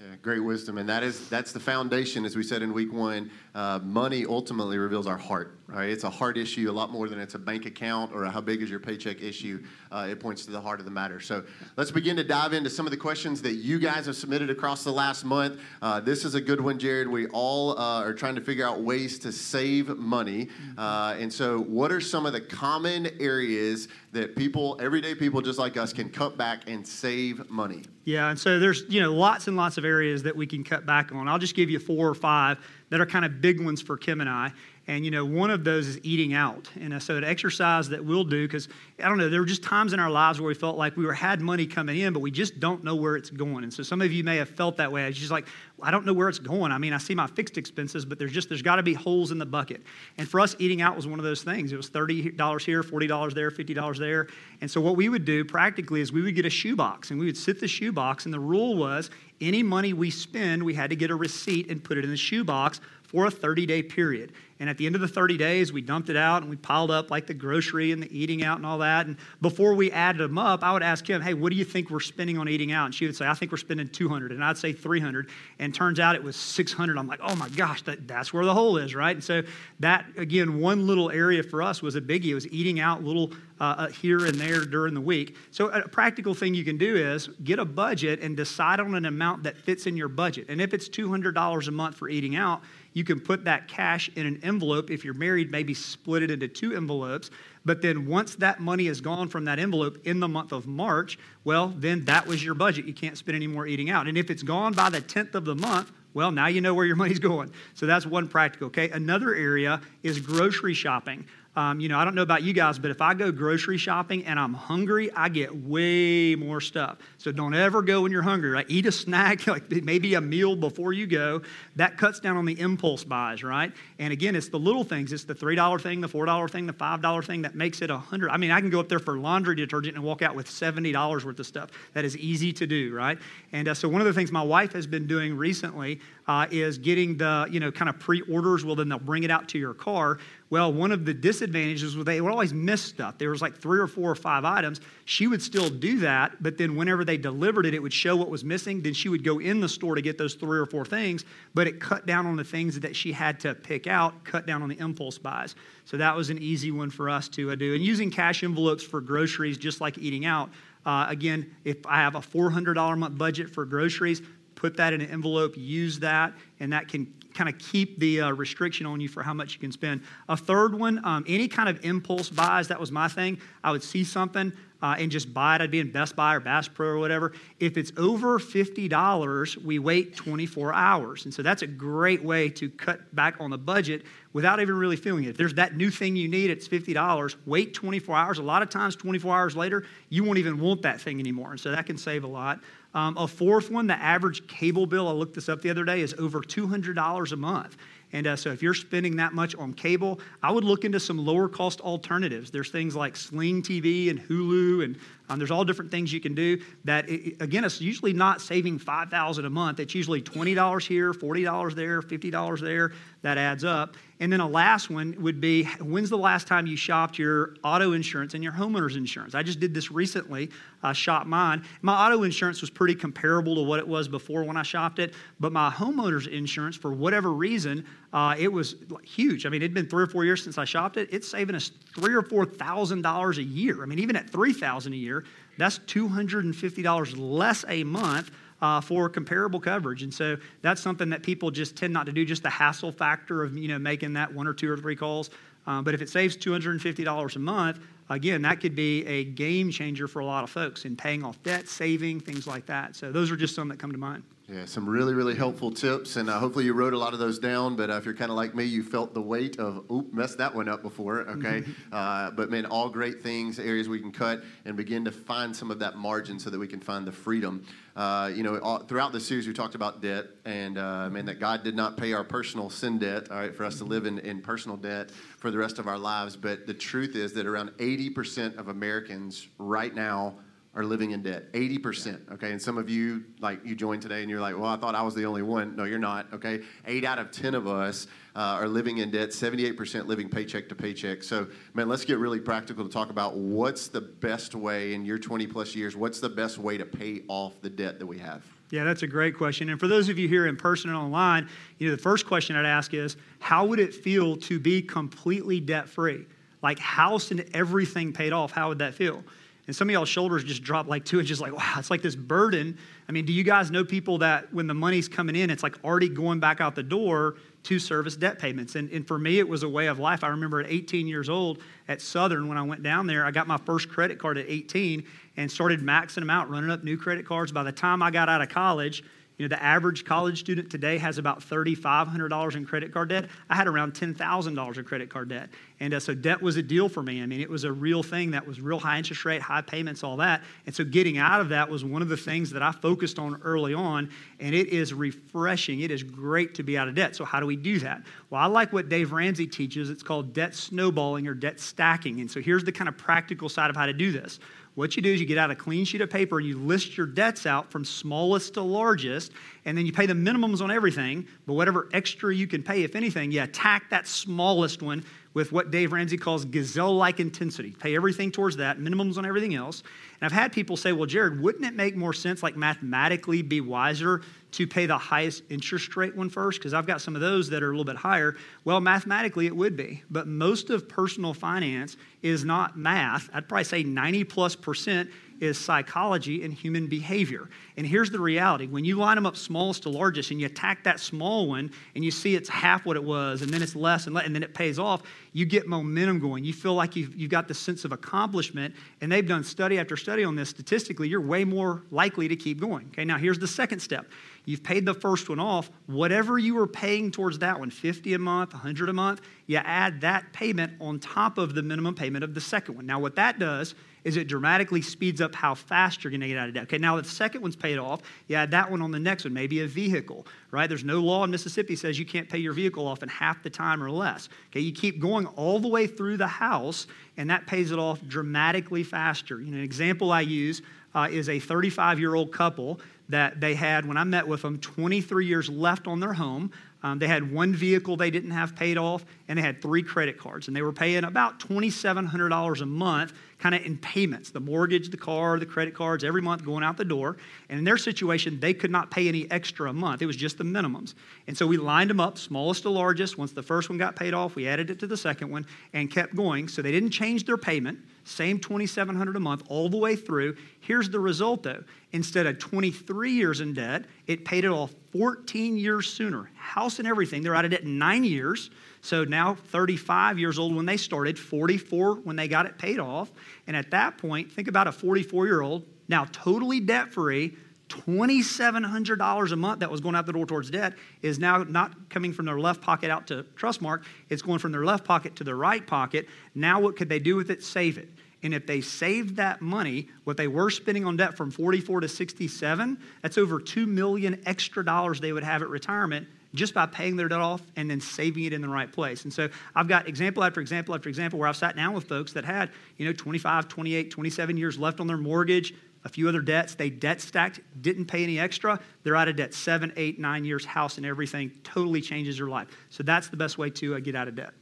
yeah. 0.00 0.14
Great 0.22 0.44
wisdom, 0.44 0.78
and 0.78 0.88
that 0.88 1.02
is 1.02 1.28
that's 1.28 1.50
the 1.50 1.58
foundation, 1.58 2.24
as 2.24 2.36
we 2.36 2.44
said 2.44 2.62
in 2.62 2.72
week 2.72 2.92
one. 2.92 3.30
Uh, 3.52 3.80
money 3.82 4.24
ultimately 4.24 4.78
reveals 4.78 5.08
our 5.08 5.16
heart. 5.16 5.58
Right, 5.66 5.90
it's 5.90 6.04
a 6.04 6.08
heart 6.08 6.38
issue 6.38 6.70
a 6.70 6.72
lot 6.72 6.90
more 6.90 7.10
than 7.10 7.18
it's 7.18 7.34
a 7.34 7.38
bank 7.38 7.66
account 7.66 8.14
or 8.14 8.24
a 8.24 8.30
how 8.30 8.40
big 8.40 8.62
is 8.62 8.70
your 8.70 8.80
paycheck 8.80 9.20
issue. 9.20 9.62
Uh, 9.92 10.06
it 10.08 10.18
points 10.18 10.46
to 10.46 10.50
the 10.50 10.60
heart 10.60 10.78
of 10.78 10.86
the 10.86 10.90
matter. 10.90 11.20
So 11.20 11.44
let's 11.76 11.90
begin 11.90 12.16
to 12.16 12.24
dive 12.24 12.54
into 12.54 12.70
some 12.70 12.86
of 12.86 12.90
the 12.90 12.96
questions 12.96 13.42
that 13.42 13.54
you 13.54 13.78
guys 13.78 14.06
have 14.06 14.16
submitted 14.16 14.48
across 14.48 14.82
the 14.82 14.92
last 14.92 15.24
month. 15.24 15.60
Uh, 15.82 16.00
this 16.00 16.24
is 16.24 16.34
a 16.34 16.40
good 16.40 16.60
one, 16.60 16.78
Jared. 16.78 17.06
We 17.06 17.26
all 17.26 17.78
uh, 17.78 18.02
are 18.02 18.14
trying 18.14 18.36
to 18.36 18.40
figure 18.40 18.66
out 18.66 18.80
ways 18.80 19.18
to 19.18 19.32
save 19.32 19.88
money, 19.98 20.48
uh, 20.78 21.16
and 21.18 21.30
so 21.30 21.58
what 21.58 21.92
are 21.92 22.00
some 22.00 22.24
of 22.24 22.32
the 22.32 22.40
common 22.40 23.10
areas 23.20 23.88
that 24.12 24.36
people, 24.36 24.78
everyday 24.80 25.14
people 25.14 25.40
just 25.40 25.58
like 25.58 25.76
us, 25.76 25.92
can 25.92 26.08
cut 26.08 26.36
back 26.36 26.62
and 26.66 26.86
save 26.86 27.48
money? 27.50 27.82
Yeah, 28.04 28.30
and 28.30 28.38
so 28.38 28.58
there's 28.58 28.84
you 28.88 29.00
know 29.00 29.12
lots 29.12 29.48
and 29.48 29.56
lots 29.56 29.76
of 29.76 29.84
areas 29.84 30.22
that 30.22 30.34
we 30.34 30.46
can 30.46 30.64
cut 30.64 30.86
back 30.86 31.12
on. 31.12 31.28
I'll 31.28 31.38
just 31.38 31.54
give 31.54 31.68
you 31.68 31.78
four 31.78 32.08
or 32.08 32.14
five 32.14 32.58
that 32.90 33.00
are 33.00 33.06
kind 33.06 33.24
of 33.24 33.40
big 33.40 33.62
ones 33.62 33.82
for 33.82 33.96
Kim 33.96 34.20
and 34.20 34.30
I. 34.30 34.52
And, 34.88 35.04
you 35.04 35.10
know, 35.10 35.22
one 35.22 35.50
of 35.50 35.64
those 35.64 35.86
is 35.86 36.00
eating 36.02 36.32
out. 36.32 36.66
And 36.80 36.94
uh, 36.94 36.98
so, 36.98 37.18
an 37.18 37.22
exercise 37.24 37.90
that 37.90 38.02
we'll 38.02 38.24
do, 38.24 38.48
because 38.48 38.68
I 38.98 39.06
don't 39.06 39.18
know, 39.18 39.28
there 39.28 39.40
were 39.40 39.46
just 39.46 39.62
times 39.62 39.92
in 39.92 40.00
our 40.00 40.10
lives 40.10 40.40
where 40.40 40.48
we 40.48 40.54
felt 40.54 40.78
like 40.78 40.96
we 40.96 41.04
were 41.04 41.12
had 41.12 41.42
money 41.42 41.66
coming 41.66 41.98
in, 41.98 42.14
but 42.14 42.20
we 42.20 42.30
just 42.30 42.58
don't 42.58 42.82
know 42.82 42.96
where 42.96 43.14
it's 43.14 43.28
going. 43.28 43.64
And 43.64 43.72
so, 43.72 43.82
some 43.82 44.00
of 44.00 44.10
you 44.10 44.24
may 44.24 44.36
have 44.38 44.48
felt 44.48 44.78
that 44.78 44.90
way. 44.90 45.06
It's 45.06 45.18
just 45.18 45.30
like, 45.30 45.46
I 45.82 45.90
don't 45.90 46.06
know 46.06 46.14
where 46.14 46.30
it's 46.30 46.38
going. 46.38 46.72
I 46.72 46.78
mean, 46.78 46.94
I 46.94 46.98
see 46.98 47.14
my 47.14 47.26
fixed 47.26 47.58
expenses, 47.58 48.06
but 48.06 48.18
there's 48.18 48.32
just, 48.32 48.48
there's 48.48 48.62
got 48.62 48.76
to 48.76 48.82
be 48.82 48.94
holes 48.94 49.30
in 49.30 49.36
the 49.36 49.44
bucket. 49.44 49.82
And 50.16 50.26
for 50.26 50.40
us, 50.40 50.56
eating 50.58 50.80
out 50.80 50.96
was 50.96 51.06
one 51.06 51.18
of 51.18 51.24
those 51.24 51.42
things. 51.42 51.70
It 51.70 51.76
was 51.76 51.90
$30 51.90 52.64
here, 52.64 52.82
$40 52.82 53.34
there, 53.34 53.50
$50 53.50 53.98
there. 53.98 54.28
And 54.62 54.70
so, 54.70 54.80
what 54.80 54.96
we 54.96 55.10
would 55.10 55.26
do 55.26 55.44
practically 55.44 56.00
is 56.00 56.12
we 56.12 56.22
would 56.22 56.34
get 56.34 56.46
a 56.46 56.50
shoebox 56.50 57.10
and 57.10 57.20
we 57.20 57.26
would 57.26 57.36
sit 57.36 57.60
the 57.60 57.68
shoebox. 57.68 58.24
And 58.24 58.32
the 58.32 58.40
rule 58.40 58.74
was 58.78 59.10
any 59.42 59.62
money 59.62 59.92
we 59.92 60.10
spend, 60.10 60.62
we 60.62 60.72
had 60.72 60.88
to 60.88 60.96
get 60.96 61.10
a 61.10 61.14
receipt 61.14 61.70
and 61.70 61.84
put 61.84 61.98
it 61.98 62.04
in 62.04 62.10
the 62.10 62.16
shoebox 62.16 62.80
for 63.08 63.26
a 63.26 63.30
30 63.30 63.66
day 63.66 63.82
period. 63.82 64.32
And 64.60 64.68
at 64.68 64.76
the 64.76 64.86
end 64.86 64.94
of 64.94 65.00
the 65.00 65.08
30 65.08 65.36
days, 65.36 65.72
we 65.72 65.80
dumped 65.80 66.08
it 66.08 66.16
out 66.16 66.42
and 66.42 66.50
we 66.50 66.56
piled 66.56 66.90
up 66.90 67.10
like 67.10 67.26
the 67.26 67.34
grocery 67.34 67.92
and 67.92 68.02
the 68.02 68.18
eating 68.18 68.42
out 68.42 68.56
and 68.56 68.66
all 68.66 68.78
that. 68.78 69.06
And 69.06 69.16
before 69.40 69.74
we 69.74 69.90
added 69.92 70.20
them 70.20 70.36
up, 70.36 70.64
I 70.64 70.72
would 70.72 70.82
ask 70.82 71.08
him, 71.08 71.22
hey, 71.22 71.34
what 71.34 71.50
do 71.50 71.56
you 71.56 71.64
think 71.64 71.90
we're 71.90 72.00
spending 72.00 72.38
on 72.38 72.48
eating 72.48 72.72
out? 72.72 72.86
And 72.86 72.94
she 72.94 73.06
would 73.06 73.14
say, 73.14 73.26
I 73.26 73.34
think 73.34 73.52
we're 73.52 73.58
spending 73.58 73.88
200. 73.88 74.32
And 74.32 74.44
I'd 74.44 74.58
say 74.58 74.72
300. 74.72 75.28
And 75.60 75.72
turns 75.72 76.00
out 76.00 76.16
it 76.16 76.22
was 76.22 76.34
600. 76.34 76.98
I'm 76.98 77.06
like, 77.06 77.20
oh 77.22 77.36
my 77.36 77.48
gosh, 77.50 77.82
that, 77.82 78.08
that's 78.08 78.32
where 78.32 78.44
the 78.44 78.54
hole 78.54 78.78
is, 78.78 78.94
right? 78.94 79.14
And 79.14 79.22
so 79.22 79.42
that, 79.80 80.06
again, 80.16 80.60
one 80.60 80.86
little 80.86 81.10
area 81.10 81.42
for 81.42 81.62
us 81.62 81.80
was 81.80 81.94
a 81.94 82.00
biggie. 82.00 82.26
It 82.26 82.34
was 82.34 82.48
eating 82.48 82.80
out 82.80 83.04
little 83.04 83.32
uh, 83.60 83.64
uh 83.64 83.88
here 83.88 84.24
and 84.26 84.34
there 84.34 84.64
during 84.64 84.94
the 84.94 85.00
week. 85.00 85.36
So 85.50 85.68
a 85.68 85.88
practical 85.88 86.34
thing 86.34 86.54
you 86.54 86.64
can 86.64 86.78
do 86.78 86.96
is 86.96 87.28
get 87.44 87.58
a 87.58 87.64
budget 87.64 88.20
and 88.20 88.36
decide 88.36 88.80
on 88.80 88.94
an 88.94 89.04
amount 89.04 89.42
that 89.44 89.56
fits 89.56 89.86
in 89.86 89.96
your 89.96 90.08
budget. 90.08 90.46
And 90.48 90.60
if 90.60 90.74
it's 90.74 90.88
$200 90.88 91.68
a 91.68 91.70
month 91.70 91.96
for 91.96 92.08
eating 92.08 92.36
out, 92.36 92.62
you 92.92 93.04
can 93.04 93.20
put 93.20 93.44
that 93.44 93.68
cash 93.68 94.10
in 94.16 94.26
an 94.26 94.40
envelope. 94.42 94.90
If 94.90 95.04
you're 95.04 95.14
married, 95.14 95.50
maybe 95.50 95.74
split 95.74 96.22
it 96.22 96.30
into 96.30 96.48
two 96.48 96.74
envelopes. 96.74 97.30
But 97.64 97.82
then 97.82 98.06
once 98.06 98.34
that 98.36 98.60
money 98.60 98.86
is 98.86 99.00
gone 99.00 99.28
from 99.28 99.44
that 99.44 99.58
envelope 99.58 99.98
in 100.04 100.20
the 100.20 100.28
month 100.28 100.52
of 100.52 100.66
March, 100.66 101.18
well, 101.44 101.72
then 101.76 102.04
that 102.06 102.26
was 102.26 102.42
your 102.42 102.54
budget. 102.54 102.86
You 102.86 102.94
can't 102.94 103.16
spend 103.18 103.36
any 103.36 103.46
more 103.46 103.66
eating 103.66 103.90
out. 103.90 104.08
And 104.08 104.16
if 104.16 104.30
it's 104.30 104.42
gone 104.42 104.72
by 104.72 104.90
the 104.90 105.00
10th 105.00 105.34
of 105.34 105.44
the 105.44 105.54
month, 105.54 105.92
well, 106.14 106.32
now 106.32 106.46
you 106.46 106.60
know 106.60 106.74
where 106.74 106.86
your 106.86 106.96
money's 106.96 107.18
going. 107.20 107.52
So 107.74 107.86
that's 107.86 108.06
one 108.06 108.26
practical, 108.26 108.68
okay? 108.68 108.90
Another 108.90 109.34
area 109.34 109.80
is 110.02 110.18
grocery 110.18 110.74
shopping. 110.74 111.26
Um, 111.58 111.80
you 111.80 111.88
know, 111.88 111.98
I 111.98 112.04
don't 112.04 112.14
know 112.14 112.22
about 112.22 112.44
you 112.44 112.52
guys, 112.52 112.78
but 112.78 112.92
if 112.92 113.00
I 113.00 113.14
go 113.14 113.32
grocery 113.32 113.78
shopping 113.78 114.24
and 114.26 114.38
I'm 114.38 114.54
hungry, 114.54 115.10
I 115.10 115.28
get 115.28 115.52
way 115.52 116.36
more 116.36 116.60
stuff. 116.60 116.98
So 117.16 117.32
don't 117.32 117.52
ever 117.52 117.82
go 117.82 118.02
when 118.02 118.12
you're 118.12 118.22
hungry, 118.22 118.50
right? 118.50 118.64
Eat 118.68 118.86
a 118.86 118.92
snack, 118.92 119.44
like 119.48 119.68
maybe 119.68 120.14
a 120.14 120.20
meal 120.20 120.54
before 120.54 120.92
you 120.92 121.08
go. 121.08 121.42
That 121.74 121.98
cuts 121.98 122.20
down 122.20 122.36
on 122.36 122.44
the 122.44 122.60
impulse 122.60 123.02
buys, 123.02 123.42
right? 123.42 123.72
And 123.98 124.12
again, 124.12 124.36
it's 124.36 124.48
the 124.48 124.58
little 124.58 124.84
things. 124.84 125.12
It's 125.12 125.24
the 125.24 125.34
$3 125.34 125.80
thing, 125.80 126.00
the 126.00 126.08
$4 126.08 126.48
thing, 126.48 126.66
the 126.66 126.72
$5 126.72 127.24
thing 127.24 127.42
that 127.42 127.56
makes 127.56 127.82
it 127.82 127.90
a 127.90 127.94
100 127.94 128.30
I 128.30 128.36
mean, 128.36 128.52
I 128.52 128.60
can 128.60 128.70
go 128.70 128.78
up 128.78 128.88
there 128.88 129.00
for 129.00 129.18
laundry 129.18 129.56
detergent 129.56 129.96
and 129.96 130.04
walk 130.04 130.22
out 130.22 130.36
with 130.36 130.46
$70 130.46 131.24
worth 131.24 131.40
of 131.40 131.46
stuff. 131.46 131.70
That 131.92 132.04
is 132.04 132.16
easy 132.18 132.52
to 132.52 132.68
do, 132.68 132.94
right? 132.94 133.18
And 133.50 133.66
uh, 133.66 133.74
so 133.74 133.88
one 133.88 134.00
of 134.00 134.06
the 134.06 134.12
things 134.12 134.30
my 134.30 134.42
wife 134.42 134.74
has 134.74 134.86
been 134.86 135.08
doing 135.08 135.36
recently 135.36 135.98
uh, 136.28 136.46
is 136.50 136.76
getting 136.76 137.16
the, 137.16 137.48
you 137.50 137.58
know, 137.58 137.72
kind 137.72 137.88
of 137.88 137.98
pre-orders. 137.98 138.62
Well, 138.62 138.76
then 138.76 138.90
they'll 138.90 138.98
bring 138.98 139.24
it 139.24 139.30
out 139.30 139.48
to 139.48 139.58
your 139.58 139.72
car. 139.72 140.18
Well, 140.50 140.72
one 140.72 140.92
of 140.92 141.04
the 141.06 141.14
disadvantages 141.14 141.96
was 141.96 142.04
they 142.04 142.20
would 142.20 142.30
always 142.30 142.52
miss 142.52 142.82
stuff. 142.82 143.18
There 143.18 143.30
was 143.30 143.42
like 143.42 143.58
three 143.58 143.78
or 143.78 143.86
four 143.86 144.10
or 144.10 144.14
five 144.14 144.44
items. 144.44 144.80
She 145.06 145.26
would 145.26 145.42
still 145.42 145.70
do 145.70 145.98
that, 146.00 146.42
but 146.42 146.58
then 146.58 146.76
whenever 146.76 147.04
they 147.04 147.16
delivered 147.16 147.66
it, 147.66 147.74
it 147.74 147.82
would 147.82 147.92
show 147.92 148.14
what 148.14 148.28
was 148.28 148.44
missing. 148.44 148.82
Then 148.82 148.92
she 148.92 149.08
would 149.08 149.24
go 149.24 149.40
in 149.40 149.60
the 149.60 149.68
store 149.68 149.94
to 149.94 150.02
get 150.02 150.16
those 150.16 150.34
three 150.34 150.58
or 150.58 150.66
four 150.66 150.84
things, 150.84 151.24
but 151.54 151.66
it 151.66 151.80
cut 151.80 152.06
down 152.06 152.26
on 152.26 152.36
the 152.36 152.44
things 152.44 152.78
that 152.80 152.94
she 152.94 153.10
had 153.10 153.40
to 153.40 153.54
pick 153.54 153.86
out, 153.86 154.24
cut 154.24 154.46
down 154.46 154.62
on 154.62 154.68
the 154.68 154.78
impulse 154.78 155.18
buys. 155.18 155.54
So 155.86 155.96
that 155.96 156.14
was 156.14 156.28
an 156.28 156.38
easy 156.38 156.70
one 156.70 156.90
for 156.90 157.08
us 157.08 157.28
to 157.30 157.52
uh, 157.52 157.54
do. 157.54 157.74
And 157.74 157.82
using 157.82 158.10
cash 158.10 158.42
envelopes 158.42 158.84
for 158.84 159.00
groceries, 159.00 159.56
just 159.56 159.80
like 159.80 159.96
eating 159.96 160.26
out. 160.26 160.50
Uh, 160.86 161.06
again, 161.08 161.54
if 161.64 161.84
I 161.86 161.96
have 161.96 162.14
a 162.14 162.20
$400 162.20 162.92
a 162.92 162.96
month 162.96 163.18
budget 163.18 163.50
for 163.50 163.66
groceries, 163.66 164.22
put 164.58 164.76
that 164.76 164.92
in 164.92 165.00
an 165.00 165.08
envelope, 165.10 165.54
use 165.56 166.00
that, 166.00 166.32
and 166.58 166.72
that 166.72 166.88
can 166.88 167.06
kind 167.32 167.48
of 167.48 167.56
keep 167.58 168.00
the 168.00 168.20
uh, 168.20 168.30
restriction 168.32 168.84
on 168.84 169.00
you 169.00 169.08
for 169.08 169.22
how 169.22 169.32
much 169.32 169.54
you 169.54 169.60
can 169.60 169.70
spend. 169.70 170.02
A 170.28 170.36
third 170.36 170.74
one, 170.74 171.00
um, 171.04 171.24
any 171.28 171.46
kind 171.46 171.68
of 171.68 171.84
impulse 171.84 172.28
buys, 172.28 172.66
that 172.68 172.80
was 172.80 172.90
my 172.90 173.06
thing. 173.06 173.38
I 173.62 173.70
would 173.70 173.84
see 173.84 174.02
something 174.02 174.52
uh, 174.82 174.96
and 174.98 175.10
just 175.10 175.32
buy 175.32 175.56
it. 175.56 175.60
I'd 175.60 175.70
be 175.70 175.78
in 175.78 175.92
Best 175.92 176.16
Buy 176.16 176.34
or 176.34 176.40
Bass 176.40 176.66
Pro 176.66 176.88
or 176.88 176.98
whatever. 176.98 177.32
If 177.60 177.76
it's 177.76 177.92
over 177.96 178.38
$50, 178.38 179.64
we 179.64 179.78
wait 179.78 180.16
24 180.16 180.74
hours. 180.74 181.24
And 181.24 181.34
so 181.34 181.42
that's 181.42 181.62
a 181.62 181.66
great 181.66 182.22
way 182.22 182.48
to 182.50 182.68
cut 182.68 183.14
back 183.14 183.36
on 183.40 183.50
the 183.50 183.58
budget 183.58 184.02
without 184.32 184.60
even 184.60 184.76
really 184.76 184.96
feeling 184.96 185.24
it. 185.24 185.30
If 185.30 185.36
there's 185.36 185.54
that 185.54 185.76
new 185.76 185.90
thing 185.90 186.16
you 186.16 186.28
need, 186.28 186.50
it's 186.50 186.66
$50, 186.66 187.36
wait 187.46 187.74
24 187.74 188.16
hours. 188.16 188.38
A 188.38 188.42
lot 188.42 188.62
of 188.62 188.70
times, 188.70 188.96
24 188.96 189.36
hours 189.36 189.56
later, 189.56 189.84
you 190.08 190.24
won't 190.24 190.38
even 190.38 190.60
want 190.60 190.82
that 190.82 191.00
thing 191.00 191.18
anymore. 191.20 191.52
And 191.52 191.60
so 191.60 191.70
that 191.70 191.86
can 191.86 191.98
save 191.98 192.24
a 192.24 192.28
lot. 192.28 192.60
Um, 192.94 193.16
a 193.18 193.28
fourth 193.28 193.70
one, 193.70 193.86
the 193.86 194.00
average 194.00 194.46
cable 194.46 194.86
bill, 194.86 195.08
I 195.08 195.12
looked 195.12 195.34
this 195.34 195.48
up 195.48 195.60
the 195.60 195.70
other 195.70 195.84
day, 195.84 196.00
is 196.00 196.14
over 196.18 196.40
$200 196.40 197.32
a 197.32 197.36
month. 197.36 197.76
And 198.12 198.26
uh, 198.26 198.36
so 198.36 198.50
if 198.50 198.62
you're 198.62 198.74
spending 198.74 199.16
that 199.16 199.34
much 199.34 199.54
on 199.56 199.74
cable, 199.74 200.20
I 200.42 200.50
would 200.50 200.64
look 200.64 200.84
into 200.84 200.98
some 200.98 201.18
lower 201.18 201.48
cost 201.48 201.80
alternatives. 201.82 202.50
There's 202.50 202.70
things 202.70 202.96
like 202.96 203.16
Sling 203.16 203.62
TV 203.62 204.08
and 204.08 204.18
Hulu, 204.18 204.84
and 204.84 204.96
um, 205.28 205.38
there's 205.38 205.50
all 205.50 205.64
different 205.64 205.90
things 205.90 206.12
you 206.12 206.20
can 206.20 206.34
do 206.34 206.60
that, 206.84 207.08
it, 207.08 207.40
again, 207.40 207.64
it's 207.64 207.80
usually 207.80 208.12
not 208.12 208.40
saving 208.40 208.78
5000 208.78 209.44
a 209.44 209.50
month. 209.50 209.80
It's 209.80 209.94
usually 209.94 210.22
$20 210.22 210.86
here, 210.86 211.12
$40 211.12 211.74
there, 211.74 212.02
$50 212.02 212.60
there. 212.60 212.92
That 213.22 213.36
adds 213.36 213.64
up. 213.64 213.96
And 214.20 214.32
then 214.32 214.40
a 214.40 214.48
last 214.48 214.90
one 214.90 215.14
would 215.20 215.40
be 215.40 215.64
when's 215.80 216.10
the 216.10 216.18
last 216.18 216.48
time 216.48 216.66
you 216.66 216.76
shopped 216.76 217.18
your 217.18 217.54
auto 217.62 217.92
insurance 217.92 218.34
and 218.34 218.42
your 218.42 218.52
homeowner's 218.52 218.96
insurance? 218.96 219.34
I 219.34 219.42
just 219.42 219.60
did 219.60 219.74
this 219.74 219.90
recently, 219.90 220.50
I 220.82 220.92
shopped 220.92 221.26
mine. 221.26 221.64
My 221.82 222.06
auto 222.06 222.22
insurance 222.22 222.60
was 222.60 222.70
pretty 222.70 222.94
comparable 222.94 223.54
to 223.56 223.62
what 223.62 223.78
it 223.78 223.86
was 223.86 224.08
before 224.08 224.44
when 224.44 224.56
I 224.56 224.62
shopped 224.62 224.98
it, 224.98 225.14
but 225.38 225.52
my 225.52 225.70
homeowner's 225.70 226.26
insurance, 226.26 226.76
for 226.76 226.92
whatever 226.92 227.32
reason, 227.32 227.84
uh, 228.12 228.34
it 228.38 228.50
was 228.50 228.76
huge. 229.04 229.44
I 229.44 229.50
mean, 229.50 229.60
it'd 229.60 229.74
been 229.74 229.88
three 229.88 230.02
or 230.02 230.06
four 230.06 230.24
years 230.24 230.42
since 230.42 230.56
I 230.56 230.64
shopped 230.64 230.96
it. 230.96 231.08
It's 231.12 231.28
saving 231.28 231.54
us 231.54 231.70
three 231.94 232.14
or 232.14 232.22
four 232.22 232.46
thousand 232.46 233.02
dollars 233.02 233.38
a 233.38 233.42
year. 233.42 233.82
I 233.82 233.86
mean, 233.86 233.98
even 233.98 234.16
at 234.16 234.30
three 234.30 234.52
thousand 234.52 234.94
a 234.94 234.96
year, 234.96 235.24
that's 235.58 235.78
two 235.86 236.08
hundred 236.08 236.44
and 236.44 236.56
fifty 236.56 236.82
dollars 236.82 237.16
less 237.16 237.64
a 237.68 237.84
month 237.84 238.30
uh, 238.62 238.80
for 238.80 239.08
comparable 239.08 239.60
coverage. 239.60 240.02
And 240.02 240.12
so 240.12 240.36
that's 240.62 240.80
something 240.80 241.10
that 241.10 241.22
people 241.22 241.50
just 241.50 241.76
tend 241.76 241.92
not 241.92 242.06
to 242.06 242.12
do, 242.12 242.24
just 242.24 242.42
the 242.42 242.50
hassle 242.50 242.92
factor 242.92 243.42
of 243.42 243.56
you 243.56 243.68
know 243.68 243.78
making 243.78 244.14
that 244.14 244.32
one 244.32 244.46
or 244.46 244.54
two 244.54 244.70
or 244.70 244.76
three 244.76 244.96
calls. 244.96 245.30
Um, 245.66 245.84
but 245.84 245.92
if 245.92 246.00
it 246.00 246.08
saves 246.08 246.34
$250 246.34 247.36
a 247.36 247.38
month, 247.38 247.80
again, 248.08 248.40
that 248.40 248.58
could 248.58 248.74
be 248.74 249.04
a 249.06 249.24
game 249.24 249.70
changer 249.70 250.08
for 250.08 250.20
a 250.20 250.24
lot 250.24 250.42
of 250.42 250.48
folks 250.48 250.86
in 250.86 250.96
paying 250.96 251.22
off 251.22 251.42
debt, 251.42 251.68
saving, 251.68 252.20
things 252.20 252.46
like 252.46 252.64
that. 252.66 252.96
So 252.96 253.12
those 253.12 253.30
are 253.30 253.36
just 253.36 253.54
some 253.54 253.68
that 253.68 253.78
come 253.78 253.92
to 253.92 253.98
mind. 253.98 254.22
Yeah, 254.50 254.64
some 254.64 254.88
really, 254.88 255.12
really 255.12 255.34
helpful 255.34 255.70
tips, 255.70 256.16
and 256.16 256.30
uh, 256.30 256.38
hopefully 256.38 256.64
you 256.64 256.72
wrote 256.72 256.94
a 256.94 256.98
lot 256.98 257.12
of 257.12 257.18
those 257.18 257.38
down. 257.38 257.76
But 257.76 257.90
uh, 257.90 257.96
if 257.96 258.06
you're 258.06 258.14
kind 258.14 258.30
of 258.30 258.36
like 258.38 258.54
me, 258.54 258.64
you 258.64 258.82
felt 258.82 259.12
the 259.12 259.20
weight 259.20 259.58
of, 259.58 259.84
oop, 259.92 260.10
messed 260.14 260.38
that 260.38 260.54
one 260.54 260.70
up 260.70 260.80
before, 260.80 261.20
okay? 261.28 261.64
uh, 261.92 262.30
but 262.30 262.50
man, 262.50 262.64
all 262.64 262.88
great 262.88 263.20
things, 263.20 263.58
areas 263.58 263.90
we 263.90 264.00
can 264.00 264.10
cut 264.10 264.42
and 264.64 264.74
begin 264.74 265.04
to 265.04 265.12
find 265.12 265.54
some 265.54 265.70
of 265.70 265.78
that 265.80 265.96
margin 265.96 266.38
so 266.38 266.48
that 266.48 266.58
we 266.58 266.66
can 266.66 266.80
find 266.80 267.06
the 267.06 267.12
freedom. 267.12 267.62
Uh, 267.94 268.30
you 268.34 268.42
know, 268.42 268.58
all, 268.60 268.78
throughout 268.78 269.12
the 269.12 269.20
series, 269.20 269.46
we 269.46 269.52
talked 269.52 269.74
about 269.74 270.00
debt, 270.00 270.24
and 270.46 270.78
uh, 270.78 271.10
man, 271.10 271.26
that 271.26 271.40
God 271.40 271.62
did 271.62 271.76
not 271.76 271.98
pay 271.98 272.14
our 272.14 272.24
personal 272.24 272.70
sin 272.70 272.98
debt, 272.98 273.30
all 273.30 273.36
right, 273.36 273.54
for 273.54 273.66
us 273.66 273.76
to 273.78 273.84
live 273.84 274.06
in, 274.06 274.18
in 274.20 274.40
personal 274.40 274.78
debt 274.78 275.10
for 275.36 275.50
the 275.50 275.58
rest 275.58 275.78
of 275.78 275.86
our 275.86 275.98
lives. 275.98 276.36
But 276.36 276.66
the 276.66 276.72
truth 276.72 277.16
is 277.16 277.34
that 277.34 277.46
around 277.46 277.72
80% 277.72 278.56
of 278.56 278.68
Americans 278.68 279.46
right 279.58 279.94
now 279.94 280.36
are 280.78 280.84
living 280.84 281.10
in 281.10 281.22
debt 281.22 281.52
80% 281.52 282.32
okay 282.34 282.52
and 282.52 282.62
some 282.62 282.78
of 282.78 282.88
you 282.88 283.24
like 283.40 283.64
you 283.64 283.74
joined 283.74 284.00
today 284.00 284.20
and 284.20 284.30
you're 284.30 284.40
like 284.40 284.56
well 284.56 284.70
i 284.70 284.76
thought 284.76 284.94
i 284.94 285.02
was 285.02 285.12
the 285.12 285.24
only 285.24 285.42
one 285.42 285.74
no 285.74 285.82
you're 285.82 285.98
not 285.98 286.32
okay 286.32 286.60
8 286.86 287.04
out 287.04 287.18
of 287.18 287.32
10 287.32 287.56
of 287.56 287.66
us 287.66 288.06
uh, 288.36 288.38
are 288.38 288.68
living 288.68 288.98
in 288.98 289.10
debt 289.10 289.30
78% 289.30 290.06
living 290.06 290.28
paycheck 290.28 290.68
to 290.68 290.76
paycheck 290.76 291.24
so 291.24 291.48
man 291.74 291.88
let's 291.88 292.04
get 292.04 292.18
really 292.18 292.38
practical 292.38 292.84
to 292.84 292.90
talk 292.90 293.10
about 293.10 293.36
what's 293.36 293.88
the 293.88 294.00
best 294.00 294.54
way 294.54 294.94
in 294.94 295.04
your 295.04 295.18
20 295.18 295.48
plus 295.48 295.74
years 295.74 295.96
what's 295.96 296.20
the 296.20 296.28
best 296.28 296.58
way 296.58 296.78
to 296.78 296.86
pay 296.86 297.22
off 297.26 297.60
the 297.60 297.70
debt 297.70 297.98
that 297.98 298.06
we 298.06 298.18
have 298.18 298.44
yeah, 298.70 298.84
that's 298.84 299.02
a 299.02 299.06
great 299.06 299.34
question. 299.34 299.70
And 299.70 299.80
for 299.80 299.88
those 299.88 300.10
of 300.10 300.18
you 300.18 300.28
here 300.28 300.46
in 300.46 300.54
person 300.54 300.90
and 300.90 300.98
online, 300.98 301.48
you 301.78 301.88
know, 301.88 301.96
the 301.96 302.02
first 302.02 302.26
question 302.26 302.54
I'd 302.54 302.66
ask 302.66 302.92
is, 302.92 303.16
how 303.38 303.64
would 303.64 303.80
it 303.80 303.94
feel 303.94 304.36
to 304.36 304.60
be 304.60 304.82
completely 304.82 305.58
debt 305.58 305.88
free? 305.88 306.26
Like 306.60 306.78
house 306.78 307.30
and 307.30 307.46
everything 307.54 308.12
paid 308.12 308.34
off, 308.34 308.52
how 308.52 308.68
would 308.68 308.80
that 308.80 308.92
feel? 308.92 309.24
And 309.68 309.76
some 309.76 309.90
of 309.90 309.92
y'all's 309.92 310.08
shoulders 310.08 310.44
just 310.44 310.62
drop 310.62 310.88
like 310.88 311.04
two 311.04 311.20
inches, 311.20 311.42
like, 311.42 311.54
wow, 311.54 311.74
it's 311.76 311.90
like 311.90 312.00
this 312.00 312.16
burden. 312.16 312.78
I 313.06 313.12
mean, 313.12 313.26
do 313.26 313.34
you 313.34 313.44
guys 313.44 313.70
know 313.70 313.84
people 313.84 314.16
that 314.18 314.52
when 314.52 314.66
the 314.66 314.72
money's 314.72 315.08
coming 315.08 315.36
in, 315.36 315.50
it's 315.50 315.62
like 315.62 315.76
already 315.84 316.08
going 316.08 316.40
back 316.40 316.62
out 316.62 316.74
the 316.74 316.82
door 316.82 317.36
to 317.64 317.78
service 317.78 318.16
debt 318.16 318.38
payments? 318.38 318.76
And, 318.76 318.90
and 318.90 319.06
for 319.06 319.18
me, 319.18 319.38
it 319.38 319.46
was 319.46 319.64
a 319.64 319.68
way 319.68 319.88
of 319.88 319.98
life. 319.98 320.24
I 320.24 320.28
remember 320.28 320.60
at 320.60 320.70
18 320.70 321.06
years 321.06 321.28
old 321.28 321.58
at 321.86 322.00
Southern, 322.00 322.48
when 322.48 322.56
I 322.56 322.62
went 322.62 322.82
down 322.82 323.06
there, 323.06 323.26
I 323.26 323.30
got 323.30 323.46
my 323.46 323.58
first 323.58 323.90
credit 323.90 324.18
card 324.18 324.38
at 324.38 324.46
18 324.48 325.04
and 325.36 325.52
started 325.52 325.80
maxing 325.80 326.20
them 326.20 326.30
out, 326.30 326.48
running 326.48 326.70
up 326.70 326.82
new 326.82 326.96
credit 326.96 327.26
cards. 327.26 327.52
By 327.52 327.62
the 327.62 327.70
time 327.70 328.02
I 328.02 328.10
got 328.10 328.30
out 328.30 328.40
of 328.40 328.48
college, 328.48 329.04
you 329.38 329.44
know, 329.44 329.54
the 329.54 329.62
average 329.62 330.04
college 330.04 330.40
student 330.40 330.68
today 330.68 330.98
has 330.98 331.16
about 331.16 331.40
$3,500 331.40 332.56
in 332.56 332.66
credit 332.66 332.92
card 332.92 333.08
debt. 333.08 333.26
I 333.48 333.54
had 333.54 333.68
around 333.68 333.94
$10,000 333.94 334.78
in 334.78 334.84
credit 334.84 335.10
card 335.10 335.28
debt. 335.28 335.48
And 335.78 335.94
uh, 335.94 336.00
so 336.00 336.12
debt 336.12 336.42
was 336.42 336.56
a 336.56 336.62
deal 336.62 336.88
for 336.88 337.04
me. 337.04 337.22
I 337.22 337.26
mean, 337.26 337.40
it 337.40 337.48
was 337.48 337.62
a 337.62 337.70
real 337.70 338.02
thing 338.02 338.32
that 338.32 338.44
was 338.44 338.60
real 338.60 338.80
high 338.80 338.98
interest 338.98 339.24
rate, 339.24 339.40
high 339.40 339.60
payments, 339.60 340.02
all 340.02 340.16
that. 340.16 340.42
And 340.66 340.74
so 340.74 340.82
getting 340.82 341.18
out 341.18 341.40
of 341.40 341.50
that 341.50 341.70
was 341.70 341.84
one 341.84 342.02
of 342.02 342.08
the 342.08 342.16
things 342.16 342.50
that 342.50 342.62
I 342.62 342.72
focused 342.72 343.20
on 343.20 343.40
early 343.44 343.74
on. 343.74 344.10
And 344.40 344.56
it 344.56 344.68
is 344.68 344.92
refreshing. 344.92 345.82
It 345.82 345.92
is 345.92 346.02
great 346.02 346.56
to 346.56 346.64
be 346.64 346.76
out 346.76 346.88
of 346.88 346.96
debt. 346.96 347.14
So, 347.14 347.24
how 347.24 347.38
do 347.38 347.46
we 347.46 347.56
do 347.56 347.78
that? 347.78 348.02
Well, 348.30 348.40
I 348.40 348.46
like 348.46 348.72
what 348.72 348.88
Dave 348.88 349.12
Ramsey 349.12 349.46
teaches. 349.46 349.88
It's 349.88 350.02
called 350.02 350.32
debt 350.32 350.56
snowballing 350.56 351.28
or 351.28 351.34
debt 351.34 351.60
stacking. 351.60 352.20
And 352.20 352.30
so, 352.30 352.40
here's 352.40 352.64
the 352.64 352.72
kind 352.72 352.88
of 352.88 352.96
practical 352.96 353.48
side 353.48 353.70
of 353.70 353.76
how 353.76 353.86
to 353.86 353.92
do 353.92 354.10
this. 354.10 354.40
What 354.78 354.94
you 354.94 355.02
do 355.02 355.12
is 355.12 355.18
you 355.18 355.26
get 355.26 355.38
out 355.38 355.50
a 355.50 355.56
clean 355.56 355.84
sheet 355.84 356.02
of 356.02 356.08
paper 356.08 356.38
and 356.38 356.46
you 356.46 356.56
list 356.56 356.96
your 356.96 357.08
debts 357.08 357.46
out 357.46 357.72
from 357.72 357.84
smallest 357.84 358.54
to 358.54 358.60
largest, 358.60 359.32
and 359.64 359.76
then 359.76 359.86
you 359.86 359.92
pay 359.92 360.06
the 360.06 360.12
minimums 360.12 360.60
on 360.60 360.70
everything, 360.70 361.26
but 361.48 361.54
whatever 361.54 361.88
extra 361.92 362.32
you 362.32 362.46
can 362.46 362.62
pay, 362.62 362.84
if 362.84 362.94
anything, 362.94 363.32
you 363.32 363.42
attack 363.42 363.90
that 363.90 364.06
smallest 364.06 364.80
one 364.80 365.04
with 365.38 365.52
what 365.52 365.70
Dave 365.70 365.92
Ramsey 365.92 366.16
calls 366.16 366.44
gazelle 366.44 366.96
like 366.96 367.20
intensity. 367.20 367.70
Pay 367.70 367.94
everything 367.94 368.32
towards 368.32 368.56
that, 368.56 368.80
minimums 368.80 369.18
on 369.18 369.24
everything 369.24 369.54
else. 369.54 369.84
And 370.20 370.26
I've 370.26 370.32
had 370.32 370.50
people 370.52 370.76
say, 370.76 370.90
well, 370.90 371.06
Jared, 371.06 371.40
wouldn't 371.40 371.64
it 371.64 371.74
make 371.74 371.94
more 371.94 372.12
sense, 372.12 372.42
like 372.42 372.56
mathematically 372.56 373.42
be 373.42 373.60
wiser 373.60 374.22
to 374.50 374.66
pay 374.66 374.86
the 374.86 374.98
highest 374.98 375.44
interest 375.48 375.96
rate 375.96 376.16
one 376.16 376.28
first? 376.28 376.58
Because 376.58 376.74
I've 376.74 376.88
got 376.88 377.00
some 377.00 377.14
of 377.14 377.20
those 377.20 377.50
that 377.50 377.62
are 377.62 377.68
a 377.68 377.70
little 377.70 377.84
bit 377.84 377.94
higher. 377.94 378.34
Well, 378.64 378.80
mathematically 378.80 379.46
it 379.46 379.54
would 379.54 379.76
be. 379.76 380.02
But 380.10 380.26
most 380.26 380.70
of 380.70 380.88
personal 380.88 381.34
finance 381.34 381.96
is 382.20 382.44
not 382.44 382.76
math. 382.76 383.30
I'd 383.32 383.48
probably 383.48 383.62
say 383.62 383.84
90 383.84 384.24
plus 384.24 384.56
percent 384.56 385.08
is 385.40 385.58
psychology 385.58 386.44
and 386.44 386.52
human 386.52 386.86
behavior. 386.86 387.48
And 387.76 387.86
here's 387.86 388.10
the 388.10 388.20
reality 388.20 388.66
when 388.66 388.84
you 388.84 388.96
line 388.96 389.16
them 389.16 389.26
up 389.26 389.36
smallest 389.36 389.84
to 389.84 389.88
largest 389.88 390.30
and 390.30 390.40
you 390.40 390.46
attack 390.46 390.84
that 390.84 391.00
small 391.00 391.48
one 391.48 391.70
and 391.94 392.04
you 392.04 392.10
see 392.10 392.34
it's 392.34 392.48
half 392.48 392.84
what 392.84 392.96
it 392.96 393.04
was 393.04 393.42
and 393.42 393.50
then 393.52 393.62
it's 393.62 393.76
less 393.76 394.06
and, 394.06 394.16
and 394.16 394.34
then 394.34 394.42
it 394.42 394.54
pays 394.54 394.78
off, 394.78 395.02
you 395.32 395.44
get 395.44 395.66
momentum 395.66 396.18
going. 396.18 396.44
You 396.44 396.52
feel 396.52 396.74
like 396.74 396.96
you've, 396.96 397.14
you've 397.14 397.30
got 397.30 397.48
the 397.48 397.54
sense 397.54 397.84
of 397.84 397.92
accomplishment. 397.92 398.74
And 399.00 399.10
they've 399.10 399.26
done 399.26 399.44
study 399.44 399.78
after 399.78 399.96
study 399.96 400.24
on 400.24 400.34
this. 400.34 400.48
Statistically, 400.48 401.08
you're 401.08 401.20
way 401.20 401.44
more 401.44 401.82
likely 401.90 402.28
to 402.28 402.36
keep 402.36 402.60
going. 402.60 402.88
Okay, 402.92 403.04
now 403.04 403.18
here's 403.18 403.38
the 403.38 403.46
second 403.46 403.80
step. 403.80 404.06
You've 404.44 404.62
paid 404.62 404.86
the 404.86 404.94
first 404.94 405.28
one 405.28 405.38
off. 405.38 405.70
Whatever 405.86 406.38
you 406.38 406.54
were 406.54 406.66
paying 406.66 407.10
towards 407.10 407.38
that 407.40 407.58
one, 407.58 407.70
50 407.70 408.14
a 408.14 408.18
month, 408.18 408.54
100 408.54 408.88
a 408.88 408.92
month, 408.92 409.20
you 409.46 409.58
add 409.58 410.00
that 410.00 410.32
payment 410.32 410.72
on 410.80 410.98
top 410.98 411.36
of 411.36 411.54
the 411.54 411.62
minimum 411.62 411.94
payment 411.94 412.24
of 412.24 412.34
the 412.34 412.40
second 412.40 412.76
one. 412.76 412.86
Now, 412.86 412.98
what 412.98 413.14
that 413.16 413.38
does 413.38 413.74
is 414.04 414.16
it 414.16 414.28
dramatically 414.28 414.82
speeds 414.82 415.20
up 415.20 415.34
how 415.34 415.54
fast 415.54 416.02
you're 416.02 416.10
going 416.10 416.20
to 416.20 416.28
get 416.28 416.38
out 416.38 416.48
of 416.48 416.54
debt. 416.54 416.64
Okay, 416.64 416.78
now 416.78 416.96
the 416.96 417.04
second 417.04 417.42
one's 417.42 417.56
paid 417.56 417.78
off, 417.78 418.00
you 418.26 418.36
add 418.36 418.50
that 418.50 418.70
one 418.70 418.82
on 418.82 418.90
the 418.90 418.98
next 418.98 419.24
one, 419.24 419.32
maybe 419.32 419.60
a 419.60 419.66
vehicle, 419.66 420.26
right? 420.50 420.68
There's 420.68 420.84
no 420.84 421.00
law 421.00 421.24
in 421.24 421.30
Mississippi 421.30 421.76
says 421.76 421.98
you 421.98 422.06
can't 422.06 422.28
pay 422.28 422.38
your 422.38 422.52
vehicle 422.52 422.86
off 422.86 423.02
in 423.02 423.08
half 423.08 423.42
the 423.42 423.50
time 423.50 423.82
or 423.82 423.90
less. 423.90 424.28
Okay, 424.50 424.60
you 424.60 424.72
keep 424.72 425.00
going 425.00 425.26
all 425.26 425.58
the 425.58 425.68
way 425.68 425.86
through 425.86 426.16
the 426.16 426.26
house, 426.26 426.86
and 427.16 427.28
that 427.30 427.46
pays 427.46 427.70
it 427.70 427.78
off 427.78 428.00
dramatically 428.06 428.82
faster. 428.82 429.40
You 429.40 429.50
know, 429.50 429.58
an 429.58 429.64
example 429.64 430.12
I 430.12 430.22
use 430.22 430.62
uh, 430.94 431.08
is 431.10 431.28
a 431.28 431.38
35 431.38 431.98
year 431.98 432.14
old 432.14 432.32
couple 432.32 432.80
that 433.08 433.40
they 433.40 433.54
had, 433.54 433.86
when 433.86 433.96
I 433.96 434.04
met 434.04 434.26
with 434.26 434.42
them, 434.42 434.58
23 434.58 435.26
years 435.26 435.48
left 435.48 435.86
on 435.86 436.00
their 436.00 436.12
home. 436.12 436.52
Um, 436.82 436.98
they 436.98 437.08
had 437.08 437.32
one 437.32 437.54
vehicle 437.54 437.96
they 437.96 438.10
didn't 438.10 438.30
have 438.30 438.54
paid 438.54 438.78
off, 438.78 439.04
and 439.26 439.36
they 439.36 439.42
had 439.42 439.60
three 439.60 439.82
credit 439.82 440.16
cards. 440.16 440.46
And 440.46 440.56
they 440.56 440.62
were 440.62 440.72
paying 440.72 441.02
about 441.04 441.40
$2,700 441.40 442.60
a 442.60 442.66
month, 442.66 443.12
kind 443.38 443.54
of 443.54 443.64
in 443.64 443.78
payments 443.78 444.30
the 444.30 444.40
mortgage, 444.40 444.90
the 444.90 444.96
car, 444.96 445.38
the 445.38 445.46
credit 445.46 445.74
cards, 445.74 446.04
every 446.04 446.22
month 446.22 446.44
going 446.44 446.62
out 446.62 446.76
the 446.76 446.84
door. 446.84 447.16
And 447.48 447.58
in 447.58 447.64
their 447.64 447.78
situation, 447.78 448.38
they 448.38 448.54
could 448.54 448.70
not 448.70 448.90
pay 448.90 449.08
any 449.08 449.28
extra 449.30 449.70
a 449.70 449.72
month. 449.72 450.02
It 450.02 450.06
was 450.06 450.16
just 450.16 450.38
the 450.38 450.44
minimums. 450.44 450.94
And 451.26 451.36
so 451.36 451.46
we 451.46 451.56
lined 451.56 451.90
them 451.90 452.00
up, 452.00 452.16
smallest 452.16 452.62
to 452.62 452.70
largest. 452.70 453.18
Once 453.18 453.32
the 453.32 453.42
first 453.42 453.68
one 453.68 453.78
got 453.78 453.96
paid 453.96 454.14
off, 454.14 454.36
we 454.36 454.46
added 454.46 454.70
it 454.70 454.78
to 454.80 454.86
the 454.86 454.96
second 454.96 455.30
one 455.30 455.46
and 455.72 455.90
kept 455.90 456.14
going. 456.14 456.46
So 456.46 456.62
they 456.62 456.72
didn't 456.72 456.90
change 456.90 457.24
their 457.24 457.38
payment 457.38 457.80
same 458.08 458.38
2700 458.38 459.16
a 459.16 459.20
month 459.20 459.42
all 459.48 459.68
the 459.68 459.76
way 459.76 459.94
through. 459.94 460.36
Here's 460.60 460.88
the 460.88 461.00
result 461.00 461.42
though. 461.42 461.62
Instead 461.92 462.26
of 462.26 462.38
23 462.38 463.12
years 463.12 463.40
in 463.40 463.54
debt, 463.54 463.84
it 464.06 464.24
paid 464.24 464.44
it 464.44 464.50
off 464.50 464.74
14 464.92 465.56
years 465.56 465.88
sooner. 465.88 466.30
House 466.48 466.78
and 466.78 466.88
everything, 466.88 467.22
they're 467.22 467.34
out 467.34 467.44
of 467.44 467.50
debt 467.50 467.62
in 467.62 467.78
9 467.78 468.04
years. 468.04 468.50
So 468.80 469.04
now 469.04 469.34
35 469.34 470.18
years 470.18 470.38
old 470.38 470.56
when 470.56 470.66
they 470.66 470.78
started, 470.78 471.18
44 471.18 471.96
when 471.96 472.16
they 472.16 472.26
got 472.26 472.46
it 472.46 472.58
paid 472.58 472.80
off. 472.80 473.10
And 473.46 473.54
at 473.56 473.70
that 473.70 473.98
point, 473.98 474.32
think 474.32 474.48
about 474.48 474.66
a 474.66 474.70
44-year-old 474.70 475.64
now 475.88 476.06
totally 476.10 476.60
debt-free, 476.60 477.36
$2,700 477.68 479.32
a 479.32 479.36
month 479.36 479.60
that 479.60 479.70
was 479.70 479.80
going 479.80 479.94
out 479.94 480.06
the 480.06 480.12
door 480.12 480.24
towards 480.24 480.50
debt 480.50 480.72
is 481.02 481.18
now 481.18 481.42
not 481.42 481.90
coming 481.90 482.14
from 482.14 482.24
their 482.24 482.38
left 482.38 482.62
pocket 482.62 482.90
out 482.90 483.06
to 483.08 483.24
Trustmark. 483.36 483.84
It's 484.08 484.22
going 484.22 484.38
from 484.38 484.52
their 484.52 484.64
left 484.64 484.84
pocket 484.84 485.16
to 485.16 485.24
their 485.24 485.36
right 485.36 485.66
pocket. 485.66 486.08
Now, 486.34 486.60
what 486.60 486.76
could 486.76 486.88
they 486.88 486.98
do 486.98 487.14
with 487.14 487.30
it? 487.30 487.42
Save 487.42 487.76
it. 487.76 487.90
And 488.22 488.32
if 488.32 488.46
they 488.46 488.62
saved 488.62 489.16
that 489.16 489.42
money, 489.42 489.88
what 490.04 490.16
they 490.16 490.28
were 490.28 490.50
spending 490.50 490.86
on 490.86 490.96
debt 490.96 491.16
from 491.16 491.30
44 491.30 491.80
to 491.80 491.88
67, 491.88 492.78
that's 493.02 493.18
over 493.18 493.38
2 493.38 493.66
million 493.66 494.20
extra 494.24 494.64
dollars 494.64 494.98
they 494.98 495.12
would 495.12 495.22
have 495.22 495.42
at 495.42 495.48
retirement 495.48 496.08
just 496.34 496.54
by 496.54 496.66
paying 496.66 496.96
their 496.96 497.08
debt 497.08 497.20
off 497.20 497.42
and 497.56 497.70
then 497.70 497.80
saving 497.80 498.24
it 498.24 498.32
in 498.32 498.40
the 498.40 498.48
right 498.48 498.70
place. 498.70 499.04
And 499.04 499.12
so 499.12 499.28
I've 499.54 499.68
got 499.68 499.88
example 499.88 500.22
after 500.22 500.40
example 500.40 500.74
after 500.74 500.88
example 500.88 501.18
where 501.18 501.28
I've 501.28 501.36
sat 501.36 501.56
down 501.56 501.72
with 501.72 501.84
folks 501.84 502.12
that 502.12 502.24
had, 502.24 502.50
you 502.76 502.86
know, 502.86 502.92
25, 502.92 503.48
28, 503.48 503.90
27 503.90 504.36
years 504.36 504.58
left 504.58 504.80
on 504.80 504.86
their 504.86 504.96
mortgage, 504.96 505.54
a 505.84 505.88
few 505.88 506.08
other 506.08 506.20
debts. 506.20 506.54
They 506.54 506.70
debt 506.70 507.00
stacked, 507.00 507.40
didn't 507.60 507.86
pay 507.86 508.02
any 508.02 508.18
extra. 508.18 508.60
They're 508.82 508.96
out 508.96 509.08
of 509.08 509.16
debt 509.16 509.32
seven, 509.32 509.72
eight, 509.76 509.98
nine 509.98 510.24
years, 510.24 510.44
house 510.44 510.76
and 510.76 510.84
everything. 510.84 511.30
Totally 511.44 511.80
changes 511.80 512.18
your 512.18 512.28
life. 512.28 512.48
So 512.68 512.82
that's 512.82 513.08
the 513.08 513.16
best 513.16 513.38
way 513.38 513.50
to 513.50 513.76
uh, 513.76 513.80
get 513.80 513.94
out 513.94 514.08
of 514.08 514.14
debt. 514.14 514.32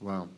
Wow. 0.00 0.28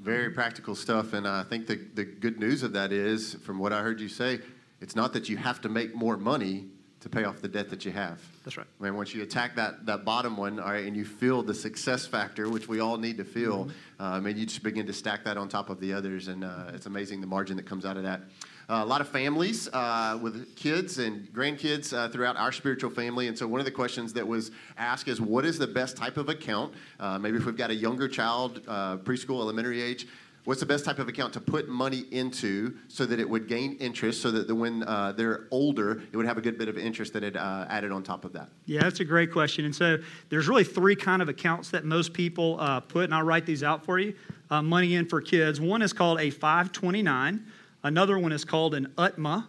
Very 0.00 0.30
practical 0.30 0.74
stuff. 0.74 1.12
And 1.12 1.26
I 1.26 1.44
think 1.44 1.66
the, 1.66 1.76
the 1.94 2.04
good 2.04 2.38
news 2.38 2.62
of 2.62 2.72
that 2.72 2.92
is, 2.92 3.34
from 3.34 3.58
what 3.58 3.72
I 3.72 3.80
heard 3.80 4.00
you 4.00 4.08
say, 4.08 4.40
it's 4.80 4.96
not 4.96 5.12
that 5.12 5.28
you 5.28 5.36
have 5.36 5.60
to 5.62 5.68
make 5.68 5.94
more 5.94 6.16
money 6.16 6.66
to 7.04 7.10
pay 7.10 7.24
off 7.24 7.42
the 7.42 7.48
debt 7.48 7.68
that 7.68 7.84
you 7.84 7.92
have. 7.92 8.18
That's 8.44 8.56
right. 8.56 8.66
I 8.80 8.82
mean, 8.82 8.96
once 8.96 9.14
you 9.14 9.22
attack 9.22 9.56
that, 9.56 9.84
that 9.84 10.06
bottom 10.06 10.38
one, 10.38 10.58
all 10.58 10.72
right, 10.72 10.86
and 10.86 10.96
you 10.96 11.04
feel 11.04 11.42
the 11.42 11.52
success 11.52 12.06
factor, 12.06 12.48
which 12.48 12.66
we 12.66 12.80
all 12.80 12.96
need 12.96 13.18
to 13.18 13.24
feel, 13.24 13.66
mm-hmm. 13.66 14.02
um, 14.02 14.24
and 14.24 14.38
you 14.38 14.46
just 14.46 14.62
begin 14.62 14.86
to 14.86 14.92
stack 14.94 15.22
that 15.24 15.36
on 15.36 15.50
top 15.50 15.68
of 15.68 15.80
the 15.80 15.92
others, 15.92 16.28
and 16.28 16.42
uh, 16.42 16.70
it's 16.72 16.86
amazing 16.86 17.20
the 17.20 17.26
margin 17.26 17.58
that 17.58 17.66
comes 17.66 17.84
out 17.84 17.98
of 17.98 18.04
that. 18.04 18.22
Uh, 18.70 18.80
a 18.82 18.86
lot 18.86 19.02
of 19.02 19.08
families 19.10 19.68
uh, 19.74 20.18
with 20.22 20.56
kids 20.56 20.98
and 20.98 21.30
grandkids 21.34 21.92
uh, 21.92 22.08
throughout 22.08 22.38
our 22.38 22.50
spiritual 22.50 22.88
family. 22.88 23.28
And 23.28 23.36
so, 23.36 23.46
one 23.46 23.60
of 23.60 23.66
the 23.66 23.70
questions 23.70 24.14
that 24.14 24.26
was 24.26 24.50
asked 24.78 25.06
is 25.06 25.20
what 25.20 25.44
is 25.44 25.58
the 25.58 25.66
best 25.66 25.98
type 25.98 26.16
of 26.16 26.30
account? 26.30 26.72
Uh, 26.98 27.18
maybe 27.18 27.36
if 27.36 27.44
we've 27.44 27.58
got 27.58 27.68
a 27.68 27.74
younger 27.74 28.08
child, 28.08 28.62
uh, 28.66 28.96
preschool, 28.96 29.40
elementary 29.42 29.82
age, 29.82 30.06
what's 30.44 30.60
the 30.60 30.66
best 30.66 30.84
type 30.84 30.98
of 30.98 31.08
account 31.08 31.32
to 31.32 31.40
put 31.40 31.68
money 31.68 32.04
into 32.10 32.76
so 32.88 33.06
that 33.06 33.18
it 33.18 33.28
would 33.28 33.48
gain 33.48 33.76
interest 33.80 34.20
so 34.20 34.30
that 34.30 34.46
the, 34.46 34.54
when 34.54 34.82
uh, 34.84 35.12
they're 35.12 35.46
older 35.50 36.02
it 36.12 36.16
would 36.16 36.26
have 36.26 36.38
a 36.38 36.42
good 36.42 36.58
bit 36.58 36.68
of 36.68 36.76
interest 36.76 37.12
that 37.12 37.22
it 37.22 37.36
uh, 37.36 37.66
added 37.68 37.90
on 37.92 38.02
top 38.02 38.24
of 38.24 38.32
that 38.32 38.48
yeah 38.66 38.80
that's 38.80 39.00
a 39.00 39.04
great 39.04 39.32
question 39.32 39.64
and 39.64 39.74
so 39.74 39.98
there's 40.28 40.48
really 40.48 40.64
three 40.64 40.96
kind 40.96 41.22
of 41.22 41.28
accounts 41.28 41.70
that 41.70 41.84
most 41.84 42.12
people 42.12 42.56
uh, 42.60 42.80
put 42.80 43.04
and 43.04 43.14
i'll 43.14 43.22
write 43.22 43.46
these 43.46 43.62
out 43.62 43.84
for 43.84 43.98
you 43.98 44.14
money 44.62 44.94
in 44.94 45.04
for 45.04 45.20
kids 45.20 45.60
one 45.60 45.82
is 45.82 45.92
called 45.92 46.20
a 46.20 46.30
529 46.30 47.44
Another 47.84 48.18
one 48.18 48.32
is 48.32 48.44
called 48.46 48.74
an 48.74 48.90
UTMA. 48.96 49.46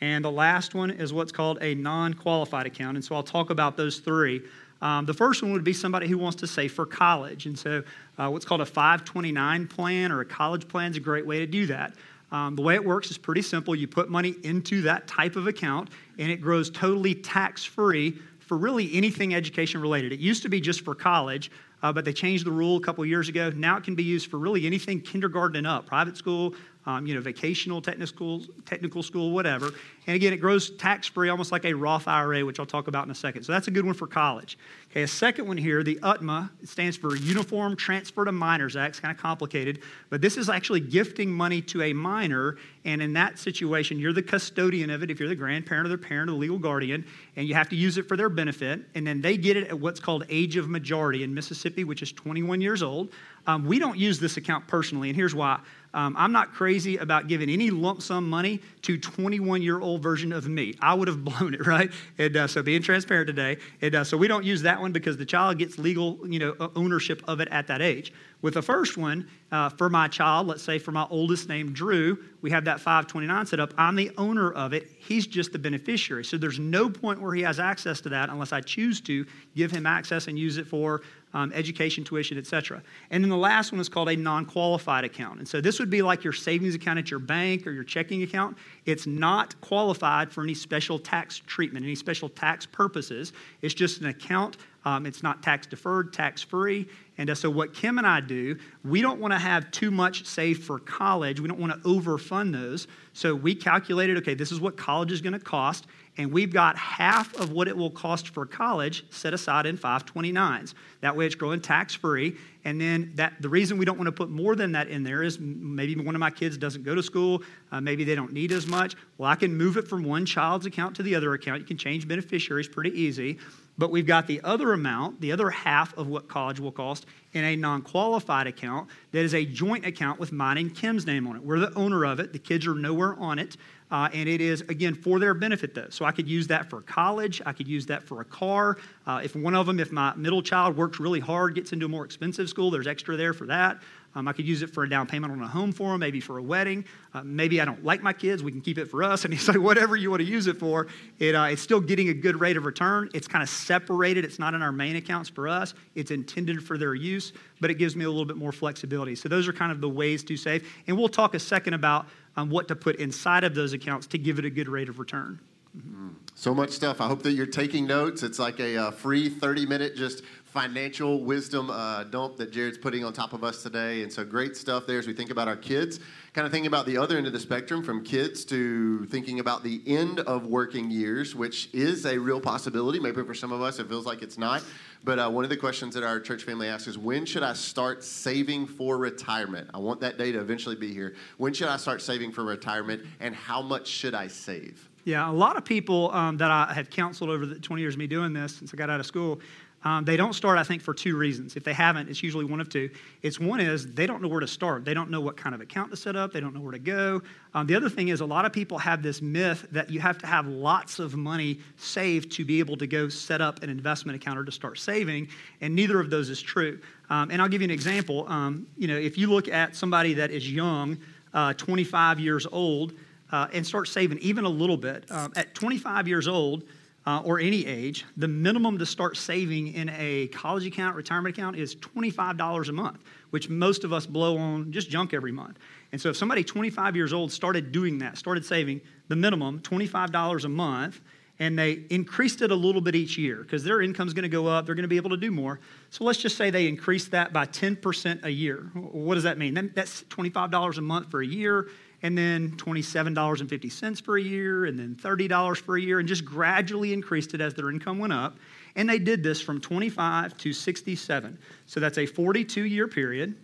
And 0.00 0.24
the 0.24 0.30
last 0.30 0.74
one 0.74 0.90
is 0.90 1.12
what's 1.12 1.30
called 1.30 1.58
a 1.60 1.74
non 1.74 2.14
qualified 2.14 2.66
account. 2.66 2.96
And 2.96 3.04
so 3.04 3.14
I'll 3.14 3.22
talk 3.22 3.50
about 3.50 3.76
those 3.76 4.00
three. 4.00 4.42
Um, 4.84 5.06
the 5.06 5.14
first 5.14 5.42
one 5.42 5.50
would 5.52 5.64
be 5.64 5.72
somebody 5.72 6.06
who 6.06 6.18
wants 6.18 6.36
to 6.36 6.46
save 6.46 6.74
for 6.74 6.84
college. 6.84 7.46
And 7.46 7.58
so, 7.58 7.82
uh, 8.18 8.28
what's 8.28 8.44
called 8.44 8.60
a 8.60 8.66
529 8.66 9.66
plan 9.66 10.12
or 10.12 10.20
a 10.20 10.26
college 10.26 10.68
plan 10.68 10.90
is 10.90 10.98
a 10.98 11.00
great 11.00 11.26
way 11.26 11.38
to 11.38 11.46
do 11.46 11.64
that. 11.66 11.94
Um, 12.30 12.54
the 12.54 12.60
way 12.60 12.74
it 12.74 12.84
works 12.84 13.10
is 13.10 13.16
pretty 13.16 13.40
simple. 13.40 13.74
You 13.74 13.88
put 13.88 14.10
money 14.10 14.34
into 14.42 14.82
that 14.82 15.06
type 15.06 15.36
of 15.36 15.46
account, 15.46 15.88
and 16.18 16.30
it 16.30 16.36
grows 16.36 16.68
totally 16.68 17.14
tax 17.14 17.64
free 17.64 18.18
for 18.40 18.58
really 18.58 18.94
anything 18.94 19.34
education 19.34 19.80
related. 19.80 20.12
It 20.12 20.20
used 20.20 20.42
to 20.42 20.50
be 20.50 20.60
just 20.60 20.82
for 20.82 20.94
college, 20.94 21.50
uh, 21.82 21.90
but 21.90 22.04
they 22.04 22.12
changed 22.12 22.44
the 22.44 22.50
rule 22.50 22.76
a 22.76 22.80
couple 22.80 23.06
years 23.06 23.30
ago. 23.30 23.48
Now 23.50 23.78
it 23.78 23.84
can 23.84 23.94
be 23.94 24.04
used 24.04 24.30
for 24.30 24.36
really 24.36 24.66
anything 24.66 25.00
kindergarten 25.00 25.56
and 25.56 25.66
up, 25.66 25.86
private 25.86 26.18
school, 26.18 26.54
um, 26.86 27.06
you 27.06 27.14
know, 27.14 27.20
vocational, 27.20 27.80
technical 27.80 28.06
school, 28.06 28.42
technical 28.66 29.02
school, 29.02 29.30
whatever. 29.30 29.70
And 30.06 30.14
again, 30.14 30.32
it 30.32 30.36
grows 30.36 30.70
tax 30.70 31.06
free, 31.06 31.30
almost 31.30 31.50
like 31.50 31.64
a 31.64 31.72
Roth 31.72 32.06
IRA, 32.06 32.44
which 32.44 32.60
I'll 32.60 32.66
talk 32.66 32.88
about 32.88 33.04
in 33.06 33.10
a 33.10 33.14
second. 33.14 33.44
So 33.44 33.52
that's 33.52 33.68
a 33.68 33.70
good 33.70 33.86
one 33.86 33.94
for 33.94 34.06
college. 34.06 34.58
Okay, 34.90 35.02
a 35.02 35.08
second 35.08 35.48
one 35.48 35.56
here, 35.56 35.82
the 35.82 35.96
UTMA, 36.02 36.50
stands 36.64 36.96
for 36.96 37.16
Uniform 37.16 37.74
Transfer 37.74 38.24
to 38.24 38.32
Minors 38.32 38.76
Act. 38.76 38.90
It's 38.90 39.00
kind 39.00 39.16
of 39.16 39.20
complicated, 39.20 39.80
but 40.10 40.20
this 40.20 40.36
is 40.36 40.48
actually 40.48 40.80
gifting 40.80 41.32
money 41.32 41.62
to 41.62 41.82
a 41.82 41.92
minor. 41.92 42.58
And 42.84 43.00
in 43.00 43.14
that 43.14 43.38
situation, 43.38 43.98
you're 43.98 44.12
the 44.12 44.22
custodian 44.22 44.90
of 44.90 45.02
it 45.02 45.10
if 45.10 45.18
you're 45.18 45.28
the 45.28 45.34
grandparent 45.34 45.86
or 45.86 45.90
the 45.90 45.98
parent 45.98 46.28
or 46.28 46.34
the 46.34 46.38
legal 46.38 46.58
guardian, 46.58 47.06
and 47.36 47.48
you 47.48 47.54
have 47.54 47.70
to 47.70 47.76
use 47.76 47.96
it 47.96 48.06
for 48.06 48.16
their 48.16 48.28
benefit. 48.28 48.82
And 48.94 49.06
then 49.06 49.22
they 49.22 49.38
get 49.38 49.56
it 49.56 49.68
at 49.68 49.80
what's 49.80 50.00
called 50.00 50.24
age 50.28 50.56
of 50.56 50.68
majority 50.68 51.22
in 51.22 51.32
Mississippi, 51.32 51.84
which 51.84 52.02
is 52.02 52.12
21 52.12 52.60
years 52.60 52.82
old. 52.82 53.10
Um, 53.46 53.64
we 53.64 53.78
don't 53.78 53.98
use 53.98 54.20
this 54.20 54.36
account 54.36 54.66
personally, 54.66 55.08
and 55.08 55.16
here's 55.16 55.34
why. 55.34 55.60
Um, 55.94 56.16
I'm 56.18 56.32
not 56.32 56.52
crazy 56.52 56.96
about 56.96 57.28
giving 57.28 57.48
any 57.48 57.70
lump 57.70 58.02
sum 58.02 58.28
money 58.28 58.60
to 58.82 58.98
21 58.98 59.62
year 59.62 59.80
old 59.80 60.02
version 60.02 60.32
of 60.32 60.48
me. 60.48 60.74
I 60.80 60.92
would 60.92 61.08
have 61.08 61.24
blown 61.24 61.54
it, 61.54 61.66
right? 61.66 61.90
And 62.18 62.36
uh, 62.36 62.46
so 62.48 62.62
being 62.62 62.82
transparent 62.82 63.28
today. 63.28 63.58
And 63.80 63.94
uh, 63.94 64.04
so 64.04 64.16
we 64.16 64.28
don't 64.28 64.44
use 64.44 64.62
that 64.62 64.80
one 64.80 64.92
because 64.92 65.16
the 65.16 65.24
child 65.24 65.58
gets 65.58 65.78
legal, 65.78 66.18
you 66.28 66.40
know, 66.40 66.70
ownership 66.74 67.22
of 67.26 67.40
it 67.40 67.48
at 67.50 67.68
that 67.68 67.80
age. 67.80 68.12
With 68.42 68.54
the 68.54 68.62
first 68.62 68.98
one, 68.98 69.26
uh, 69.52 69.70
for 69.70 69.88
my 69.88 70.06
child, 70.06 70.48
let's 70.48 70.62
say 70.62 70.78
for 70.78 70.92
my 70.92 71.06
oldest 71.08 71.48
named 71.48 71.74
Drew, 71.74 72.18
we 72.42 72.50
have 72.50 72.66
that 72.66 72.78
529 72.78 73.46
set 73.46 73.58
up. 73.58 73.72
I'm 73.78 73.96
the 73.96 74.10
owner 74.18 74.52
of 74.52 74.74
it. 74.74 74.90
He's 74.98 75.26
just 75.26 75.52
the 75.52 75.58
beneficiary. 75.58 76.26
So 76.26 76.36
there's 76.36 76.58
no 76.58 76.90
point 76.90 77.22
where 77.22 77.34
he 77.34 77.40
has 77.42 77.58
access 77.58 78.02
to 78.02 78.10
that 78.10 78.28
unless 78.28 78.52
I 78.52 78.60
choose 78.60 79.00
to 79.02 79.24
give 79.56 79.70
him 79.70 79.86
access 79.86 80.26
and 80.26 80.38
use 80.38 80.58
it 80.58 80.66
for 80.66 81.00
um, 81.34 81.52
education, 81.52 82.04
tuition, 82.04 82.38
etc. 82.38 82.82
And 83.10 83.22
then 83.22 83.28
the 83.28 83.36
last 83.36 83.72
one 83.72 83.80
is 83.80 83.88
called 83.88 84.08
a 84.08 84.16
non 84.16 84.46
qualified 84.46 85.04
account. 85.04 85.40
And 85.40 85.48
so 85.48 85.60
this 85.60 85.78
would 85.80 85.90
be 85.90 86.00
like 86.00 86.24
your 86.24 86.32
savings 86.32 86.74
account 86.74 86.98
at 86.98 87.10
your 87.10 87.20
bank 87.20 87.66
or 87.66 87.72
your 87.72 87.84
checking 87.84 88.22
account. 88.22 88.56
It's 88.86 89.06
not 89.06 89.60
qualified 89.60 90.32
for 90.32 90.42
any 90.42 90.54
special 90.54 90.98
tax 90.98 91.42
treatment, 91.46 91.84
any 91.84 91.96
special 91.96 92.28
tax 92.28 92.64
purposes. 92.64 93.32
It's 93.60 93.74
just 93.74 94.00
an 94.00 94.06
account. 94.06 94.56
Um, 94.84 95.06
it's 95.06 95.22
not 95.22 95.42
tax 95.42 95.66
deferred, 95.66 96.12
tax 96.12 96.42
free. 96.42 96.86
And 97.16 97.36
so, 97.36 97.48
what 97.48 97.72
Kim 97.74 97.98
and 97.98 98.06
I 98.06 98.20
do, 98.20 98.56
we 98.84 99.00
don't 99.00 99.20
want 99.20 99.32
to 99.32 99.38
have 99.38 99.70
too 99.70 99.90
much 99.90 100.26
saved 100.26 100.64
for 100.64 100.78
college. 100.78 101.40
We 101.40 101.48
don't 101.48 101.60
want 101.60 101.72
to 101.72 101.88
overfund 101.88 102.52
those. 102.52 102.88
So, 103.12 103.34
we 103.34 103.54
calculated 103.54 104.16
okay, 104.18 104.34
this 104.34 104.50
is 104.50 104.60
what 104.60 104.76
college 104.76 105.12
is 105.12 105.20
going 105.20 105.32
to 105.32 105.38
cost 105.38 105.86
and 106.16 106.32
we've 106.32 106.52
got 106.52 106.76
half 106.76 107.34
of 107.40 107.50
what 107.50 107.66
it 107.66 107.76
will 107.76 107.90
cost 107.90 108.28
for 108.28 108.46
college 108.46 109.04
set 109.10 109.34
aside 109.34 109.66
in 109.66 109.76
529s. 109.76 110.74
That 111.00 111.16
way 111.16 111.26
it's 111.26 111.34
growing 111.34 111.60
tax 111.60 111.94
free. 111.94 112.36
And 112.64 112.80
then 112.80 113.12
that 113.16 113.34
the 113.40 113.48
reason 113.48 113.78
we 113.78 113.84
don't 113.84 113.98
want 113.98 114.06
to 114.06 114.12
put 114.12 114.30
more 114.30 114.54
than 114.54 114.72
that 114.72 114.88
in 114.88 115.02
there 115.02 115.24
is 115.24 115.40
maybe 115.40 115.96
one 115.96 116.14
of 116.14 116.20
my 116.20 116.30
kids 116.30 116.56
doesn't 116.56 116.84
go 116.84 116.94
to 116.94 117.02
school, 117.02 117.42
uh, 117.72 117.80
maybe 117.80 118.04
they 118.04 118.14
don't 118.14 118.32
need 118.32 118.52
as 118.52 118.66
much. 118.66 118.94
Well, 119.18 119.28
I 119.28 119.34
can 119.34 119.56
move 119.56 119.76
it 119.76 119.88
from 119.88 120.04
one 120.04 120.24
child's 120.24 120.66
account 120.66 120.94
to 120.96 121.02
the 121.02 121.16
other 121.16 121.34
account. 121.34 121.60
You 121.60 121.66
can 121.66 121.78
change 121.78 122.06
beneficiaries 122.06 122.68
pretty 122.68 122.90
easy. 122.90 123.38
But 123.76 123.90
we've 123.90 124.06
got 124.06 124.26
the 124.26 124.40
other 124.42 124.72
amount, 124.72 125.20
the 125.20 125.32
other 125.32 125.50
half 125.50 125.96
of 125.98 126.06
what 126.06 126.28
college 126.28 126.60
will 126.60 126.70
cost, 126.70 127.06
in 127.32 127.42
a 127.42 127.56
non 127.56 127.82
qualified 127.82 128.46
account 128.46 128.88
that 129.10 129.24
is 129.24 129.34
a 129.34 129.44
joint 129.44 129.84
account 129.84 130.20
with 130.20 130.30
mine 130.30 130.58
and 130.58 130.74
Kim's 130.74 131.06
name 131.06 131.26
on 131.26 131.36
it. 131.36 131.42
We're 131.42 131.58
the 131.58 131.74
owner 131.74 132.04
of 132.04 132.20
it, 132.20 132.32
the 132.32 132.38
kids 132.38 132.66
are 132.66 132.74
nowhere 132.74 133.14
on 133.18 133.38
it. 133.38 133.56
Uh, 133.90 134.08
and 134.12 134.28
it 134.28 134.40
is, 134.40 134.62
again, 134.62 134.94
for 134.94 135.18
their 135.20 135.34
benefit, 135.34 135.74
though. 135.74 135.86
So 135.90 136.04
I 136.04 136.10
could 136.10 136.26
use 136.26 136.48
that 136.48 136.68
for 136.70 136.80
college. 136.80 137.40
I 137.44 137.52
could 137.52 137.68
use 137.68 137.86
that 137.86 138.02
for 138.02 138.22
a 138.22 138.24
car. 138.24 138.78
Uh, 139.06 139.20
if 139.22 139.36
one 139.36 139.54
of 139.54 139.66
them, 139.66 139.78
if 139.78 139.92
my 139.92 140.14
middle 140.16 140.42
child 140.42 140.76
works 140.76 140.98
really 140.98 141.20
hard, 141.20 141.54
gets 141.54 141.72
into 141.72 141.86
a 141.86 141.88
more 141.88 142.04
expensive 142.04 142.48
school, 142.48 142.70
there's 142.70 142.86
extra 142.86 143.16
there 143.16 143.32
for 143.32 143.46
that. 143.46 143.80
Um, 144.14 144.28
I 144.28 144.32
could 144.32 144.46
use 144.46 144.62
it 144.62 144.70
for 144.70 144.84
a 144.84 144.88
down 144.88 145.06
payment 145.06 145.32
on 145.32 145.40
a 145.40 145.46
home 145.46 145.72
for 145.72 145.90
them, 145.90 146.00
maybe 146.00 146.20
for 146.20 146.38
a 146.38 146.42
wedding. 146.42 146.84
Uh, 147.12 147.22
maybe 147.24 147.60
I 147.60 147.64
don't 147.64 147.84
like 147.84 148.02
my 148.02 148.12
kids. 148.12 148.42
We 148.42 148.52
can 148.52 148.60
keep 148.60 148.78
it 148.78 148.90
for 148.90 149.02
us. 149.02 149.24
And 149.24 149.32
he's 149.32 149.48
like, 149.48 149.58
whatever 149.58 149.96
you 149.96 150.10
want 150.10 150.20
to 150.20 150.28
use 150.28 150.46
it 150.46 150.58
for, 150.58 150.86
it, 151.18 151.34
uh, 151.34 151.44
it's 151.44 151.62
still 151.62 151.80
getting 151.80 152.10
a 152.10 152.14
good 152.14 152.38
rate 152.38 152.58
of 152.58 152.66
return. 152.66 153.08
It's 153.14 153.26
kind 153.26 153.42
of 153.42 153.48
separated. 153.48 154.24
It's 154.24 154.38
not 154.38 154.52
in 154.52 154.60
our 154.60 154.70
main 154.70 154.96
accounts 154.96 155.30
for 155.30 155.48
us. 155.48 155.72
It's 155.94 156.10
intended 156.10 156.62
for 156.62 156.76
their 156.76 156.94
use, 156.94 157.32
but 157.60 157.70
it 157.70 157.74
gives 157.74 157.96
me 157.96 158.04
a 158.04 158.08
little 158.08 158.26
bit 158.26 158.36
more 158.36 158.52
flexibility. 158.52 159.14
So 159.14 159.28
those 159.28 159.48
are 159.48 159.52
kind 159.52 159.72
of 159.72 159.80
the 159.80 159.88
ways 159.88 160.22
to 160.24 160.36
save. 160.36 160.68
And 160.86 160.96
we'll 160.98 161.08
talk 161.08 161.34
a 161.34 161.38
second 161.38 161.74
about 161.74 162.06
um, 162.36 162.50
what 162.50 162.68
to 162.68 162.76
put 162.76 162.96
inside 162.96 163.44
of 163.44 163.54
those 163.54 163.72
accounts 163.72 164.06
to 164.08 164.18
give 164.18 164.38
it 164.38 164.44
a 164.44 164.50
good 164.50 164.68
rate 164.68 164.88
of 164.88 164.98
return. 164.98 165.40
Mm-hmm. 165.76 166.08
So 166.34 166.54
much 166.54 166.70
stuff. 166.70 167.00
I 167.00 167.06
hope 167.06 167.22
that 167.22 167.32
you're 167.32 167.46
taking 167.46 167.86
notes. 167.86 168.22
It's 168.22 168.38
like 168.38 168.60
a 168.60 168.76
uh, 168.76 168.90
free 168.90 169.28
30 169.28 169.66
minute 169.66 169.96
just 169.96 170.22
financial 170.54 171.24
wisdom 171.24 171.68
uh, 171.68 172.04
dump 172.04 172.36
that 172.36 172.52
Jared's 172.52 172.78
putting 172.78 173.04
on 173.04 173.12
top 173.12 173.32
of 173.32 173.42
us 173.42 173.60
today. 173.60 174.04
And 174.04 174.12
so 174.12 174.24
great 174.24 174.56
stuff 174.56 174.86
there 174.86 175.00
as 175.00 175.06
we 175.08 175.12
think 175.12 175.30
about 175.30 175.48
our 175.48 175.56
kids. 175.56 175.98
Kind 176.32 176.46
of 176.46 176.52
thinking 176.52 176.68
about 176.68 176.86
the 176.86 176.96
other 176.96 177.18
end 177.18 177.26
of 177.26 177.32
the 177.32 177.40
spectrum 177.40 177.82
from 177.82 178.04
kids 178.04 178.44
to 178.46 179.04
thinking 179.06 179.40
about 179.40 179.64
the 179.64 179.82
end 179.84 180.20
of 180.20 180.46
working 180.46 180.92
years, 180.92 181.34
which 181.34 181.70
is 181.72 182.06
a 182.06 182.16
real 182.16 182.40
possibility. 182.40 183.00
Maybe 183.00 183.24
for 183.24 183.34
some 183.34 183.50
of 183.50 183.62
us 183.62 183.80
it 183.80 183.88
feels 183.88 184.06
like 184.06 184.22
it's 184.22 184.38
not. 184.38 184.62
But 185.02 185.18
uh, 185.18 185.28
one 185.28 185.42
of 185.42 185.50
the 185.50 185.56
questions 185.56 185.92
that 185.94 186.04
our 186.04 186.20
church 186.20 186.44
family 186.44 186.68
asks 186.68 186.86
is 186.86 186.96
when 186.96 187.26
should 187.26 187.42
I 187.42 187.54
start 187.54 188.04
saving 188.04 188.68
for 188.68 188.96
retirement? 188.96 189.68
I 189.74 189.78
want 189.78 190.00
that 190.02 190.18
day 190.18 190.30
to 190.30 190.38
eventually 190.38 190.76
be 190.76 190.94
here. 190.94 191.16
When 191.36 191.52
should 191.52 191.68
I 191.68 191.78
start 191.78 192.00
saving 192.00 192.30
for 192.30 192.44
retirement 192.44 193.02
and 193.18 193.34
how 193.34 193.60
much 193.60 193.88
should 193.88 194.14
I 194.14 194.28
save? 194.28 194.88
Yeah, 195.04 195.30
a 195.30 195.32
lot 195.32 195.58
of 195.58 195.64
people 195.66 196.10
um, 196.12 196.38
that 196.38 196.50
I 196.50 196.72
have 196.72 196.88
counseled 196.88 197.28
over 197.28 197.44
the 197.44 197.58
20 197.58 197.82
years 197.82 197.94
of 197.94 197.98
me 197.98 198.06
doing 198.06 198.32
this 198.32 198.56
since 198.56 198.72
I 198.72 198.76
got 198.78 198.88
out 198.88 199.00
of 199.00 199.06
school, 199.06 199.38
um, 199.84 200.04
they 200.04 200.16
don't 200.16 200.32
start, 200.32 200.58
I 200.58 200.64
think, 200.64 200.80
for 200.80 200.94
two 200.94 201.14
reasons. 201.14 201.56
If 201.56 201.64
they 201.64 201.74
haven't, 201.74 202.08
it's 202.08 202.22
usually 202.22 202.46
one 202.46 202.58
of 202.58 202.70
two. 202.70 202.88
It's 203.22 203.38
one 203.38 203.60
is 203.60 203.92
they 203.92 204.06
don't 204.06 204.22
know 204.22 204.28
where 204.28 204.40
to 204.40 204.46
start. 204.46 204.84
They 204.84 204.94
don't 204.94 205.10
know 205.10 205.20
what 205.20 205.36
kind 205.36 205.54
of 205.54 205.60
account 205.60 205.90
to 205.90 205.96
set 205.96 206.16
up. 206.16 206.32
They 206.32 206.40
don't 206.40 206.54
know 206.54 206.60
where 206.60 206.72
to 206.72 206.78
go. 206.78 207.20
Um, 207.52 207.66
the 207.66 207.76
other 207.76 207.90
thing 207.90 208.08
is 208.08 208.22
a 208.22 208.24
lot 208.24 208.46
of 208.46 208.52
people 208.52 208.78
have 208.78 209.02
this 209.02 209.20
myth 209.20 209.66
that 209.72 209.90
you 209.90 210.00
have 210.00 210.16
to 210.18 210.26
have 210.26 210.46
lots 210.46 210.98
of 210.98 211.16
money 211.16 211.60
saved 211.76 212.32
to 212.32 212.46
be 212.46 212.60
able 212.60 212.76
to 212.78 212.86
go 212.86 213.10
set 213.10 213.42
up 213.42 213.62
an 213.62 213.68
investment 213.68 214.16
account 214.16 214.38
or 214.38 214.44
to 214.44 214.52
start 214.52 214.78
saving, 214.78 215.28
and 215.60 215.74
neither 215.74 216.00
of 216.00 216.08
those 216.08 216.30
is 216.30 216.40
true. 216.40 216.80
Um, 217.10 217.30
and 217.30 217.42
I'll 217.42 217.48
give 217.48 217.60
you 217.60 217.66
an 217.66 217.70
example. 217.70 218.26
Um, 218.26 218.66
you 218.78 218.88
know, 218.88 218.96
if 218.96 219.18
you 219.18 219.26
look 219.26 219.48
at 219.48 219.76
somebody 219.76 220.14
that 220.14 220.30
is 220.30 220.50
young, 220.50 220.96
uh, 221.34 221.52
25 221.52 222.20
years 222.20 222.46
old, 222.50 222.94
uh, 223.32 223.48
and 223.52 223.66
start 223.66 223.88
saving 223.88 224.18
even 224.20 224.44
a 224.44 224.48
little 224.48 224.76
bit, 224.76 225.04
um, 225.10 225.32
at 225.36 225.54
25 225.54 226.08
years 226.08 226.28
old, 226.28 226.62
uh, 227.06 227.20
or 227.24 227.38
any 227.38 227.66
age, 227.66 228.04
the 228.16 228.28
minimum 228.28 228.78
to 228.78 228.86
start 228.86 229.16
saving 229.16 229.74
in 229.74 229.90
a 229.90 230.28
college 230.28 230.66
account, 230.66 230.96
retirement 230.96 231.36
account 231.36 231.56
is 231.56 231.76
$25 231.76 232.68
a 232.68 232.72
month, 232.72 233.04
which 233.30 233.48
most 233.48 233.84
of 233.84 233.92
us 233.92 234.06
blow 234.06 234.38
on 234.38 234.72
just 234.72 234.88
junk 234.88 235.12
every 235.12 235.32
month. 235.32 235.58
And 235.92 236.00
so 236.00 236.08
if 236.08 236.16
somebody 236.16 236.42
25 236.42 236.96
years 236.96 237.12
old 237.12 237.30
started 237.30 237.72
doing 237.72 237.98
that, 237.98 238.16
started 238.16 238.44
saving 238.44 238.80
the 239.08 239.16
minimum 239.16 239.60
$25 239.60 240.44
a 240.44 240.48
month, 240.48 241.00
and 241.40 241.58
they 241.58 241.82
increased 241.90 242.42
it 242.42 242.50
a 242.50 242.54
little 242.54 242.80
bit 242.80 242.94
each 242.94 243.18
year 243.18 243.38
because 243.38 243.64
their 243.64 243.82
income 243.82 244.06
is 244.06 244.14
going 244.14 244.22
to 244.22 244.28
go 244.28 244.46
up, 244.46 244.64
they're 244.64 244.74
going 244.74 244.84
to 244.84 244.88
be 244.88 244.96
able 244.96 245.10
to 245.10 245.16
do 245.16 245.30
more. 245.30 245.60
So 245.90 246.04
let's 246.04 246.20
just 246.20 246.38
say 246.38 246.50
they 246.50 246.68
increased 246.68 247.10
that 247.10 247.32
by 247.32 247.44
10% 247.44 248.24
a 248.24 248.30
year. 248.30 248.70
What 248.74 249.14
does 249.14 249.24
that 249.24 249.36
mean? 249.36 249.72
That's 249.74 250.04
$25 250.04 250.78
a 250.78 250.80
month 250.80 251.10
for 251.10 251.20
a 251.20 251.26
year 251.26 251.68
and 252.04 252.18
then 252.18 252.50
$27.50 252.58 254.04
for 254.04 254.18
a 254.18 254.22
year, 254.22 254.66
and 254.66 254.78
then 254.78 254.94
$30 254.94 255.56
for 255.56 255.78
a 255.78 255.80
year, 255.80 256.00
and 256.00 256.06
just 256.06 256.22
gradually 256.22 256.92
increased 256.92 257.32
it 257.32 257.40
as 257.40 257.54
their 257.54 257.70
income 257.70 257.98
went 257.98 258.12
up. 258.12 258.36
And 258.76 258.86
they 258.86 258.98
did 258.98 259.22
this 259.22 259.40
from 259.40 259.58
25 259.58 260.36
to 260.36 260.52
67. 260.52 261.38
So 261.64 261.80
that's 261.80 261.96
a 261.96 262.04
42 262.04 262.64
year 262.64 262.88
period. 262.88 263.36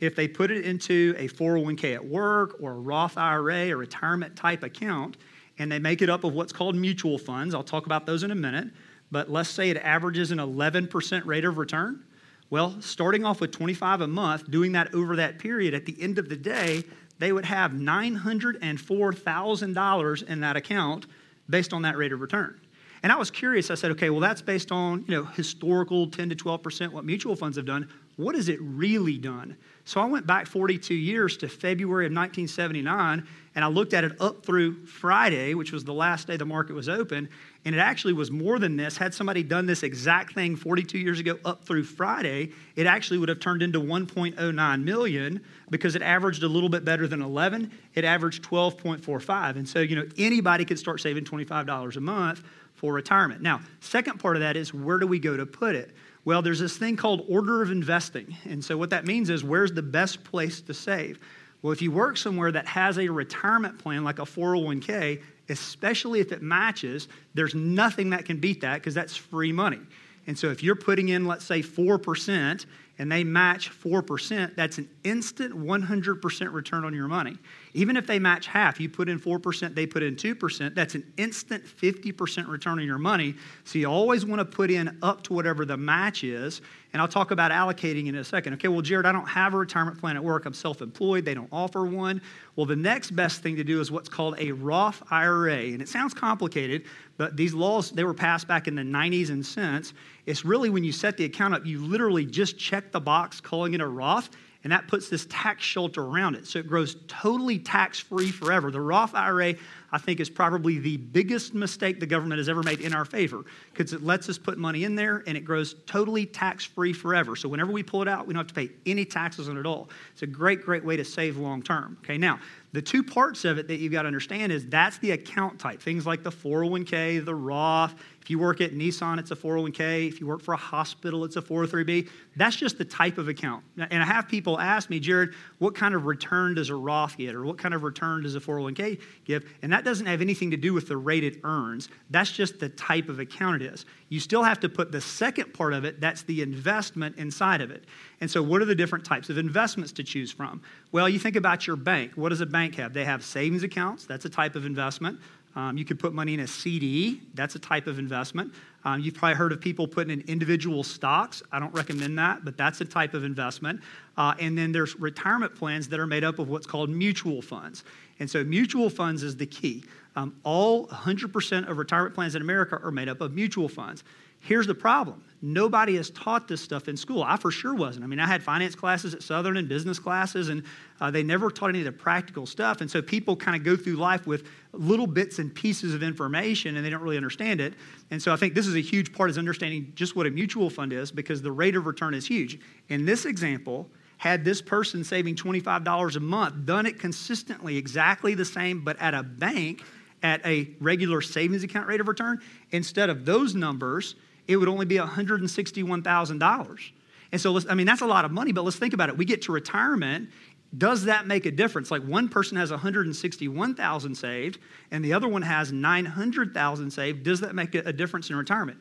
If 0.00 0.16
they 0.16 0.28
put 0.28 0.50
it 0.50 0.64
into 0.64 1.14
a 1.18 1.28
401k 1.28 1.94
at 1.94 2.06
work 2.06 2.56
or 2.58 2.72
a 2.72 2.78
Roth 2.78 3.18
IRA, 3.18 3.70
a 3.70 3.74
retirement 3.74 4.34
type 4.34 4.62
account, 4.62 5.18
and 5.58 5.70
they 5.70 5.78
make 5.78 6.00
it 6.00 6.08
up 6.08 6.24
of 6.24 6.32
what's 6.32 6.54
called 6.54 6.74
mutual 6.74 7.18
funds, 7.18 7.54
I'll 7.54 7.62
talk 7.62 7.84
about 7.84 8.06
those 8.06 8.22
in 8.22 8.30
a 8.30 8.34
minute, 8.34 8.68
but 9.10 9.30
let's 9.30 9.50
say 9.50 9.68
it 9.68 9.76
averages 9.76 10.30
an 10.30 10.38
11% 10.38 11.26
rate 11.26 11.44
of 11.44 11.58
return. 11.58 12.02
Well, 12.48 12.80
starting 12.80 13.24
off 13.24 13.40
with 13.40 13.50
25 13.50 14.02
a 14.02 14.06
month, 14.06 14.50
doing 14.50 14.72
that 14.72 14.94
over 14.94 15.16
that 15.16 15.38
period, 15.38 15.74
at 15.74 15.84
the 15.84 16.00
end 16.00 16.18
of 16.18 16.28
the 16.28 16.36
day, 16.36 16.84
they 17.18 17.32
would 17.32 17.44
have 17.44 17.72
$904,000 17.72 20.28
in 20.28 20.40
that 20.40 20.56
account 20.56 21.06
based 21.48 21.72
on 21.72 21.82
that 21.82 21.96
rate 21.96 22.12
of 22.12 22.20
return. 22.20 22.60
And 23.02 23.12
I 23.12 23.16
was 23.16 23.30
curious. 23.30 23.70
I 23.70 23.74
said, 23.74 23.90
okay, 23.92 24.10
well, 24.10 24.20
that's 24.20 24.42
based 24.42 24.72
on 24.72 25.04
you 25.06 25.14
know 25.14 25.24
historical 25.24 26.10
10 26.10 26.30
to 26.30 26.34
12 26.34 26.62
percent 26.62 26.92
what 26.92 27.04
mutual 27.04 27.36
funds 27.36 27.56
have 27.56 27.66
done. 27.66 27.88
what 28.16 28.34
has 28.34 28.48
it 28.48 28.58
really 28.60 29.18
done? 29.18 29.56
So 29.84 30.00
I 30.00 30.06
went 30.06 30.26
back 30.26 30.46
42 30.46 30.94
years 30.94 31.36
to 31.38 31.48
February 31.48 32.06
of 32.06 32.12
1979 32.12 33.26
and 33.56 33.64
I 33.64 33.68
looked 33.68 33.94
at 33.94 34.04
it 34.04 34.12
up 34.20 34.44
through 34.44 34.84
Friday, 34.84 35.54
which 35.54 35.72
was 35.72 35.82
the 35.82 35.94
last 35.94 36.26
day 36.26 36.36
the 36.36 36.44
market 36.44 36.76
was 36.76 36.90
open, 36.90 37.26
and 37.64 37.74
it 37.74 37.78
actually 37.78 38.12
was 38.12 38.30
more 38.30 38.58
than 38.58 38.76
this. 38.76 38.98
Had 38.98 39.14
somebody 39.14 39.42
done 39.42 39.64
this 39.64 39.82
exact 39.82 40.34
thing 40.34 40.54
42 40.54 40.98
years 40.98 41.18
ago 41.18 41.38
up 41.42 41.64
through 41.64 41.84
Friday, 41.84 42.52
it 42.76 42.86
actually 42.86 43.16
would 43.16 43.30
have 43.30 43.40
turned 43.40 43.62
into 43.62 43.80
1.09 43.80 44.84
million 44.84 45.40
because 45.70 45.96
it 45.96 46.02
averaged 46.02 46.42
a 46.42 46.48
little 46.48 46.68
bit 46.68 46.84
better 46.84 47.08
than 47.08 47.22
11. 47.22 47.72
It 47.94 48.04
averaged 48.04 48.44
12.45. 48.44 49.56
And 49.56 49.66
so, 49.66 49.80
you 49.80 49.96
know, 49.96 50.06
anybody 50.18 50.66
could 50.66 50.78
start 50.78 51.00
saving 51.00 51.24
$25 51.24 51.96
a 51.96 52.00
month 52.00 52.42
for 52.74 52.92
retirement. 52.92 53.40
Now, 53.40 53.62
second 53.80 54.20
part 54.20 54.36
of 54.36 54.42
that 54.42 54.58
is 54.58 54.74
where 54.74 54.98
do 54.98 55.06
we 55.06 55.18
go 55.18 55.34
to 55.34 55.46
put 55.46 55.74
it? 55.74 55.96
Well, 56.26 56.42
there's 56.42 56.60
this 56.60 56.76
thing 56.76 56.96
called 56.96 57.24
order 57.26 57.62
of 57.62 57.70
investing. 57.70 58.36
And 58.44 58.62
so 58.62 58.76
what 58.76 58.90
that 58.90 59.06
means 59.06 59.30
is 59.30 59.42
where's 59.42 59.72
the 59.72 59.82
best 59.82 60.24
place 60.24 60.60
to 60.60 60.74
save? 60.74 61.18
Well, 61.66 61.72
if 61.72 61.82
you 61.82 61.90
work 61.90 62.16
somewhere 62.16 62.52
that 62.52 62.68
has 62.68 62.96
a 62.96 63.08
retirement 63.08 63.80
plan 63.80 64.04
like 64.04 64.20
a 64.20 64.22
401k, 64.22 65.20
especially 65.48 66.20
if 66.20 66.30
it 66.30 66.40
matches, 66.40 67.08
there's 67.34 67.56
nothing 67.56 68.10
that 68.10 68.24
can 68.24 68.38
beat 68.38 68.60
that 68.60 68.74
because 68.74 68.94
that's 68.94 69.16
free 69.16 69.50
money. 69.50 69.80
And 70.28 70.38
so 70.38 70.50
if 70.50 70.62
you're 70.62 70.76
putting 70.76 71.08
in, 71.08 71.26
let's 71.26 71.44
say, 71.44 71.62
4% 71.62 72.66
and 73.00 73.10
they 73.10 73.24
match 73.24 73.72
4%, 73.72 74.54
that's 74.54 74.78
an 74.78 74.88
instant 75.02 75.56
100% 75.56 76.52
return 76.52 76.84
on 76.84 76.94
your 76.94 77.08
money. 77.08 77.36
Even 77.74 77.96
if 77.96 78.06
they 78.06 78.18
match 78.18 78.46
half, 78.46 78.80
you 78.80 78.88
put 78.88 79.08
in 79.08 79.18
4%, 79.18 79.74
they 79.74 79.86
put 79.86 80.02
in 80.02 80.16
2%, 80.16 80.74
that's 80.74 80.94
an 80.94 81.12
instant 81.16 81.64
50% 81.64 82.48
return 82.48 82.78
on 82.78 82.86
your 82.86 82.98
money. 82.98 83.34
So 83.64 83.78
you 83.78 83.86
always 83.86 84.24
want 84.24 84.40
to 84.40 84.44
put 84.44 84.70
in 84.70 84.96
up 85.02 85.22
to 85.24 85.34
whatever 85.34 85.64
the 85.64 85.76
match 85.76 86.24
is. 86.24 86.60
And 86.92 87.02
I'll 87.02 87.08
talk 87.08 87.30
about 87.30 87.50
allocating 87.50 88.06
in 88.06 88.14
a 88.14 88.24
second. 88.24 88.54
Okay, 88.54 88.68
well, 88.68 88.80
Jared, 88.80 89.04
I 89.04 89.12
don't 89.12 89.28
have 89.28 89.52
a 89.52 89.58
retirement 89.58 89.98
plan 89.98 90.16
at 90.16 90.24
work. 90.24 90.46
I'm 90.46 90.54
self 90.54 90.80
employed. 90.80 91.26
They 91.26 91.34
don't 91.34 91.48
offer 91.52 91.84
one. 91.84 92.22
Well, 92.54 92.64
the 92.64 92.76
next 92.76 93.10
best 93.10 93.42
thing 93.42 93.56
to 93.56 93.64
do 93.64 93.80
is 93.80 93.90
what's 93.90 94.08
called 94.08 94.36
a 94.38 94.52
Roth 94.52 95.02
IRA. 95.10 95.58
And 95.58 95.82
it 95.82 95.88
sounds 95.90 96.14
complicated, 96.14 96.84
but 97.18 97.36
these 97.36 97.52
laws, 97.52 97.90
they 97.90 98.04
were 98.04 98.14
passed 98.14 98.48
back 98.48 98.66
in 98.66 98.74
the 98.74 98.82
90s 98.82 99.28
and 99.28 99.44
since. 99.44 99.92
It's 100.24 100.44
really 100.44 100.70
when 100.70 100.84
you 100.84 100.92
set 100.92 101.18
the 101.18 101.24
account 101.24 101.52
up, 101.52 101.66
you 101.66 101.84
literally 101.84 102.24
just 102.24 102.58
check 102.58 102.92
the 102.92 103.00
box 103.00 103.42
calling 103.42 103.74
it 103.74 103.82
a 103.82 103.86
Roth 103.86 104.30
and 104.66 104.72
that 104.72 104.88
puts 104.88 105.08
this 105.08 105.28
tax 105.30 105.62
shelter 105.62 106.02
around 106.02 106.34
it. 106.34 106.44
So 106.44 106.58
it 106.58 106.66
grows 106.66 106.96
totally 107.06 107.56
tax 107.56 108.00
free 108.00 108.32
forever. 108.32 108.72
The 108.72 108.80
Roth 108.80 109.14
IRA, 109.14 109.54
I 109.92 109.98
think, 109.98 110.18
is 110.18 110.28
probably 110.28 110.80
the 110.80 110.96
biggest 110.96 111.54
mistake 111.54 112.00
the 112.00 112.06
government 112.06 112.38
has 112.38 112.48
ever 112.48 112.64
made 112.64 112.80
in 112.80 112.92
our 112.92 113.04
favor 113.04 113.44
because 113.72 113.92
it 113.92 114.02
lets 114.02 114.28
us 114.28 114.38
put 114.38 114.58
money 114.58 114.82
in 114.82 114.96
there 114.96 115.22
and 115.28 115.36
it 115.36 115.44
grows 115.44 115.76
totally 115.86 116.26
tax 116.26 116.64
free 116.64 116.92
forever. 116.92 117.36
So 117.36 117.48
whenever 117.48 117.70
we 117.70 117.84
pull 117.84 118.02
it 118.02 118.08
out, 118.08 118.26
we 118.26 118.34
don't 118.34 118.40
have 118.40 118.48
to 118.48 118.54
pay 118.54 118.70
any 118.86 119.04
taxes 119.04 119.48
on 119.48 119.56
it 119.56 119.60
at 119.60 119.66
all. 119.66 119.88
It's 120.12 120.22
a 120.22 120.26
great, 120.26 120.62
great 120.62 120.84
way 120.84 120.96
to 120.96 121.04
save 121.04 121.36
long 121.36 121.62
term. 121.62 121.96
Okay, 122.02 122.18
now, 122.18 122.40
the 122.72 122.82
two 122.82 123.04
parts 123.04 123.44
of 123.44 123.58
it 123.58 123.68
that 123.68 123.76
you've 123.76 123.92
got 123.92 124.02
to 124.02 124.08
understand 124.08 124.50
is 124.50 124.66
that's 124.66 124.98
the 124.98 125.12
account 125.12 125.60
type. 125.60 125.80
Things 125.80 126.08
like 126.08 126.24
the 126.24 126.32
401k, 126.32 127.24
the 127.24 127.36
Roth, 127.36 127.94
if 128.26 128.30
you 128.30 128.40
work 128.40 128.60
at 128.60 128.72
Nissan, 128.72 129.20
it's 129.20 129.30
a 129.30 129.36
401k. 129.36 130.08
If 130.08 130.20
you 130.20 130.26
work 130.26 130.42
for 130.42 130.52
a 130.52 130.56
hospital, 130.56 131.24
it's 131.24 131.36
a 131.36 131.40
403b. 131.40 132.08
That's 132.34 132.56
just 132.56 132.76
the 132.76 132.84
type 132.84 133.18
of 133.18 133.28
account. 133.28 133.62
And 133.78 134.02
I 134.02 134.04
have 134.04 134.26
people 134.26 134.58
ask 134.58 134.90
me, 134.90 134.98
Jared, 134.98 135.32
what 135.58 135.76
kind 135.76 135.94
of 135.94 136.06
return 136.06 136.56
does 136.56 136.68
a 136.68 136.74
Roth 136.74 137.18
get, 137.18 137.36
or 137.36 137.44
what 137.44 137.56
kind 137.56 137.72
of 137.72 137.84
return 137.84 138.24
does 138.24 138.34
a 138.34 138.40
401k 138.40 139.00
give? 139.24 139.48
And 139.62 139.72
that 139.72 139.84
doesn't 139.84 140.06
have 140.06 140.20
anything 140.20 140.50
to 140.50 140.56
do 140.56 140.74
with 140.74 140.88
the 140.88 140.96
rate 140.96 141.22
it 141.22 141.38
earns. 141.44 141.88
That's 142.10 142.32
just 142.32 142.58
the 142.58 142.68
type 142.70 143.08
of 143.08 143.20
account 143.20 143.62
it 143.62 143.72
is. 143.72 143.86
You 144.08 144.18
still 144.18 144.42
have 144.42 144.58
to 144.60 144.68
put 144.68 144.90
the 144.90 145.00
second 145.00 145.54
part 145.54 145.72
of 145.72 145.84
it, 145.84 146.00
that's 146.00 146.22
the 146.22 146.42
investment 146.42 147.18
inside 147.18 147.60
of 147.60 147.70
it. 147.70 147.84
And 148.20 148.28
so, 148.28 148.42
what 148.42 148.60
are 148.60 148.64
the 148.64 148.74
different 148.74 149.04
types 149.04 149.30
of 149.30 149.38
investments 149.38 149.92
to 149.92 150.02
choose 150.02 150.32
from? 150.32 150.62
Well, 150.90 151.08
you 151.08 151.20
think 151.20 151.36
about 151.36 151.66
your 151.68 151.76
bank. 151.76 152.12
What 152.16 152.30
does 152.30 152.40
a 152.40 152.46
bank 152.46 152.74
have? 152.74 152.92
They 152.92 153.04
have 153.04 153.24
savings 153.24 153.62
accounts, 153.62 154.04
that's 154.04 154.24
a 154.24 154.30
type 154.30 154.56
of 154.56 154.66
investment. 154.66 155.20
Um, 155.56 155.78
you 155.78 155.86
could 155.86 155.98
put 155.98 156.12
money 156.12 156.34
in 156.34 156.40
a 156.40 156.46
CD. 156.46 157.22
That's 157.34 157.54
a 157.54 157.58
type 157.58 157.86
of 157.86 157.98
investment. 157.98 158.52
Um, 158.84 159.00
you've 159.00 159.14
probably 159.14 159.36
heard 159.36 159.52
of 159.52 159.60
people 159.60 159.88
putting 159.88 160.20
in 160.20 160.24
individual 160.28 160.84
stocks. 160.84 161.42
I 161.50 161.58
don't 161.58 161.74
recommend 161.74 162.18
that, 162.18 162.44
but 162.44 162.58
that's 162.58 162.80
a 162.82 162.84
type 162.84 163.14
of 163.14 163.24
investment. 163.24 163.80
Uh, 164.18 164.34
and 164.38 164.56
then 164.56 164.70
there's 164.70 164.94
retirement 165.00 165.56
plans 165.56 165.88
that 165.88 165.98
are 165.98 166.06
made 166.06 166.24
up 166.24 166.38
of 166.38 166.48
what's 166.48 166.66
called 166.66 166.90
mutual 166.90 167.40
funds. 167.40 167.84
And 168.20 168.30
so 168.30 168.44
mutual 168.44 168.90
funds 168.90 169.22
is 169.22 169.34
the 169.36 169.46
key. 169.46 169.82
Um, 170.14 170.36
all 170.44 170.86
100% 170.88 171.68
of 171.68 171.78
retirement 171.78 172.14
plans 172.14 172.34
in 172.34 172.42
America 172.42 172.78
are 172.82 172.90
made 172.90 173.08
up 173.08 173.22
of 173.22 173.32
mutual 173.32 173.68
funds. 173.68 174.04
Here's 174.40 174.66
the 174.66 174.74
problem 174.74 175.24
nobody 175.42 175.96
has 175.96 176.10
taught 176.10 176.48
this 176.48 176.60
stuff 176.60 176.88
in 176.88 176.96
school. 176.96 177.22
I 177.22 177.36
for 177.36 177.50
sure 177.50 177.74
wasn't. 177.74 178.04
I 178.04 178.08
mean, 178.08 178.18
I 178.18 178.26
had 178.26 178.42
finance 178.42 178.74
classes 178.74 179.14
at 179.14 179.22
Southern 179.22 179.56
and 179.56 179.68
business 179.68 179.98
classes, 179.98 180.48
and 180.48 180.62
uh, 181.00 181.10
they 181.10 181.22
never 181.22 181.50
taught 181.50 181.70
any 181.70 181.80
of 181.80 181.84
the 181.84 181.92
practical 181.92 182.46
stuff. 182.46 182.80
And 182.80 182.90
so 182.90 183.02
people 183.02 183.36
kind 183.36 183.56
of 183.56 183.64
go 183.64 183.76
through 183.76 183.96
life 183.96 184.26
with 184.26 184.48
little 184.72 185.06
bits 185.06 185.38
and 185.38 185.54
pieces 185.54 185.94
of 185.94 186.02
information, 186.02 186.76
and 186.76 186.84
they 186.84 186.90
don't 186.90 187.02
really 187.02 187.16
understand 187.16 187.60
it. 187.60 187.74
And 188.10 188.22
so 188.22 188.32
I 188.32 188.36
think 188.36 188.54
this 188.54 188.66
is 188.66 188.74
a 188.74 188.80
huge 188.80 189.12
part 189.12 189.30
is 189.30 189.38
understanding 189.38 189.92
just 189.94 190.16
what 190.16 190.26
a 190.26 190.30
mutual 190.30 190.70
fund 190.70 190.92
is 190.92 191.10
because 191.12 191.42
the 191.42 191.52
rate 191.52 191.76
of 191.76 191.86
return 191.86 192.14
is 192.14 192.26
huge. 192.26 192.58
In 192.88 193.04
this 193.04 193.24
example, 193.24 193.90
had 194.18 194.44
this 194.44 194.62
person 194.62 195.04
saving 195.04 195.36
$25 195.36 196.16
a 196.16 196.20
month 196.20 196.64
done 196.64 196.86
it 196.86 196.98
consistently, 196.98 197.76
exactly 197.76 198.34
the 198.34 198.44
same, 198.44 198.82
but 198.82 199.00
at 199.00 199.14
a 199.14 199.22
bank 199.22 199.82
at 200.22 200.44
a 200.46 200.68
regular 200.80 201.20
savings 201.20 201.62
account 201.62 201.86
rate 201.86 202.00
of 202.00 202.08
return, 202.08 202.40
instead 202.70 203.10
of 203.10 203.24
those 203.24 203.54
numbers, 203.54 204.16
it 204.48 204.56
would 204.56 204.68
only 204.68 204.86
be 204.86 204.96
$161,000. 204.96 206.90
And 207.32 207.40
so, 207.40 207.58
I 207.68 207.74
mean, 207.74 207.86
that's 207.86 208.02
a 208.02 208.06
lot 208.06 208.24
of 208.24 208.30
money, 208.30 208.52
but 208.52 208.62
let's 208.62 208.76
think 208.76 208.94
about 208.94 209.08
it. 209.08 209.18
We 209.18 209.24
get 209.24 209.42
to 209.42 209.52
retirement. 209.52 210.30
Does 210.76 211.04
that 211.04 211.26
make 211.26 211.46
a 211.46 211.50
difference? 211.50 211.90
Like 211.90 212.02
one 212.02 212.28
person 212.28 212.56
has 212.56 212.70
161,000 212.70 214.14
saved 214.14 214.58
and 214.90 215.04
the 215.04 215.12
other 215.12 215.28
one 215.28 215.42
has 215.42 215.72
900,000 215.72 216.90
saved. 216.90 217.22
Does 217.22 217.40
that 217.40 217.54
make 217.54 217.74
a 217.74 217.92
difference 217.92 218.30
in 218.30 218.36
retirement? 218.36 218.78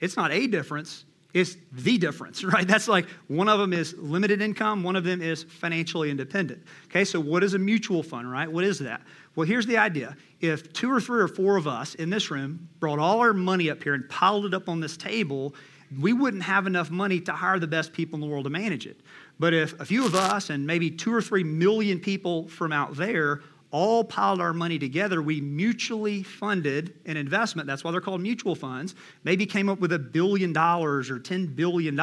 It's 0.00 0.16
not 0.16 0.32
a 0.32 0.46
difference, 0.46 1.04
it's 1.34 1.56
the 1.72 1.98
difference, 1.98 2.44
right? 2.44 2.66
That's 2.66 2.88
like 2.88 3.06
one 3.28 3.48
of 3.48 3.58
them 3.58 3.72
is 3.72 3.94
limited 3.94 4.42
income, 4.42 4.82
one 4.82 4.96
of 4.96 5.04
them 5.04 5.22
is 5.22 5.42
financially 5.42 6.10
independent. 6.10 6.62
Okay, 6.86 7.04
so 7.04 7.20
what 7.20 7.42
is 7.42 7.54
a 7.54 7.58
mutual 7.58 8.02
fund, 8.02 8.30
right? 8.30 8.50
What 8.50 8.64
is 8.64 8.78
that? 8.80 9.02
Well, 9.34 9.46
here's 9.46 9.66
the 9.66 9.78
idea. 9.78 10.16
If 10.40 10.72
two 10.72 10.90
or 10.90 11.00
three 11.00 11.20
or 11.20 11.28
four 11.28 11.56
of 11.56 11.66
us 11.66 11.94
in 11.94 12.10
this 12.10 12.30
room 12.30 12.68
brought 12.80 12.98
all 12.98 13.20
our 13.20 13.32
money 13.32 13.70
up 13.70 13.82
here 13.82 13.94
and 13.94 14.08
piled 14.08 14.44
it 14.46 14.54
up 14.54 14.68
on 14.68 14.80
this 14.80 14.96
table, 14.96 15.54
we 16.00 16.12
wouldn't 16.12 16.42
have 16.42 16.66
enough 16.66 16.90
money 16.90 17.20
to 17.20 17.32
hire 17.32 17.58
the 17.58 17.66
best 17.66 17.92
people 17.92 18.16
in 18.16 18.20
the 18.20 18.26
world 18.26 18.44
to 18.44 18.50
manage 18.50 18.86
it. 18.86 19.00
But 19.38 19.54
if 19.54 19.78
a 19.80 19.84
few 19.84 20.06
of 20.06 20.14
us 20.14 20.50
and 20.50 20.66
maybe 20.66 20.90
two 20.90 21.12
or 21.12 21.22
three 21.22 21.44
million 21.44 21.98
people 21.98 22.48
from 22.48 22.72
out 22.72 22.94
there 22.94 23.40
all 23.72 24.04
piled 24.04 24.40
our 24.40 24.52
money 24.52 24.78
together, 24.78 25.20
we 25.20 25.40
mutually 25.40 26.22
funded 26.22 26.94
an 27.06 27.16
investment. 27.16 27.66
That's 27.66 27.82
why 27.82 27.90
they're 27.90 28.00
called 28.00 28.20
mutual 28.20 28.54
funds. 28.54 28.94
Maybe 29.24 29.46
came 29.46 29.68
up 29.68 29.80
with 29.80 29.92
a 29.92 29.98
billion 29.98 30.52
dollars 30.52 31.10
or 31.10 31.18
$10 31.18 31.56
billion. 31.56 31.96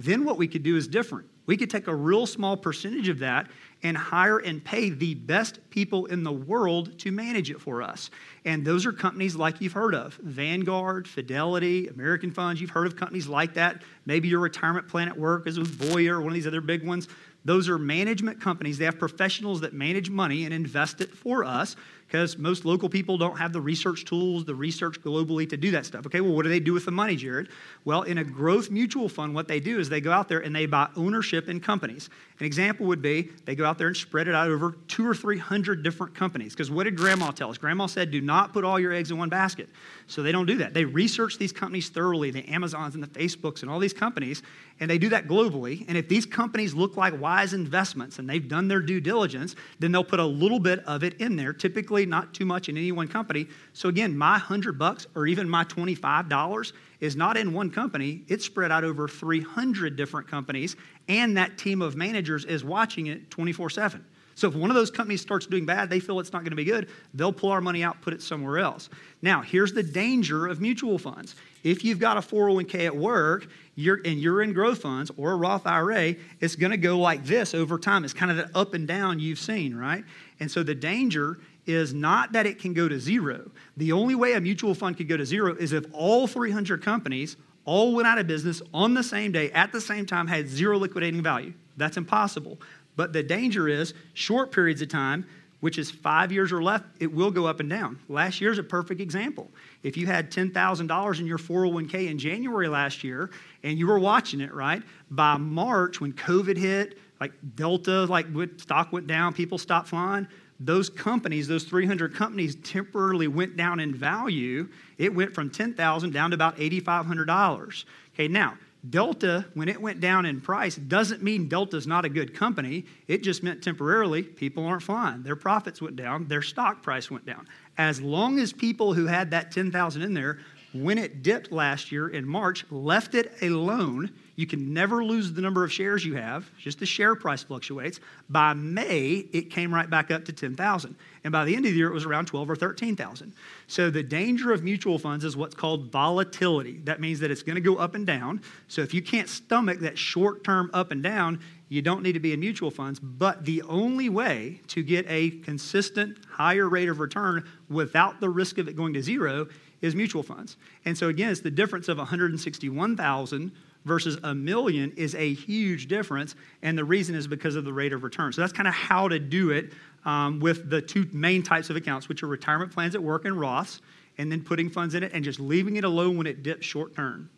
Then 0.00 0.24
what 0.24 0.38
we 0.38 0.48
could 0.48 0.62
do 0.62 0.76
is 0.76 0.88
different. 0.88 1.28
We 1.46 1.56
could 1.56 1.70
take 1.70 1.86
a 1.86 1.94
real 1.94 2.26
small 2.26 2.58
percentage 2.58 3.08
of 3.08 3.20
that 3.20 3.48
and 3.82 3.96
hire 3.96 4.38
and 4.38 4.62
pay 4.62 4.90
the 4.90 5.14
best 5.14 5.60
people 5.70 6.04
in 6.06 6.22
the 6.22 6.32
world 6.32 6.98
to 6.98 7.10
manage 7.10 7.50
it 7.50 7.58
for 7.58 7.82
us. 7.82 8.10
And 8.44 8.66
those 8.66 8.84
are 8.84 8.92
companies 8.92 9.34
like 9.34 9.60
you've 9.60 9.72
heard 9.72 9.94
of 9.94 10.14
Vanguard, 10.16 11.08
Fidelity, 11.08 11.88
American 11.88 12.30
Funds. 12.32 12.60
You've 12.60 12.70
heard 12.70 12.86
of 12.86 12.96
companies 12.96 13.28
like 13.28 13.54
that. 13.54 13.82
Maybe 14.04 14.28
your 14.28 14.40
retirement 14.40 14.88
plan 14.88 15.08
at 15.08 15.18
work 15.18 15.46
is 15.46 15.58
with 15.58 15.78
Voya, 15.78 16.10
or 16.10 16.20
one 16.20 16.28
of 16.28 16.34
these 16.34 16.46
other 16.46 16.60
big 16.60 16.86
ones. 16.86 17.08
Those 17.48 17.66
are 17.70 17.78
management 17.78 18.42
companies. 18.42 18.76
They 18.76 18.84
have 18.84 18.98
professionals 18.98 19.62
that 19.62 19.72
manage 19.72 20.10
money 20.10 20.44
and 20.44 20.52
invest 20.52 21.00
it 21.00 21.14
for 21.14 21.46
us 21.46 21.76
because 22.08 22.38
most 22.38 22.64
local 22.64 22.88
people 22.88 23.18
don't 23.18 23.36
have 23.36 23.52
the 23.52 23.60
research 23.60 24.06
tools, 24.06 24.46
the 24.46 24.54
research 24.54 24.98
globally 25.02 25.46
to 25.50 25.58
do 25.58 25.70
that 25.72 25.84
stuff. 25.84 26.06
Okay, 26.06 26.22
well, 26.22 26.32
what 26.32 26.44
do 26.44 26.48
they 26.48 26.58
do 26.58 26.72
with 26.72 26.86
the 26.86 26.90
money, 26.90 27.16
Jared? 27.16 27.50
Well, 27.84 28.02
in 28.02 28.16
a 28.16 28.24
growth 28.24 28.70
mutual 28.70 29.10
fund, 29.10 29.34
what 29.34 29.46
they 29.46 29.60
do 29.60 29.78
is 29.78 29.90
they 29.90 30.00
go 30.00 30.10
out 30.10 30.26
there 30.26 30.38
and 30.38 30.56
they 30.56 30.64
buy 30.64 30.88
ownership 30.96 31.50
in 31.50 31.60
companies. 31.60 32.08
An 32.40 32.46
example 32.46 32.86
would 32.86 33.02
be 33.02 33.28
they 33.44 33.54
go 33.54 33.66
out 33.66 33.76
there 33.76 33.88
and 33.88 33.96
spread 33.96 34.26
it 34.26 34.34
out 34.34 34.48
over 34.48 34.76
two 34.86 35.06
or 35.06 35.14
three 35.14 35.36
hundred 35.36 35.82
different 35.82 36.14
companies. 36.14 36.54
Because 36.54 36.70
what 36.70 36.84
did 36.84 36.96
grandma 36.96 37.30
tell 37.30 37.50
us? 37.50 37.58
Grandma 37.58 37.84
said, 37.84 38.10
do 38.10 38.22
not 38.22 38.54
put 38.54 38.64
all 38.64 38.80
your 38.80 38.94
eggs 38.94 39.10
in 39.10 39.18
one 39.18 39.28
basket. 39.28 39.68
So 40.06 40.22
they 40.22 40.32
don't 40.32 40.46
do 40.46 40.56
that. 40.58 40.72
They 40.72 40.86
research 40.86 41.36
these 41.36 41.52
companies 41.52 41.90
thoroughly, 41.90 42.30
the 42.30 42.48
Amazons 42.48 42.94
and 42.94 43.04
the 43.04 43.08
Facebooks 43.08 43.60
and 43.60 43.70
all 43.70 43.78
these 43.78 43.92
companies, 43.92 44.42
and 44.80 44.88
they 44.90 44.96
do 44.96 45.10
that 45.10 45.26
globally. 45.26 45.84
And 45.88 45.98
if 45.98 46.08
these 46.08 46.24
companies 46.24 46.72
look 46.72 46.96
like 46.96 47.20
wise 47.20 47.52
investments 47.52 48.18
and 48.18 48.30
they've 48.30 48.48
done 48.48 48.68
their 48.68 48.80
due 48.80 49.00
diligence, 49.00 49.56
then 49.78 49.92
they'll 49.92 50.04
put 50.04 50.20
a 50.20 50.24
little 50.24 50.60
bit 50.60 50.82
of 50.86 51.04
it 51.04 51.20
in 51.20 51.36
there, 51.36 51.52
typically 51.52 51.97
not 52.06 52.34
too 52.34 52.44
much 52.44 52.68
in 52.68 52.76
any 52.76 52.92
one 52.92 53.08
company. 53.08 53.46
So 53.72 53.88
again, 53.88 54.16
my 54.16 54.32
100 54.32 54.78
bucks 54.78 55.06
or 55.14 55.26
even 55.26 55.48
my 55.48 55.64
$25 55.64 56.72
is 57.00 57.16
not 57.16 57.36
in 57.36 57.52
one 57.52 57.70
company, 57.70 58.22
it's 58.28 58.44
spread 58.44 58.72
out 58.72 58.84
over 58.84 59.06
300 59.06 59.96
different 59.96 60.26
companies, 60.28 60.76
and 61.08 61.36
that 61.36 61.56
team 61.58 61.80
of 61.80 61.96
managers 61.96 62.44
is 62.44 62.64
watching 62.64 63.06
it 63.06 63.30
24 63.30 63.70
7. 63.70 64.04
So 64.38 64.46
if 64.46 64.54
one 64.54 64.70
of 64.70 64.76
those 64.76 64.92
companies 64.92 65.20
starts 65.20 65.46
doing 65.46 65.66
bad, 65.66 65.90
they 65.90 65.98
feel 65.98 66.20
it's 66.20 66.32
not 66.32 66.42
going 66.42 66.50
to 66.50 66.56
be 66.56 66.64
good, 66.64 66.88
they'll 67.12 67.32
pull 67.32 67.50
our 67.50 67.60
money 67.60 67.82
out, 67.82 68.00
put 68.02 68.14
it 68.14 68.22
somewhere 68.22 68.58
else. 68.58 68.88
Now, 69.20 69.42
here's 69.42 69.72
the 69.72 69.82
danger 69.82 70.46
of 70.46 70.60
mutual 70.60 70.96
funds. 70.96 71.34
If 71.64 71.84
you've 71.84 71.98
got 71.98 72.16
a 72.16 72.20
401k 72.20 72.86
at 72.86 72.96
work 72.96 73.48
you're, 73.74 74.00
and 74.04 74.20
you're 74.20 74.42
in 74.42 74.52
growth 74.52 74.82
funds 74.82 75.10
or 75.16 75.32
a 75.32 75.36
Roth 75.36 75.66
IRA, 75.66 76.14
it's 76.40 76.54
going 76.54 76.70
to 76.70 76.76
go 76.76 76.98
like 76.98 77.24
this 77.24 77.52
over 77.52 77.78
time. 77.78 78.04
It's 78.04 78.12
kind 78.12 78.30
of 78.30 78.36
the 78.36 78.58
up 78.58 78.74
and 78.74 78.86
down 78.86 79.18
you've 79.18 79.40
seen, 79.40 79.74
right? 79.74 80.04
And 80.38 80.48
so 80.48 80.62
the 80.62 80.74
danger 80.74 81.38
is 81.68 81.92
not 81.92 82.32
that 82.32 82.46
it 82.46 82.58
can 82.58 82.72
go 82.72 82.88
to 82.88 82.98
zero. 82.98 83.50
The 83.76 83.92
only 83.92 84.14
way 84.14 84.32
a 84.32 84.40
mutual 84.40 84.74
fund 84.74 84.96
could 84.96 85.08
go 85.08 85.16
to 85.16 85.26
zero 85.26 85.54
is 85.54 85.72
if 85.72 85.84
all 85.92 86.26
300 86.26 86.82
companies 86.82 87.36
all 87.64 87.94
went 87.94 88.08
out 88.08 88.18
of 88.18 88.26
business 88.26 88.62
on 88.72 88.94
the 88.94 89.02
same 89.02 89.30
day 89.30 89.50
at 89.52 89.70
the 89.70 89.80
same 89.80 90.06
time 90.06 90.26
had 90.26 90.48
zero 90.48 90.78
liquidating 90.78 91.22
value. 91.22 91.52
That's 91.76 91.98
impossible. 91.98 92.58
But 92.96 93.12
the 93.12 93.22
danger 93.22 93.68
is 93.68 93.92
short 94.14 94.50
periods 94.50 94.80
of 94.80 94.88
time, 94.88 95.26
which 95.60 95.76
is 95.76 95.90
five 95.90 96.32
years 96.32 96.50
or 96.50 96.62
less, 96.62 96.80
it 96.98 97.12
will 97.12 97.30
go 97.30 97.46
up 97.46 97.60
and 97.60 97.68
down. 97.68 97.98
Last 98.08 98.40
year's 98.40 98.58
a 98.58 98.62
perfect 98.62 99.00
example. 99.00 99.50
If 99.82 99.96
you 99.96 100.06
had 100.06 100.30
$10,000 100.30 101.20
in 101.20 101.26
your 101.26 101.38
401k 101.38 102.08
in 102.08 102.18
January 102.18 102.68
last 102.68 103.04
year 103.04 103.30
and 103.62 103.78
you 103.78 103.86
were 103.86 103.98
watching 103.98 104.40
it, 104.40 104.54
right? 104.54 104.82
By 105.10 105.36
March, 105.36 106.00
when 106.00 106.14
COVID 106.14 106.56
hit, 106.56 106.98
like 107.20 107.32
Delta, 107.54 108.04
like 108.04 108.26
stock 108.56 108.92
went 108.92 109.06
down, 109.06 109.34
people 109.34 109.58
stopped 109.58 109.88
flying 109.88 110.26
those 110.60 110.90
companies, 110.90 111.46
those 111.46 111.64
300 111.64 112.14
companies, 112.14 112.56
temporarily 112.56 113.28
went 113.28 113.56
down 113.56 113.80
in 113.80 113.94
value. 113.94 114.68
It 114.96 115.14
went 115.14 115.34
from 115.34 115.50
10,000 115.50 116.12
down 116.12 116.30
to 116.30 116.34
about 116.34 116.56
$8,500. 116.56 117.84
Okay, 118.14 118.28
now 118.28 118.58
Delta, 118.88 119.46
when 119.54 119.68
it 119.68 119.80
went 119.80 120.00
down 120.00 120.24
in 120.24 120.40
price, 120.40 120.76
doesn't 120.76 121.22
mean 121.22 121.48
Delta's 121.48 121.86
not 121.86 122.04
a 122.04 122.08
good 122.08 122.34
company. 122.34 122.86
It 123.06 123.22
just 123.22 123.42
meant 123.42 123.62
temporarily 123.62 124.22
people 124.22 124.64
aren't 124.64 124.82
flying. 124.82 125.22
Their 125.22 125.36
profits 125.36 125.82
went 125.82 125.96
down, 125.96 126.28
their 126.28 126.42
stock 126.42 126.82
price 126.82 127.10
went 127.10 127.26
down. 127.26 127.46
As 127.76 128.00
long 128.00 128.38
as 128.38 128.52
people 128.52 128.94
who 128.94 129.06
had 129.06 129.30
that 129.32 129.50
10,000 129.52 130.02
in 130.02 130.14
there, 130.14 130.38
when 130.72 130.98
it 130.98 131.22
dipped 131.22 131.50
last 131.50 131.90
year 131.90 132.08
in 132.08 132.26
March, 132.26 132.64
left 132.70 133.14
it 133.14 133.32
alone, 133.42 134.12
you 134.38 134.46
can 134.46 134.72
never 134.72 135.04
lose 135.04 135.32
the 135.32 135.42
number 135.42 135.64
of 135.64 135.72
shares 135.72 136.04
you 136.04 136.14
have, 136.14 136.48
just 136.58 136.78
the 136.78 136.86
share 136.86 137.16
price 137.16 137.42
fluctuates. 137.42 137.98
By 138.28 138.54
May, 138.54 139.26
it 139.32 139.50
came 139.50 139.74
right 139.74 139.90
back 139.90 140.12
up 140.12 140.24
to 140.26 140.32
10,000. 140.32 140.94
And 141.24 141.32
by 141.32 141.44
the 141.44 141.56
end 141.56 141.66
of 141.66 141.72
the 141.72 141.76
year, 141.76 141.88
it 141.88 141.92
was 141.92 142.04
around 142.04 142.26
12 142.26 142.48
or 142.48 142.54
13,000. 142.54 143.34
So 143.66 143.90
the 143.90 144.04
danger 144.04 144.52
of 144.52 144.62
mutual 144.62 144.96
funds 144.96 145.24
is 145.24 145.36
what's 145.36 145.56
called 145.56 145.90
volatility. 145.90 146.78
That 146.84 147.00
means 147.00 147.18
that 147.18 147.32
it's 147.32 147.42
going 147.42 147.56
to 147.56 147.60
go 147.60 147.78
up 147.78 147.96
and 147.96 148.06
down. 148.06 148.40
So 148.68 148.80
if 148.80 148.94
you 148.94 149.02
can't 149.02 149.28
stomach 149.28 149.80
that 149.80 149.98
short 149.98 150.44
term 150.44 150.70
up 150.72 150.92
and 150.92 151.02
down, 151.02 151.40
you 151.68 151.82
don't 151.82 152.04
need 152.04 152.12
to 152.12 152.20
be 152.20 152.32
in 152.32 152.38
mutual 152.38 152.70
funds. 152.70 153.00
But 153.00 153.44
the 153.44 153.62
only 153.62 154.08
way 154.08 154.60
to 154.68 154.84
get 154.84 155.04
a 155.08 155.30
consistent 155.30 156.16
higher 156.30 156.68
rate 156.68 156.88
of 156.88 157.00
return 157.00 157.44
without 157.68 158.20
the 158.20 158.28
risk 158.28 158.58
of 158.58 158.68
it 158.68 158.76
going 158.76 158.94
to 158.94 159.02
zero 159.02 159.48
is 159.80 159.96
mutual 159.96 160.22
funds. 160.22 160.56
And 160.84 160.96
so 160.96 161.08
again, 161.08 161.30
it's 161.30 161.40
the 161.40 161.50
difference 161.50 161.88
of 161.88 161.98
161,000 161.98 163.50
versus 163.88 164.18
a 164.22 164.34
million 164.34 164.92
is 164.96 165.14
a 165.14 165.34
huge 165.34 165.88
difference. 165.88 166.36
And 166.62 166.78
the 166.78 166.84
reason 166.84 167.14
is 167.14 167.26
because 167.26 167.56
of 167.56 167.64
the 167.64 167.72
rate 167.72 167.92
of 167.92 168.04
return. 168.04 168.32
So 168.32 168.40
that's 168.40 168.52
kind 168.52 168.68
of 168.68 168.74
how 168.74 169.08
to 169.08 169.18
do 169.18 169.50
it 169.50 169.72
um, 170.04 170.38
with 170.38 170.70
the 170.70 170.80
two 170.80 171.08
main 171.12 171.42
types 171.42 171.70
of 171.70 171.76
accounts, 171.76 172.08
which 172.08 172.22
are 172.22 172.28
retirement 172.28 172.72
plans 172.72 172.94
at 172.94 173.02
work 173.02 173.24
and 173.24 173.34
Roths, 173.34 173.80
and 174.18 174.30
then 174.30 174.42
putting 174.42 174.70
funds 174.70 174.94
in 174.94 175.02
it 175.02 175.12
and 175.12 175.24
just 175.24 175.40
leaving 175.40 175.76
it 175.76 175.84
alone 175.84 176.16
when 176.16 176.26
it 176.26 176.42
dips 176.42 176.66
short 176.66 176.94
term. 176.94 177.30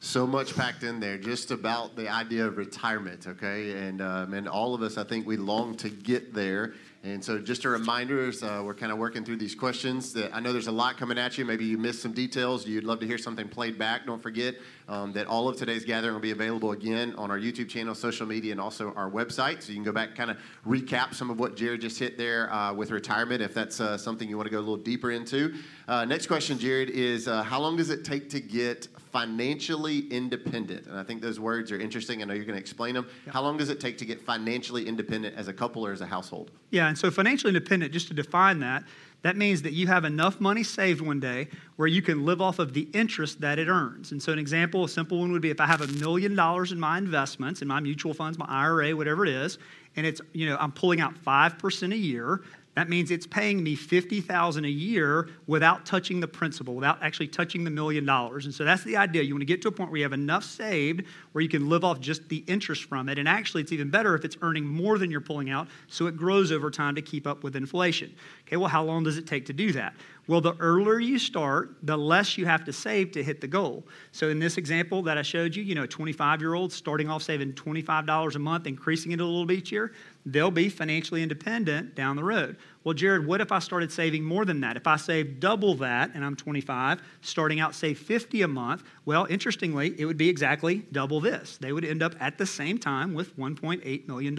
So 0.00 0.28
much 0.28 0.54
packed 0.54 0.84
in 0.84 1.00
there, 1.00 1.18
just 1.18 1.50
about 1.50 1.96
the 1.96 2.08
idea 2.08 2.46
of 2.46 2.56
retirement, 2.56 3.26
okay? 3.26 3.72
And, 3.72 4.00
um, 4.00 4.32
and 4.32 4.48
all 4.48 4.72
of 4.72 4.82
us, 4.82 4.96
I 4.96 5.02
think 5.02 5.26
we 5.26 5.36
long 5.36 5.76
to 5.78 5.90
get 5.90 6.32
there. 6.32 6.74
And 7.04 7.24
so, 7.24 7.38
just 7.38 7.64
a 7.64 7.68
reminder, 7.68 8.26
as 8.26 8.42
uh, 8.42 8.60
we're 8.64 8.74
kind 8.74 8.90
of 8.90 8.98
working 8.98 9.24
through 9.24 9.36
these 9.36 9.54
questions, 9.54 10.12
that 10.14 10.34
I 10.34 10.40
know 10.40 10.52
there's 10.52 10.66
a 10.66 10.72
lot 10.72 10.96
coming 10.96 11.16
at 11.16 11.38
you. 11.38 11.44
Maybe 11.44 11.64
you 11.64 11.78
missed 11.78 12.02
some 12.02 12.12
details. 12.12 12.66
You'd 12.66 12.82
love 12.82 12.98
to 12.98 13.06
hear 13.06 13.18
something 13.18 13.48
played 13.48 13.78
back. 13.78 14.04
Don't 14.04 14.20
forget 14.20 14.56
um, 14.88 15.12
that 15.12 15.28
all 15.28 15.48
of 15.48 15.56
today's 15.56 15.84
gathering 15.84 16.14
will 16.14 16.20
be 16.20 16.32
available 16.32 16.72
again 16.72 17.14
on 17.16 17.30
our 17.30 17.38
YouTube 17.38 17.68
channel, 17.68 17.94
social 17.94 18.26
media, 18.26 18.50
and 18.50 18.60
also 18.60 18.92
our 18.94 19.08
website. 19.08 19.62
So 19.62 19.68
you 19.68 19.76
can 19.76 19.84
go 19.84 19.92
back 19.92 20.16
kind 20.16 20.28
of 20.28 20.38
recap 20.66 21.14
some 21.14 21.30
of 21.30 21.38
what 21.38 21.56
Jared 21.56 21.82
just 21.82 22.00
hit 22.00 22.18
there 22.18 22.52
uh, 22.52 22.74
with 22.74 22.90
retirement, 22.90 23.42
if 23.42 23.54
that's 23.54 23.80
uh, 23.80 23.96
something 23.96 24.28
you 24.28 24.36
want 24.36 24.48
to 24.48 24.52
go 24.52 24.58
a 24.58 24.60
little 24.60 24.76
deeper 24.76 25.12
into. 25.12 25.54
Uh, 25.86 26.04
next 26.04 26.26
question, 26.26 26.58
Jared, 26.58 26.90
is 26.90 27.28
uh, 27.28 27.44
how 27.44 27.60
long 27.60 27.76
does 27.76 27.90
it 27.90 28.04
take 28.04 28.28
to 28.30 28.40
get 28.40 28.88
financially 29.18 30.06
independent? 30.10 30.86
And 30.86 30.96
I 30.96 31.02
think 31.02 31.20
those 31.20 31.40
words 31.40 31.72
are 31.72 31.78
interesting. 31.78 32.22
I 32.22 32.24
know 32.24 32.34
you're 32.34 32.44
going 32.44 32.54
to 32.54 32.60
explain 32.60 32.94
them. 32.94 33.08
Yeah. 33.26 33.32
How 33.32 33.42
long 33.42 33.56
does 33.56 33.68
it 33.68 33.80
take 33.80 33.98
to 33.98 34.04
get 34.04 34.20
financially 34.20 34.86
independent 34.86 35.34
as 35.36 35.48
a 35.48 35.52
couple 35.52 35.84
or 35.84 35.90
as 35.90 36.00
a 36.00 36.06
household? 36.06 36.52
Yeah, 36.70 36.86
and 36.86 36.96
so 36.96 37.10
financially 37.10 37.48
independent, 37.48 37.92
just 37.92 38.06
to 38.08 38.14
define 38.14 38.60
that, 38.60 38.84
that 39.22 39.36
means 39.36 39.62
that 39.62 39.72
you 39.72 39.88
have 39.88 40.04
enough 40.04 40.40
money 40.40 40.62
saved 40.62 41.00
one 41.00 41.18
day 41.18 41.48
where 41.74 41.88
you 41.88 42.00
can 42.00 42.24
live 42.24 42.40
off 42.40 42.60
of 42.60 42.74
the 42.74 42.82
interest 42.92 43.40
that 43.40 43.58
it 43.58 43.66
earns. 43.66 44.12
And 44.12 44.22
so, 44.22 44.32
an 44.32 44.38
example, 44.38 44.84
a 44.84 44.88
simple 44.88 45.18
one 45.18 45.32
would 45.32 45.42
be 45.42 45.50
if 45.50 45.60
I 45.60 45.66
have 45.66 45.80
a 45.80 45.88
million 45.88 46.36
dollars 46.36 46.70
in 46.70 46.78
my 46.78 46.96
investments, 46.96 47.60
in 47.60 47.66
my 47.66 47.80
mutual 47.80 48.14
funds, 48.14 48.38
my 48.38 48.46
IRA, 48.48 48.94
whatever 48.94 49.26
it 49.26 49.32
is, 49.32 49.58
and 49.96 50.06
it's, 50.06 50.20
you 50.32 50.48
know, 50.48 50.56
I'm 50.60 50.70
pulling 50.70 51.00
out 51.00 51.14
5% 51.16 51.92
a 51.92 51.96
year, 51.96 52.42
that 52.78 52.88
means 52.88 53.10
it's 53.10 53.26
paying 53.26 53.62
me 53.62 53.74
50,000 53.74 54.64
a 54.64 54.68
year 54.68 55.28
without 55.48 55.84
touching 55.84 56.20
the 56.20 56.28
principal, 56.28 56.74
without 56.74 57.02
actually 57.02 57.26
touching 57.26 57.64
the 57.64 57.70
million 57.70 58.06
dollars. 58.06 58.44
And 58.44 58.54
so 58.54 58.64
that's 58.64 58.84
the 58.84 58.96
idea. 58.96 59.22
You 59.22 59.34
want 59.34 59.42
to 59.42 59.46
get 59.46 59.60
to 59.62 59.68
a 59.68 59.72
point 59.72 59.90
where 59.90 59.98
you 59.98 60.04
have 60.04 60.12
enough 60.12 60.44
saved 60.44 61.02
where 61.32 61.42
you 61.42 61.48
can 61.48 61.68
live 61.68 61.84
off 61.84 62.00
just 62.00 62.28
the 62.28 62.44
interest 62.46 62.84
from 62.84 63.08
it. 63.08 63.18
And 63.18 63.28
actually, 63.28 63.62
it's 63.62 63.72
even 63.72 63.90
better 63.90 64.14
if 64.14 64.24
it's 64.24 64.36
earning 64.42 64.64
more 64.64 64.96
than 64.96 65.10
you're 65.10 65.20
pulling 65.20 65.50
out, 65.50 65.68
so 65.88 66.06
it 66.06 66.16
grows 66.16 66.52
over 66.52 66.70
time 66.70 66.94
to 66.94 67.02
keep 67.02 67.26
up 67.26 67.42
with 67.42 67.56
inflation. 67.56 68.14
Okay, 68.46 68.56
well, 68.56 68.68
how 68.68 68.84
long 68.84 69.02
does 69.02 69.18
it 69.18 69.26
take 69.26 69.46
to 69.46 69.52
do 69.52 69.72
that? 69.72 69.94
Well, 70.28 70.42
the 70.42 70.54
earlier 70.60 71.00
you 71.00 71.18
start, 71.18 71.76
the 71.82 71.96
less 71.96 72.36
you 72.36 72.44
have 72.44 72.64
to 72.66 72.72
save 72.72 73.12
to 73.12 73.24
hit 73.24 73.40
the 73.40 73.48
goal. 73.48 73.86
So 74.12 74.28
in 74.28 74.38
this 74.38 74.58
example 74.58 75.02
that 75.04 75.16
I 75.16 75.22
showed 75.22 75.56
you, 75.56 75.62
you 75.62 75.74
know, 75.74 75.84
a 75.84 75.88
25-year-old 75.88 76.70
starting 76.70 77.08
off 77.08 77.22
saving 77.22 77.54
$25 77.54 78.34
a 78.34 78.38
month, 78.38 78.66
increasing 78.66 79.12
it 79.12 79.20
a 79.20 79.24
little 79.24 79.46
bit 79.46 79.58
each 79.58 79.72
year, 79.72 79.92
they'll 80.32 80.50
be 80.50 80.68
financially 80.68 81.22
independent 81.22 81.94
down 81.94 82.16
the 82.16 82.24
road. 82.24 82.56
Well, 82.84 82.94
Jared, 82.94 83.26
what 83.26 83.40
if 83.40 83.50
I 83.50 83.58
started 83.58 83.90
saving 83.90 84.24
more 84.24 84.44
than 84.44 84.60
that? 84.60 84.76
If 84.76 84.86
I 84.86 84.96
save 84.96 85.40
double 85.40 85.74
that 85.76 86.12
and 86.14 86.24
I'm 86.24 86.36
25, 86.36 87.02
starting 87.20 87.60
out 87.60 87.74
save 87.74 87.98
50 87.98 88.42
a 88.42 88.48
month, 88.48 88.82
well, 89.04 89.26
interestingly, 89.28 89.98
it 89.98 90.04
would 90.04 90.16
be 90.16 90.28
exactly 90.28 90.86
double 90.92 91.20
this. 91.20 91.58
They 91.58 91.72
would 91.72 91.84
end 91.84 92.02
up 92.02 92.14
at 92.20 92.38
the 92.38 92.46
same 92.46 92.78
time 92.78 93.14
with 93.14 93.36
$1.8 93.36 94.06
million. 94.06 94.38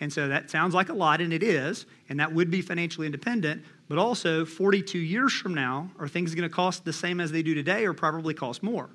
And 0.00 0.12
so 0.12 0.28
that 0.28 0.50
sounds 0.50 0.74
like 0.74 0.88
a 0.88 0.94
lot, 0.94 1.20
and 1.20 1.32
it 1.32 1.42
is, 1.42 1.86
and 2.08 2.20
that 2.20 2.32
would 2.32 2.50
be 2.50 2.62
financially 2.62 3.06
independent. 3.06 3.64
But 3.88 3.98
also, 3.98 4.44
42 4.44 4.98
years 4.98 5.32
from 5.32 5.54
now, 5.54 5.90
are 5.98 6.08
things 6.08 6.34
going 6.34 6.48
to 6.48 6.54
cost 6.54 6.84
the 6.84 6.92
same 6.92 7.20
as 7.20 7.32
they 7.32 7.42
do 7.42 7.54
today 7.54 7.86
or 7.86 7.94
probably 7.94 8.34
cost 8.34 8.62
more? 8.62 8.90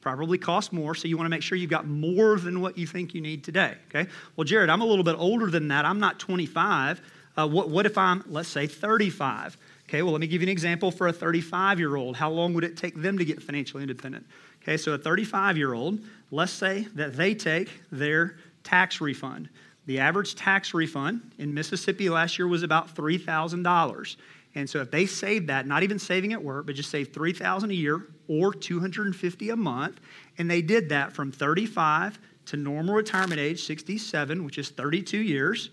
Probably 0.00 0.38
cost 0.38 0.72
more, 0.72 0.94
so 0.94 1.08
you 1.08 1.16
want 1.16 1.26
to 1.26 1.30
make 1.30 1.42
sure 1.42 1.58
you've 1.58 1.70
got 1.70 1.86
more 1.86 2.38
than 2.38 2.60
what 2.60 2.78
you 2.78 2.86
think 2.86 3.14
you 3.14 3.20
need 3.20 3.44
today. 3.44 3.74
Okay? 3.88 4.10
Well, 4.36 4.44
Jared, 4.44 4.70
I'm 4.70 4.80
a 4.80 4.86
little 4.86 5.04
bit 5.04 5.16
older 5.18 5.50
than 5.50 5.68
that. 5.68 5.84
I'm 5.84 6.00
not 6.00 6.18
25. 6.18 7.02
Uh, 7.36 7.46
what, 7.46 7.68
what 7.68 7.86
if 7.86 7.98
I'm, 7.98 8.24
let's 8.26 8.48
say, 8.48 8.66
35? 8.66 9.56
Okay, 9.88 10.02
well, 10.02 10.12
let 10.12 10.20
me 10.20 10.26
give 10.26 10.40
you 10.40 10.46
an 10.46 10.52
example 10.52 10.90
for 10.90 11.08
a 11.08 11.12
35 11.12 11.78
year 11.78 11.96
old. 11.96 12.16
How 12.16 12.30
long 12.30 12.54
would 12.54 12.64
it 12.64 12.76
take 12.76 12.94
them 12.94 13.18
to 13.18 13.24
get 13.24 13.42
financially 13.42 13.82
independent? 13.82 14.26
Okay, 14.62 14.76
so 14.76 14.92
a 14.92 14.98
35 14.98 15.56
year 15.56 15.74
old, 15.74 16.00
let's 16.30 16.52
say 16.52 16.86
that 16.94 17.16
they 17.16 17.34
take 17.34 17.70
their 17.90 18.36
tax 18.62 19.00
refund. 19.00 19.48
The 19.86 19.98
average 19.98 20.36
tax 20.36 20.74
refund 20.74 21.32
in 21.38 21.52
Mississippi 21.52 22.08
last 22.08 22.38
year 22.38 22.46
was 22.46 22.62
about 22.62 22.94
$3,000. 22.94 24.16
And 24.54 24.68
so 24.68 24.80
if 24.80 24.90
they 24.90 25.06
saved 25.06 25.46
that, 25.48 25.66
not 25.66 25.82
even 25.82 25.98
saving 25.98 26.32
at 26.32 26.42
work, 26.42 26.66
but 26.66 26.74
just 26.74 26.90
saved 26.90 27.14
3000 27.14 27.70
a 27.70 27.74
year 27.74 28.08
or 28.28 28.52
250 28.52 29.50
a 29.50 29.56
month, 29.56 30.00
and 30.38 30.50
they 30.50 30.62
did 30.62 30.88
that 30.88 31.12
from 31.12 31.30
35 31.30 32.18
to 32.46 32.56
normal 32.56 32.94
retirement 32.94 33.40
age 33.40 33.64
67, 33.64 34.44
which 34.44 34.58
is 34.58 34.70
32 34.70 35.18
years. 35.18 35.70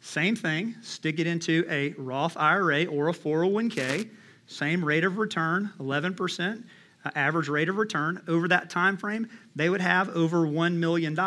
Same 0.00 0.36
thing, 0.36 0.74
stick 0.82 1.18
it 1.18 1.26
into 1.26 1.64
a 1.68 1.92
Roth 1.94 2.36
IRA 2.36 2.84
or 2.84 3.08
a 3.08 3.12
401k, 3.12 4.10
same 4.46 4.84
rate 4.84 5.04
of 5.04 5.18
return, 5.18 5.72
11% 5.78 6.64
average 7.14 7.48
rate 7.48 7.68
of 7.68 7.76
return 7.76 8.22
over 8.28 8.48
that 8.48 8.70
time 8.70 8.96
frame, 8.96 9.28
they 9.56 9.68
would 9.68 9.80
have 9.80 10.08
over 10.10 10.38
$1 10.38 10.74
million 10.74 11.18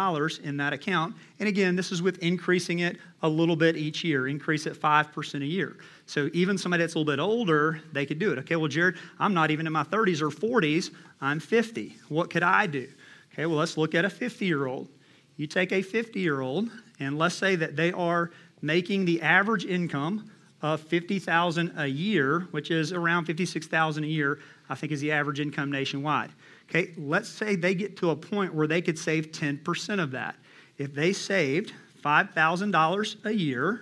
in 0.43 0.57
that 0.57 0.73
account. 0.73 1.15
And 1.39 1.47
again, 1.49 1.75
this 1.75 1.91
is 1.91 2.01
with 2.01 2.19
increasing 2.19 2.79
it 2.79 2.97
a 3.21 3.29
little 3.29 3.55
bit 3.55 3.77
each 3.77 4.03
year, 4.03 4.27
increase 4.27 4.65
it 4.65 4.79
5% 4.79 5.41
a 5.41 5.45
year. 5.45 5.77
So 6.05 6.29
even 6.33 6.57
somebody 6.57 6.83
that's 6.83 6.95
a 6.95 6.99
little 6.99 7.11
bit 7.11 7.19
older, 7.19 7.81
they 7.93 8.05
could 8.05 8.19
do 8.19 8.31
it. 8.31 8.39
Okay, 8.39 8.55
well, 8.55 8.67
Jared, 8.67 8.97
I'm 9.19 9.33
not 9.33 9.51
even 9.51 9.65
in 9.65 9.73
my 9.73 9.83
30s 9.83 10.21
or 10.21 10.29
40s, 10.29 10.91
I'm 11.21 11.39
50. 11.39 11.95
What 12.09 12.29
could 12.29 12.43
I 12.43 12.67
do? 12.67 12.87
Okay, 13.33 13.45
well, 13.45 13.57
let's 13.57 13.77
look 13.77 13.95
at 13.95 14.05
a 14.05 14.09
50 14.09 14.45
year 14.45 14.65
old. 14.65 14.89
You 15.37 15.47
take 15.47 15.71
a 15.71 15.81
50 15.81 16.19
year 16.19 16.41
old, 16.41 16.69
and 16.99 17.17
let's 17.17 17.35
say 17.35 17.55
that 17.55 17.75
they 17.75 17.91
are 17.91 18.31
making 18.61 19.05
the 19.05 19.21
average 19.21 19.65
income 19.65 20.29
of 20.61 20.81
50,000 20.81 21.73
a 21.77 21.87
year, 21.87 22.41
which 22.51 22.69
is 22.69 22.93
around 22.93 23.25
56,000 23.25 24.03
a 24.03 24.07
year. 24.07 24.39
I 24.71 24.75
think 24.75 24.93
is 24.93 25.01
the 25.01 25.11
average 25.11 25.41
income 25.41 25.69
nationwide. 25.69 26.31
Okay, 26.69 26.93
let's 26.97 27.27
say 27.27 27.57
they 27.57 27.75
get 27.75 27.97
to 27.97 28.11
a 28.11 28.15
point 28.15 28.53
where 28.53 28.67
they 28.67 28.81
could 28.81 28.97
save 28.97 29.33
10% 29.33 30.01
of 30.01 30.11
that. 30.11 30.37
If 30.77 30.93
they 30.93 31.11
saved 31.11 31.73
$5,000 32.01 33.25
a 33.25 33.35
year. 33.35 33.81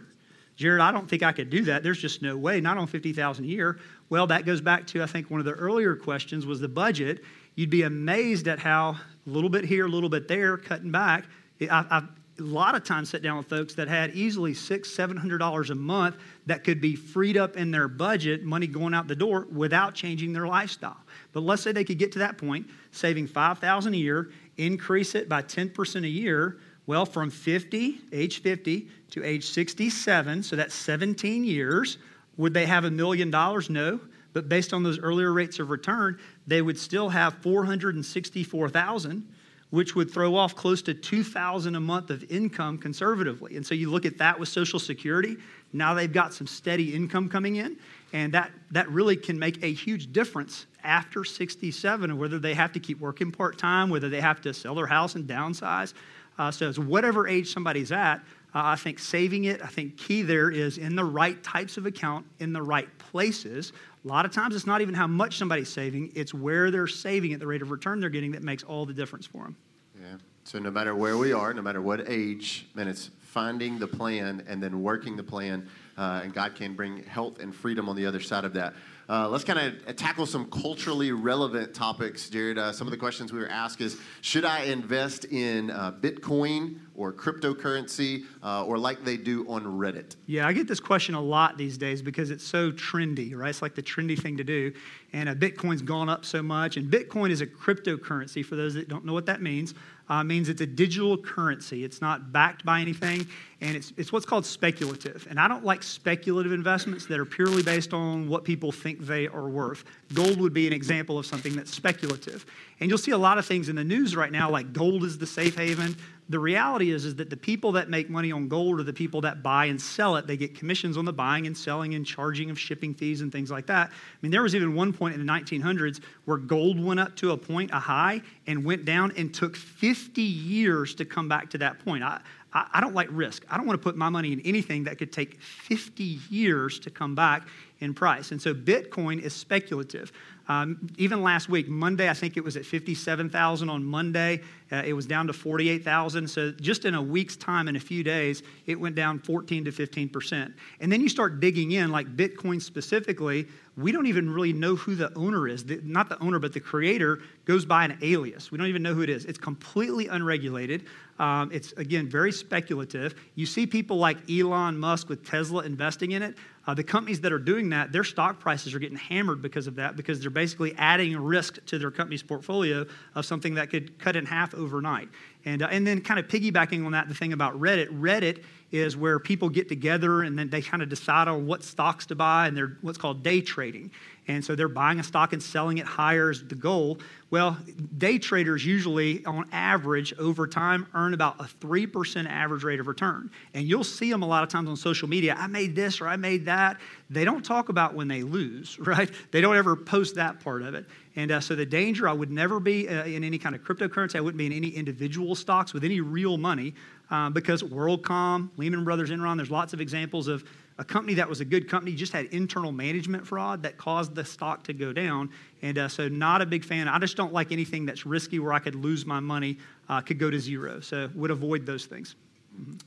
Jared, 0.56 0.82
I 0.82 0.92
don't 0.92 1.08
think 1.08 1.22
I 1.22 1.32
could 1.32 1.52
do 1.52 1.62
that. 1.66 1.84
There's 1.84 2.02
just 2.02 2.24
no 2.24 2.36
way, 2.36 2.60
not 2.60 2.78
on 2.78 2.88
50,000 2.88 3.46
a 3.46 3.48
year. 3.48 3.80
Well, 4.10 4.26
that 4.28 4.46
goes 4.46 4.62
back 4.62 4.88
to 4.88 5.04
I 5.04 5.06
think 5.06 5.30
one 5.30 5.40
of 5.40 5.46
the 5.46 5.54
earlier 5.54 5.96
questions 5.96 6.48
was 6.48 6.60
the 6.60 6.68
budget. 6.68 7.24
You'd 7.54 7.70
be 7.70 7.84
amazed 7.84 8.48
at 8.48 8.58
how 8.58 8.90
a 8.90 9.00
little 9.30 9.50
bit 9.50 9.64
here, 9.66 9.86
a 9.86 9.90
little 9.90 10.10
bit 10.10 10.28
there, 10.28 10.58
cutting 10.58 10.92
back. 10.92 11.26
I, 11.62 11.86
I've 11.90 12.08
a 12.40 12.44
lot 12.44 12.76
of 12.76 12.84
times 12.84 13.10
sit 13.10 13.22
down 13.22 13.38
with 13.38 13.48
folks 13.48 13.74
that 13.76 13.88
had 13.88 14.12
easily 14.16 14.54
six, 14.54 14.92
seven 14.92 15.18
hundred 15.18 15.40
dollars 15.40 15.70
a 15.70 15.76
month 15.76 16.18
that 16.46 16.64
could 16.64 16.82
be 16.82 16.96
freed 16.96 17.38
up 17.38 17.58
in 17.58 17.72
their 17.72 17.88
budget, 17.88 18.44
money 18.44 18.68
going 18.68 18.94
out 18.94 19.08
the 19.08 19.16
door 19.16 19.48
without 19.52 19.94
changing 19.94 20.34
their 20.34 20.48
lifestyle. 20.48 20.98
But 21.34 21.42
let's 21.42 21.62
say 21.62 21.72
they 21.72 21.84
could 21.84 22.00
get 22.00 22.12
to 22.14 22.20
that 22.20 22.38
point, 22.38 22.68
saving 22.92 23.28
five 23.28 23.60
thousand 23.60 23.94
a 23.94 23.98
year, 23.98 24.32
increase 24.58 25.16
it 25.16 25.30
by 25.30 25.42
ten 25.42 25.70
percent 25.70 26.06
a 26.06 26.10
year. 26.10 26.58
Well, 26.88 27.06
from 27.06 27.30
50, 27.30 28.00
age 28.12 28.42
50, 28.42 28.88
to 29.12 29.24
age 29.24 29.48
67, 29.48 30.42
so 30.42 30.56
that's 30.56 30.74
17 30.74 31.44
years, 31.44 32.00
would 32.36 32.52
they 32.56 32.66
have 32.66 32.84
a 32.84 32.90
million 32.90 33.30
dollars? 33.30 33.70
No. 33.70 34.00
But 34.34 34.50
based 34.50 34.74
on 34.74 34.82
those 34.82 34.98
earlier 34.98 35.32
rates 35.32 35.60
of 35.60 35.70
return, 35.70 36.20
they 36.48 36.64
would 36.64 36.80
still 36.80 37.10
have 37.10 37.36
464,000 37.44 39.28
which 39.70 39.96
would 39.96 40.10
throw 40.10 40.36
off 40.36 40.56
close 40.56 40.82
to 40.82 40.94
2000 40.94 41.76
a 41.76 41.80
month 41.80 42.10
of 42.10 42.24
income 42.32 42.78
conservatively. 42.78 43.56
And 43.56 43.66
so 43.66 43.76
you 43.76 43.92
look 43.92 44.06
at 44.06 44.18
that 44.18 44.40
with 44.40 44.50
social 44.50 44.80
security, 44.80 45.38
now 45.74 45.94
they've 45.94 46.12
got 46.12 46.34
some 46.34 46.48
steady 46.48 46.96
income 46.96 47.30
coming 47.30 47.58
in, 47.58 47.78
and 48.12 48.34
that 48.34 48.52
that 48.72 48.90
really 48.90 49.16
can 49.16 49.38
make 49.38 49.64
a 49.64 49.72
huge 49.72 50.12
difference 50.12 50.66
after 50.84 51.24
67 51.24 52.18
whether 52.18 52.40
they 52.40 52.54
have 52.54 52.72
to 52.72 52.80
keep 52.80 53.00
working 53.00 53.32
part-time, 53.32 53.90
whether 53.90 54.10
they 54.10 54.22
have 54.22 54.42
to 54.42 54.54
sell 54.54 54.74
their 54.74 54.88
house 54.88 55.16
and 55.16 55.28
downsize. 55.28 55.94
Uh, 56.40 56.50
so 56.50 56.70
it's 56.70 56.80
whatever 56.80 57.28
age 57.28 57.52
somebody's 57.54 57.92
at, 57.92 58.24
uh, 58.56 58.62
I 58.64 58.76
think 58.76 59.00
saving 59.00 59.46
it, 59.46 59.62
I 59.62 59.68
think 59.68 59.98
key 59.98 60.22
there 60.22 60.50
is 60.50 60.78
in 60.78 60.96
the 60.96 61.06
right 61.06 61.42
types 61.44 61.78
of 61.78 61.86
account, 61.86 62.26
in 62.40 62.52
the 62.52 62.62
right 62.62 62.88
places. 62.98 63.74
A 64.04 64.08
lot 64.08 64.26
of 64.26 64.32
times 64.32 64.56
it's 64.56 64.66
not 64.66 64.82
even 64.82 64.96
how 64.96 65.08
much 65.08 65.38
somebody's 65.38 65.70
saving, 65.70 66.12
it's 66.16 66.34
where 66.34 66.72
they're 66.72 66.88
saving 66.88 67.34
at 67.34 67.40
the 67.40 67.48
rate 67.48 67.62
of 67.62 67.70
return 67.70 68.00
they're 68.00 68.10
getting 68.10 68.32
that 68.32 68.44
makes 68.44 68.64
all 68.64 68.86
the 68.86 68.94
difference 68.94 69.26
for 69.26 69.44
them. 69.44 69.56
Yeah. 70.00 70.18
So 70.46 70.58
no 70.58 70.72
matter 70.72 70.96
where 70.96 71.18
we 71.18 71.32
are, 71.32 71.54
no 71.54 71.62
matter 71.62 71.82
what 71.82 72.10
age, 72.10 72.66
then 72.74 72.88
it's 72.88 73.12
finding 73.22 73.78
the 73.78 73.88
plan 73.88 74.44
and 74.48 74.64
then 74.64 74.82
working 74.82 75.16
the 75.16 75.24
plan, 75.24 75.68
uh, 75.98 76.22
and 76.24 76.34
God 76.34 76.56
can 76.56 76.74
bring 76.74 77.04
health 77.04 77.40
and 77.40 77.54
freedom 77.54 77.88
on 77.88 77.96
the 77.96 78.06
other 78.06 78.20
side 78.20 78.46
of 78.46 78.54
that. 78.54 78.74
Uh, 79.08 79.28
let's 79.28 79.44
kind 79.44 79.60
of 79.60 79.96
tackle 79.96 80.26
some 80.26 80.50
culturally 80.52 81.12
relevant 81.12 81.74
topics, 81.74 82.30
Jared. 82.30 82.60
Uh, 82.60 82.72
some 82.72 82.86
of 82.86 82.92
the 82.92 82.98
questions 82.98 83.34
we 83.34 83.40
were 83.40 83.50
asked 83.50 83.82
is 83.82 84.00
Should 84.22 84.46
I 84.46 84.66
invest 84.66 85.26
in 85.26 85.72
uh, 85.72 85.92
Bitcoin 85.92 86.78
or 87.00 87.14
cryptocurrency 87.14 88.26
uh, 88.44 88.66
or 88.66 88.78
like 88.78 89.06
they 89.06 89.16
do 89.16 89.48
on 89.50 89.64
Reddit? 89.64 90.18
Yeah, 90.26 90.46
I 90.46 90.52
get 90.52 90.68
this 90.68 90.82
question 90.82 91.16
a 91.16 91.22
lot 91.22 91.58
these 91.58 91.78
days 91.78 92.02
because 92.02 92.30
it's 92.30 92.44
so 92.44 92.74
trendy, 92.74 93.34
right? 93.34 93.50
It's 93.50 93.62
like 93.62 93.74
the 93.74 93.82
trendy 93.82 94.20
thing 94.20 94.36
to 94.36 94.44
do. 94.44 94.74
And 95.14 95.30
uh, 95.30 95.34
Bitcoin's 95.34 95.82
gone 95.82 96.10
up 96.10 96.26
so 96.26 96.44
much. 96.44 96.76
And 96.76 96.92
Bitcoin 96.92 97.32
is 97.32 97.40
a 97.40 97.48
cryptocurrency, 97.48 98.46
for 98.46 98.58
those 98.58 98.74
that 98.74 98.90
don't 98.90 99.06
know 99.06 99.14
what 99.14 99.26
that 99.28 99.42
means 99.42 99.74
uh, 100.10 100.24
means 100.24 100.50
it's 100.50 100.62
a 100.62 100.66
digital 100.66 101.18
currency. 101.18 101.84
It's 101.84 102.02
not 102.02 102.32
backed 102.32 102.66
by 102.66 102.82
anything, 102.82 103.28
and 103.62 103.76
it's, 103.76 103.94
it's 103.96 104.12
what's 104.12 104.26
called 104.26 104.46
speculative. 104.46 105.28
And 105.30 105.40
I 105.40 105.48
don't 105.48 105.64
like 105.64 105.84
speculative 105.84 106.52
investments 106.52 107.06
that 107.06 107.20
are 107.20 107.26
purely 107.26 107.62
based 107.62 107.94
on 107.94 108.28
what 108.28 108.44
people 108.44 108.72
think 108.72 109.00
they 109.02 109.28
are 109.28 109.48
worth. 109.48 109.84
Gold 110.14 110.42
would 110.42 110.54
be 110.54 110.66
an 110.66 110.74
example 110.74 111.20
of 111.20 111.26
something 111.26 111.56
that's 111.56 111.74
speculative. 111.74 112.46
And 112.80 112.90
you'll 112.90 112.98
see 112.98 113.12
a 113.12 113.18
lot 113.18 113.38
of 113.38 113.46
things 113.46 113.70
in 113.70 113.76
the 113.76 113.84
news 113.84 114.16
right 114.16 114.32
now, 114.32 114.50
like 114.50 114.74
gold 114.74 115.04
is 115.04 115.18
the 115.18 115.28
safe 115.28 115.56
haven 115.56 115.96
the 116.30 116.40
reality 116.40 116.92
is, 116.92 117.06
is 117.06 117.16
that 117.16 117.32
the 117.32 117.38
people 117.38 117.72
that 117.72 117.90
make 117.90 118.08
money 118.08 118.32
on 118.32 118.48
gold 118.48 118.80
are 118.80 118.84
the 118.84 118.94
people 118.94 119.22
that 119.22 119.42
buy 119.42 119.66
and 119.66 119.82
sell 119.82 120.16
it. 120.16 120.28
They 120.28 120.38
get 120.38 120.54
commissions 120.54 120.96
on 120.96 121.04
the 121.06 121.12
buying 121.12 121.48
and 121.48 121.58
selling 121.58 121.96
and 121.96 122.06
charging 122.06 122.52
of 122.52 122.60
shipping 122.60 122.94
fees 122.94 123.22
and 123.22 123.32
things 123.32 123.50
like 123.50 123.66
that. 123.66 123.90
I 123.90 124.18
mean, 124.22 124.32
there 124.32 124.44
was 124.44 124.54
even 124.54 124.76
one 124.76 124.94
point 124.94 125.16
in 125.16 125.26
the 125.26 125.32
1900s 125.32 126.02
where 126.26 126.38
gold 126.38 126.80
went 126.84 127.00
up 127.00 127.16
to 127.18 127.32
a 127.32 127.38
point, 127.38 127.72
a 127.72 127.80
high, 127.80 128.22
and 128.46 128.64
went 128.64 128.86
down 128.86 129.12
and 129.18 129.34
took 129.34 129.56
50 129.56 130.22
years 130.22 130.94
to 130.96 131.06
come 131.06 131.28
back 131.28 131.50
to 131.50 131.58
that 131.58 131.84
point. 131.84 132.04
I, 132.04 132.22
I, 132.54 132.68
I 132.74 132.82
don't 132.82 132.94
like 132.94 133.08
risk. 133.10 133.44
I 133.50 133.58
don't 133.58 133.66
want 133.66 133.80
to 133.80 133.84
put 133.84 133.96
my 133.98 134.10
money 134.10 134.32
in 134.32 134.40
anything 134.42 134.84
that 134.84 135.00
could 135.00 135.12
take 135.12 135.42
50 135.42 136.04
years 136.30 136.78
to 136.82 136.92
come 136.92 137.16
back 137.16 137.48
in 137.80 137.96
price. 137.96 138.32
And 138.32 138.40
so 138.40 138.54
Bitcoin 138.54 139.20
is 139.20 139.34
speculative. 139.34 140.12
Um, 140.50 140.90
even 140.98 141.22
last 141.22 141.48
week, 141.48 141.70
Monday, 141.70 142.10
I 142.10 142.14
think 142.14 142.36
it 142.36 142.44
was 142.44 142.58
at 142.58 142.66
57,000 142.66 143.70
on 143.70 143.86
Monday. 143.86 144.42
Uh, 144.72 144.82
it 144.84 144.94
was 144.94 145.06
down 145.06 145.28
to 145.28 145.34
48,000. 145.34 146.28
So 146.28 146.52
just 146.52 146.86
in 146.86 146.96
a 146.96 147.02
week's 147.02 147.36
time, 147.36 147.68
in 147.68 147.76
a 147.76 147.80
few 147.80 148.04
days, 148.04 148.42
it 148.66 148.80
went 148.80 148.96
down 148.96 149.20
14 149.20 149.66
to 149.66 149.72
15 149.72 150.10
percent. 150.10 150.54
And 150.80 150.92
then 150.92 151.02
you 151.02 151.10
start 151.10 151.40
digging 151.40 151.72
in, 151.72 151.92
like 151.92 152.18
Bitcoin 152.18 152.62
specifically. 152.62 153.48
We 153.78 153.92
don't 153.92 154.08
even 154.08 154.30
really 154.30 154.52
know 154.52 154.76
who 154.76 154.96
the 154.96 155.16
owner 155.16 155.48
is. 155.48 155.64
The, 155.64 155.80
not 155.84 156.10
the 156.10 156.22
owner, 156.22 156.40
but 156.40 156.52
the 156.52 156.60
creator 156.60 157.22
goes 157.46 157.64
by 157.64 157.86
an 157.86 157.98
alias. 158.02 158.52
We 158.52 158.58
don't 158.58 158.68
even 158.68 158.84
know 158.84 158.94
who 158.94 159.04
it 159.04 159.10
is. 159.10 159.26
It's 159.26 159.38
completely 159.38 160.08
unregulated. 160.08 160.86
Um, 161.18 161.50
it's, 161.54 161.72
again, 161.74 162.10
very 162.10 162.32
speculative. 162.32 163.16
You 163.36 163.46
see 163.46 163.66
people 163.66 163.98
like 163.98 164.18
Elon 164.30 164.78
Musk 164.78 165.10
with 165.10 165.26
Tesla 165.26 165.64
investing 165.64 166.12
in 166.12 166.24
it. 166.24 166.36
Uh, 166.68 166.74
the 166.74 166.84
companies 166.84 167.20
that 167.22 167.32
are 167.32 167.40
doing 167.40 167.70
that, 167.70 167.92
their 167.92 168.04
stock 168.04 168.40
prices 168.40 168.76
are 168.76 168.80
getting 168.80 168.98
hammered 168.98 169.42
because 169.42 169.66
of 169.66 169.76
that, 169.76 169.96
because 169.96 170.20
they're 170.20 170.30
basically 170.40 170.74
adding 170.78 171.18
risk 171.18 171.60
to 171.66 171.78
their 171.78 171.92
company's 171.92 172.24
portfolio 172.24 172.86
of 173.14 173.26
something 173.26 173.56
that 173.56 173.70
could 173.70 174.00
cut 174.00 174.16
in 174.16 174.26
half 174.26 174.56
overnight. 174.56 175.10
And, 175.44 175.62
uh, 175.62 175.68
and 175.70 175.86
then, 175.86 176.00
kind 176.00 176.18
of 176.18 176.30
piggybacking 176.30 176.86
on 176.86 176.94
that, 176.94 177.10
the 177.10 177.14
thing 177.14 177.34
about 177.34 177.60
Reddit 177.60 177.90
Reddit 178.00 178.44
is 178.72 178.96
where 178.96 179.20
people 179.20 179.50
get 179.50 179.68
together 179.68 180.22
and 180.22 180.40
then 180.40 180.50
they 180.50 180.62
kind 180.62 180.82
of 180.82 180.88
decide 180.88 181.28
on 181.28 181.46
what 181.46 181.62
stocks 181.62 182.06
to 182.06 182.16
buy, 182.16 182.48
and 182.48 182.56
they're 182.56 182.78
what's 182.80 182.98
called 182.98 183.22
day 183.22 183.42
trading. 183.42 183.92
And 184.30 184.46
so 184.46 184.56
they're 184.56 184.68
buying 184.68 185.00
a 185.00 185.04
stock 185.04 185.34
and 185.34 185.42
selling 185.42 185.80
it 185.80 185.88
higher 185.88 186.30
is 186.30 186.48
the 186.48 186.54
goal. 186.54 187.00
Well, 187.32 187.58
day 187.98 188.20
traders 188.20 188.64
usually, 188.64 189.26
on 189.26 189.50
average, 189.52 190.14
over 190.20 190.46
time, 190.46 190.86
earn 190.94 191.16
about 191.16 191.40
a 191.40 191.46
3% 191.46 192.30
average 192.30 192.64
rate 192.64 192.80
of 192.80 192.86
return. 192.86 193.32
And 193.56 193.68
you'll 193.68 193.84
see 193.84 194.12
them 194.12 194.22
a 194.22 194.28
lot 194.28 194.44
of 194.44 194.50
times 194.50 194.70
on 194.70 194.78
social 194.78 195.10
media 195.10 195.36
I 195.36 195.48
made 195.48 195.76
this 195.76 196.00
or 196.00 196.08
I 196.08 196.16
made 196.16 196.46
that. 196.46 196.80
They 197.10 197.26
don't 197.26 197.44
talk 197.44 197.70
about 197.70 197.96
when 197.96 198.08
they 198.08 198.22
lose, 198.22 198.78
right? 198.80 199.10
They 199.32 199.42
don't 199.42 199.58
ever 199.58 199.76
post 199.76 200.14
that 200.16 200.40
part 200.42 200.62
of 200.62 200.76
it. 200.76 200.86
And 201.16 201.32
uh, 201.32 201.40
so 201.40 201.56
the 201.56 201.66
danger, 201.66 202.08
I 202.08 202.14
would 202.14 202.30
never 202.30 202.60
be 202.60 202.88
uh, 202.88 203.06
in 203.06 203.24
any 203.24 203.40
kind 203.40 203.56
of 203.56 203.64
cryptocurrency. 203.64 204.16
I 204.16 204.22
wouldn't 204.22 204.38
be 204.38 204.46
in 204.46 204.54
any 204.54 204.70
individual 204.70 205.34
stocks 205.34 205.74
with 205.74 205.84
any 205.84 206.02
real 206.02 206.38
money 206.38 206.76
uh, 207.10 207.32
because 207.32 207.64
WorldCom, 207.64 208.52
Lehman 208.58 208.84
Brothers, 208.84 209.10
Enron, 209.10 209.38
there's 209.38 209.50
lots 209.50 209.74
of 209.74 209.82
examples 209.82 210.28
of 210.28 210.44
a 210.80 210.84
company 210.86 211.14
that 211.16 211.28
was 211.28 211.42
a 211.42 211.46
good 211.46 211.68
company 211.68 211.94
just 211.94 212.14
had 212.14 212.26
internal 212.28 212.72
management 212.72 213.28
fraud 213.28 213.62
that 213.64 213.78
caused 213.78 214.16
the 214.16 214.24
stock 214.24 214.64
to 214.64 214.74
go 214.74 214.94
down. 214.94 215.30
And 215.62 215.78
uh, 215.78 215.90
so, 215.90 216.08
not 216.08 216.42
a 216.42 216.46
big 216.46 216.64
fan. 216.64 216.88
I 216.88 216.98
just 217.00 217.18
don't 217.18 217.34
like 217.34 217.52
anything 217.52 217.86
that's 217.86 218.06
risky 218.06 218.40
where 218.40 218.54
I 218.54 218.60
could 218.60 218.76
lose 218.76 219.06
my 219.06 219.20
money, 219.20 219.58
uh, 219.90 220.00
could 220.00 220.18
go 220.18 220.30
to 220.30 220.40
zero. 220.40 220.80
So, 220.80 221.10
would 221.16 221.32
avoid 221.32 221.66
those 221.66 221.86
things. 221.86 222.16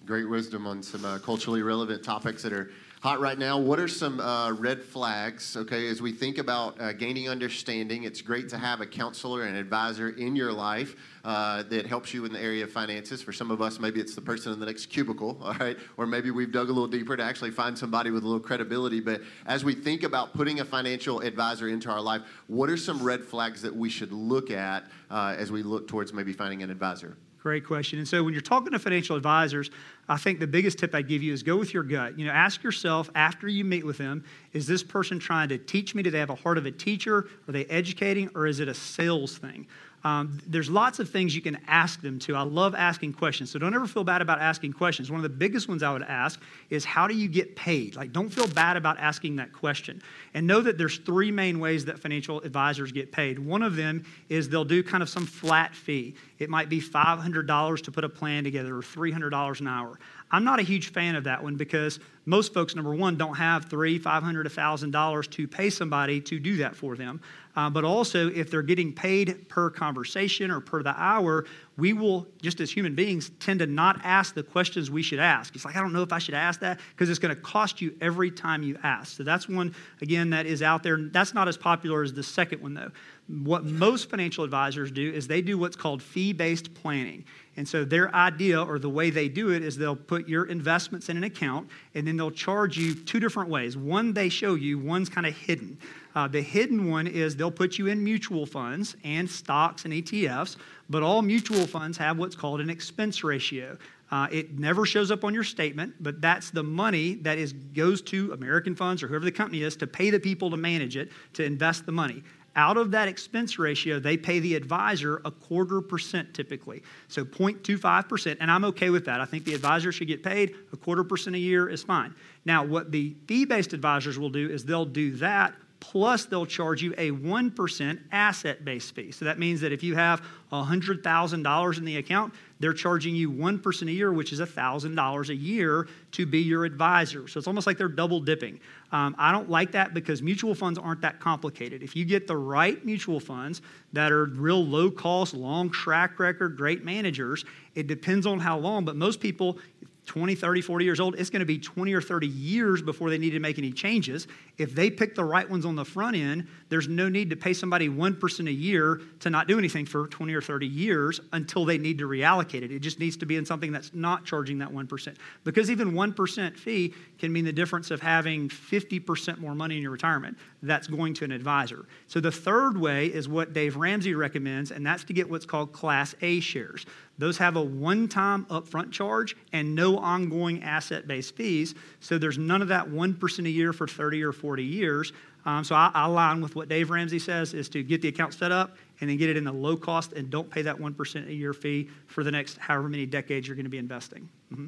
Great 0.07 0.29
wisdom 0.29 0.67
on 0.67 0.83
some 0.83 1.05
uh, 1.05 1.19
culturally 1.19 1.63
relevant 1.63 2.03
topics 2.03 2.43
that 2.43 2.53
are 2.55 2.71
hot 3.03 3.19
right 3.19 3.37
now. 3.37 3.59
What 3.59 3.81
are 3.81 3.89
some 3.89 4.21
uh, 4.21 4.53
red 4.53 4.81
flags? 4.81 5.57
Okay, 5.57 5.89
as 5.89 6.01
we 6.01 6.13
think 6.13 6.39
about 6.39 6.81
uh, 6.81 6.93
gaining 6.93 7.29
understanding, 7.29 8.05
it's 8.05 8.23
great 8.23 8.49
to 8.51 8.59
have 8.59 8.81
a 8.81 8.87
counselor 8.87 9.43
and 9.43 9.57
advisor 9.57 10.11
in 10.11 10.37
your 10.37 10.53
life 10.53 10.95
uh, 11.25 11.65
that 11.65 11.85
helps 11.85 12.15
you 12.15 12.25
in 12.27 12.33
the 12.33 12.41
area 12.41 12.63
of 12.63 12.71
finances. 12.71 13.21
For 13.21 13.33
some 13.33 13.51
of 13.51 13.61
us, 13.61 13.81
maybe 13.81 14.01
it's 14.01 14.15
the 14.15 14.21
person 14.21 14.53
in 14.53 14.61
the 14.61 14.67
next 14.67 14.87
cubicle, 14.87 15.37
all 15.43 15.55
right, 15.55 15.77
or 15.97 16.07
maybe 16.07 16.31
we've 16.31 16.53
dug 16.53 16.69
a 16.69 16.73
little 16.73 16.87
deeper 16.87 17.17
to 17.17 17.25
actually 17.25 17.51
find 17.51 17.77
somebody 17.77 18.11
with 18.11 18.23
a 18.23 18.27
little 18.27 18.39
credibility. 18.39 19.01
But 19.01 19.21
as 19.47 19.65
we 19.65 19.75
think 19.75 20.05
about 20.05 20.33
putting 20.33 20.61
a 20.61 20.65
financial 20.65 21.23
advisor 21.23 21.67
into 21.67 21.91
our 21.91 22.01
life, 22.01 22.23
what 22.47 22.71
are 22.71 22.77
some 22.77 23.03
red 23.03 23.25
flags 23.25 23.63
that 23.63 23.75
we 23.75 23.91
should 23.91 24.13
look 24.13 24.53
at 24.53 24.85
uh, 25.11 25.35
as 25.37 25.51
we 25.51 25.65
look 25.65 25.89
towards 25.89 26.13
maybe 26.13 26.33
finding 26.33 26.63
an 26.63 26.71
advisor? 26.71 27.17
Great 27.43 27.67
question. 27.67 27.99
And 27.99 28.07
so 28.07 28.23
when 28.23 28.33
you're 28.33 28.41
talking 28.41 28.71
to 28.71 28.79
financial 28.79 29.17
advisors, 29.17 29.69
I 30.09 30.17
think 30.17 30.41
the 30.41 30.47
biggest 30.47 30.79
tip 30.79 30.95
I'd 30.95 31.09
give 31.09 31.23
you 31.23 31.33
is 31.33 31.43
go 31.43 31.57
with 31.57 31.73
your 31.73 31.85
gut. 31.85 32.19
You 32.19 32.27
know, 32.27 32.33
ask 32.33 32.63
yourself 32.63 33.09
after 33.15 33.47
you 33.47 33.65
meet 33.65 33.87
with 33.87 33.99
them, 33.99 34.25
is 34.53 34.67
this 34.67 34.83
person 34.83 35.19
trying 35.19 35.49
to 35.51 35.59
teach 35.59 35.95
me? 35.95 36.03
Do 36.03 36.11
they 36.11 36.19
have 36.19 36.31
a 36.31 36.35
heart 36.35 36.59
of 36.59 36.67
a 36.67 36.73
teacher? 36.73 37.29
Are 37.49 37.53
they 37.53 37.65
educating? 37.67 38.29
Or 38.35 38.47
is 38.47 38.61
it 38.61 38.69
a 38.69 38.75
sales 38.75 39.39
thing? 39.39 39.67
Um, 40.05 40.41
there's 40.47 40.69
lots 40.69 40.99
of 40.99 41.09
things 41.09 41.35
you 41.35 41.43
can 41.43 41.59
ask 41.67 42.01
them 42.01 42.19
to. 42.21 42.35
I 42.35 42.43
love 42.43 42.75
asking 42.75 43.13
questions, 43.13 43.51
so 43.51 43.59
don't 43.59 43.75
ever 43.75 43.87
feel 43.87 44.05
bad 44.05 44.21
about 44.21 44.41
asking 44.41 44.73
questions. 44.73 45.11
One 45.11 45.19
of 45.19 45.23
the 45.23 45.29
biggest 45.29 45.69
ones 45.69 45.83
I 45.83 45.93
would 45.93 46.03
ask 46.03 46.41
is, 46.71 46.85
How 46.85 47.07
do 47.07 47.15
you 47.15 47.29
get 47.29 47.55
paid? 47.55 47.95
Like, 47.95 48.13
don't 48.13 48.29
feel 48.29 48.49
bad 48.49 48.77
about 48.77 48.99
asking 48.99 49.37
that 49.37 49.53
question. 49.53 50.03
And 50.35 50.47
know 50.47 50.61
that 50.61 50.77
there's 50.77 50.99
three 50.99 51.31
main 51.31 51.61
ways 51.61 51.85
that 51.85 51.99
financial 51.99 52.41
advisors 52.41 52.91
get 52.91 53.13
paid. 53.13 53.39
One 53.39 53.63
of 53.63 53.77
them 53.77 54.05
is 54.29 54.49
they'll 54.49 54.65
do 54.65 54.83
kind 54.83 55.03
of 55.03 55.09
some 55.09 55.27
flat 55.27 55.75
fee. 55.75 56.15
It 56.39 56.51
might 56.51 56.69
be 56.69 56.81
$500 56.81 57.83
to 57.83 57.91
put 57.93 58.03
a 58.03 58.09
plan 58.09 58.43
together 58.43 58.77
or 58.77 58.83
$300 58.83 59.61
an 59.61 59.69
hour. 59.69 59.99
I'm 60.33 60.45
not 60.45 60.59
a 60.59 60.63
huge 60.63 60.93
fan 60.93 61.15
of 61.15 61.25
that 61.25 61.43
one 61.43 61.57
because 61.57 62.01
most 62.25 62.55
folks, 62.55 62.75
number 62.75 62.95
one, 62.95 63.17
don't 63.17 63.35
have 63.35 63.67
three, 63.67 63.99
five 63.99 64.23
hundred, 64.23 64.47
a 64.47 64.51
thousand 64.51 64.93
dollars 64.93 65.27
to 65.29 65.47
pay 65.47 65.69
somebody 65.69 66.21
to 66.23 66.39
do 66.39 66.57
that 66.59 66.75
for 66.75 66.97
them. 66.97 67.21
Uh, 67.55 67.69
but 67.69 67.85
also, 67.85 68.31
if 68.31 68.51
they're 68.51 68.63
getting 68.63 68.95
paid 68.95 69.47
per 69.51 69.69
conversation 69.69 70.51
or 70.51 70.61
per 70.61 70.83
the 70.83 70.95
hour, 70.99 71.45
we 71.77 71.93
will, 71.93 72.27
just 72.41 72.61
as 72.61 72.71
human 72.71 72.95
beings, 72.95 73.31
tend 73.41 73.59
to 73.59 73.67
not 73.67 74.01
ask 74.05 74.35
the 74.35 74.43
questions 74.43 74.91
we 74.91 75.03
should 75.03 75.19
ask. 75.19 75.55
It's 75.55 75.67
like, 75.67 75.77
I 75.77 75.81
don't 75.81 75.93
know 75.93 76.03
if 76.03 76.15
I 76.15 76.19
should 76.19 76.35
ask 76.35 76.61
that 76.61 76.81
because 76.91 77.11
it's 77.11 77.19
going 77.19 77.35
to 77.35 77.41
cost 77.41 77.83
you 77.83 77.95
every 78.01 78.31
time 78.31 78.63
you 78.63 78.79
ask. 78.83 79.17
So 79.17 79.23
that's 79.23 79.51
one, 79.51 79.75
again, 80.01 80.31
that 80.31 80.47
is 80.47 80.63
out 80.63 80.83
there. 80.83 80.97
That's 80.97 81.35
not 81.35 81.47
as 81.47 81.59
popular 81.59 82.03
as 82.03 82.15
the 82.15 82.23
second 82.23 82.63
one, 82.63 82.73
though. 82.73 82.91
What 83.33 83.65
most 83.65 84.11
financial 84.11 84.45
advisors 84.45 84.91
do 84.91 85.11
is 85.11 85.27
they 85.27 85.41
do 85.41 85.57
what's 85.57 85.75
called 85.75 86.03
fee 86.03 86.35
based 86.35 86.75
planning. 86.75 87.25
And 87.57 87.67
so 87.67 87.83
their 87.83 88.15
idea 88.15 88.63
or 88.63 88.79
the 88.79 88.91
way 88.91 89.09
they 89.09 89.29
do 89.29 89.51
it 89.53 89.63
is 89.63 89.77
they'll 89.77 89.97
put 89.97 90.29
your 90.29 90.45
investments 90.45 91.09
in 91.09 91.17
an 91.17 91.25
account 91.25 91.69
and 91.95 92.07
then 92.07 92.19
they'll 92.19 92.31
charge 92.31 92.77
you 92.77 92.95
two 92.95 93.21
different 93.21 93.49
ways. 93.49 93.75
One 93.75 94.13
they 94.13 94.29
show 94.29 94.55
you, 94.55 94.79
one's 94.79 95.09
kind 95.09 95.27
of 95.27 95.35
hidden. 95.35 95.79
Uh, 96.15 96.29
the 96.29 96.43
hidden 96.43 96.91
one 96.91 97.07
is 97.07 97.35
they'll 97.35 97.51
put 97.51 97.79
you 97.79 97.87
in 97.87 98.05
mutual 98.05 98.45
funds 98.45 98.97
and 99.03 99.31
stocks 99.31 99.87
and 99.87 99.95
ETFs, 99.95 100.57
but 100.91 101.03
all 101.03 101.23
mutual 101.23 101.67
funds 101.67 101.97
have 101.97 102.19
what's 102.19 102.37
called 102.37 102.61
an 102.61 102.69
expense 102.69 103.25
ratio. 103.25 103.79
Uh, 104.11 104.29
it 104.31 104.59
never 104.59 104.85
shows 104.85 105.11
up 105.11 105.25
on 105.25 105.33
your 105.33 105.45
statement, 105.45 105.95
but 106.01 106.21
that's 106.21 106.51
the 106.51 106.63
money 106.63 107.15
that 107.15 107.39
is 107.39 107.55
goes 107.55 108.03
to 108.03 108.31
American 108.33 108.75
funds 108.75 109.03
or 109.03 109.09
whoever 109.09 109.25
the 109.25 109.33
company 109.33 109.63
is 109.63 109.75
to 109.75 109.87
pay 109.87 110.11
the 110.11 110.21
people 110.21 110.51
to 110.51 110.57
manage 110.59 110.99
it 110.99 111.11
to 111.33 111.43
invest 111.43 111.87
the 111.87 111.93
money. 111.93 112.23
Out 112.55 112.77
of 112.77 112.91
that 112.91 113.09
expense 113.09 113.59
ratio, 113.59 113.99
they 113.99 114.17
pay 114.17 114.39
the 114.39 114.55
advisor 114.55 115.23
a 115.25 115.31
quarter 115.31 115.81
percent 115.81 116.35
typically. 116.35 116.83
So 117.09 117.25
0.25%, 117.25 118.37
and 118.41 118.51
I'm 118.51 118.65
okay 118.67 118.91
with 118.91 119.07
that. 119.07 119.21
I 119.21 119.25
think 119.25 119.45
the 119.45 119.55
advisor 119.55 119.93
should 119.93 120.09
get 120.09 120.23
paid 120.23 120.55
a 120.73 120.77
quarter 120.77 121.05
percent 121.05 121.37
a 121.37 121.39
year 121.39 121.69
is 121.69 121.83
fine. 121.83 122.15
Now, 122.45 122.65
what 122.65 122.93
the 122.93 123.15
fee 123.27 123.45
based 123.45 123.73
advisors 123.73 124.19
will 124.19 124.31
do 124.31 124.51
is 124.51 124.65
they'll 124.65 124.85
do 124.85 125.13
that 125.17 125.55
plus 125.83 126.27
they'll 126.27 126.47
charge 126.47 126.81
you 126.81 126.95
a 126.97 127.11
1% 127.11 127.99
asset 128.13 128.65
based 128.65 128.95
fee. 128.95 129.11
So 129.11 129.25
that 129.25 129.41
means 129.41 129.61
that 129.63 129.73
if 129.73 129.83
you 129.83 129.97
have 129.97 130.23
$100,000 130.53 131.79
in 131.79 131.85
the 131.85 131.97
account, 131.97 132.33
they're 132.63 132.73
charging 132.73 133.17
you 133.17 133.31
1% 133.31 133.83
a 133.83 133.91
year, 133.91 134.13
which 134.13 134.33
is 134.33 134.41
$1,000 134.41 135.29
a 135.29 135.35
year 135.35 135.89
to 136.13 136.27
be 136.27 136.39
your 136.39 136.65
advisor. 136.65 137.27
So 137.27 137.39
it's 137.39 137.49
almost 137.49 137.67
like 137.67 137.77
they're 137.77 137.89
double 137.89 138.21
dipping. 138.21 138.61
Um, 138.93 139.17
I 139.19 139.33
don't 139.33 139.51
like 139.51 139.73
that 139.73 139.95
because 139.95 140.23
mutual 140.23 140.55
funds 140.55 140.79
aren't 140.79 141.01
that 141.01 141.19
complicated. 141.19 141.83
If 141.83 141.97
you 141.97 142.05
get 142.05 142.29
the 142.29 142.37
right 142.37 142.85
mutual 142.85 143.19
funds 143.19 143.63
that 143.93 144.13
are 144.13 144.27
real 144.27 144.65
low 144.65 144.91
cost, 144.91 145.35
long 145.35 145.71
track 145.71 146.21
record, 146.21 146.57
great 146.57 146.85
managers, 146.85 147.45
it 147.75 147.89
depends 147.89 148.27
on 148.27 148.39
how 148.39 148.59
long, 148.59 148.85
but 148.85 148.95
most 148.95 149.19
people, 149.19 149.59
20, 150.07 150.35
30, 150.35 150.61
40 150.63 150.85
years 150.85 151.01
old, 151.01 151.15
it's 151.17 151.31
going 151.31 151.41
to 151.41 151.47
be 151.47 151.59
20 151.59 151.93
or 151.95 152.01
30 152.01 152.27
years 152.27 152.83
before 152.83 153.09
they 153.09 153.19
need 153.19 153.31
to 153.31 153.41
make 153.41 153.59
any 153.59 153.71
changes. 153.71 154.27
If 154.59 154.75
they 154.75 154.91
pick 154.91 155.15
the 155.15 155.25
right 155.25 155.49
ones 155.49 155.65
on 155.65 155.77
the 155.77 155.85
front 155.85 156.17
end, 156.17 156.49
there's 156.71 156.89
no 156.89 157.09
need 157.09 157.31
to 157.31 157.37
pay 157.37 157.53
somebody 157.53 157.89
1% 157.89 158.49
a 158.49 158.53
year 158.53 159.01
to 159.21 159.31
not 159.31 159.47
do 159.47 159.59
anything 159.59 159.87
for 159.87 160.09
20 160.09 160.35
or 160.35 160.43
30 160.43 160.67
years 160.67 161.21
until 161.33 161.65
they 161.65 161.79
need 161.79 161.99
to 161.99 162.09
reallocate 162.09 162.63
it. 162.63 162.73
It 162.73 162.81
just 162.81 162.99
needs 162.99 163.17
to 163.19 163.27
be 163.27 163.37
in 163.37 163.47
something 163.47 163.71
that's 163.71 163.95
not 163.95 164.25
charging 164.25 164.59
that 164.59 164.71
1%. 164.71 165.17
Because 165.45 165.71
even 165.71 165.93
1% 165.93 166.57
fee 166.59 166.95
can 167.19 167.33
mean 167.33 167.45
the 167.45 167.53
difference 167.53 167.93
of 167.93 168.01
having 168.01 168.49
50% 168.49 169.39
more 169.39 169.55
money 169.55 169.77
in 169.77 169.83
your 169.83 169.93
retirement 169.93 170.37
that's 170.63 170.89
going 170.89 171.15
to 171.15 171.25
an 171.25 171.33
advisor. 171.33 171.87
So 172.09 172.21
the 172.21 172.33
third 172.33 172.77
way 172.77 173.07
is 173.07 173.29
what 173.29 173.53
Dave 173.53 173.77
Ramsey 173.77 174.15
recommends, 174.15 174.73
and 174.73 174.85
that's 174.85 175.05
to 175.05 175.13
get 175.13 175.31
what's 175.31 175.47
called 175.47 175.73
Class 175.73 176.15
A 176.23 176.41
shares. 176.41 176.87
Those 177.19 177.39
have 177.39 177.57
a 177.57 177.63
one 177.63 178.09
time 178.09 178.47
upfront 178.47 178.91
charge 178.91 179.37
and 179.53 179.75
no 179.75 179.99
ongoing 179.99 180.63
asset 180.63 181.07
based 181.07 181.37
fees. 181.37 181.75
So 182.01 182.19
there's 182.19 182.39
none 182.39 182.63
of 182.63 182.69
that 182.69 182.89
1% 182.89 183.47
a 183.47 183.51
year 183.51 183.73
for 183.73 183.87
30 183.87 184.23
or 184.23 184.33
40 184.33 184.65
years. 184.65 185.13
Um, 185.45 185.65
so 185.65 185.75
I, 185.75 185.91
I 185.93 186.07
align 186.07 186.41
with 186.41 186.55
what 186.55 186.69
Dave 186.69 186.91
Ramsey 186.91 187.19
says 187.19 187.53
is 187.53 187.69
to 187.71 187.83
get 187.83 188.01
the 188.01 188.09
account 188.09 188.35
set 188.35 188.53
up 188.53 188.77
and 189.01 189.11
then 189.11 189.17
get 189.17 189.29
it 189.29 189.37
in 189.37 189.45
the 189.45 189.53
low 189.53 189.77
cost 189.77 190.13
and 190.13 190.31
don't 190.31 190.49
pay 190.49 190.63
that 190.63 190.77
1% 190.77 191.29
a 191.29 191.35
year 191.35 191.53
fee 191.53 191.89
for 192.07 192.23
the 192.23 192.31
next 192.31 192.59
however 192.59 192.89
many 192.89 193.07
decades 193.07 193.47
you're 193.47 193.57
going 193.57 193.65
to 193.65 193.71
be 193.71 193.79
investing. 193.79 194.29
Mm-hmm. 194.53 194.67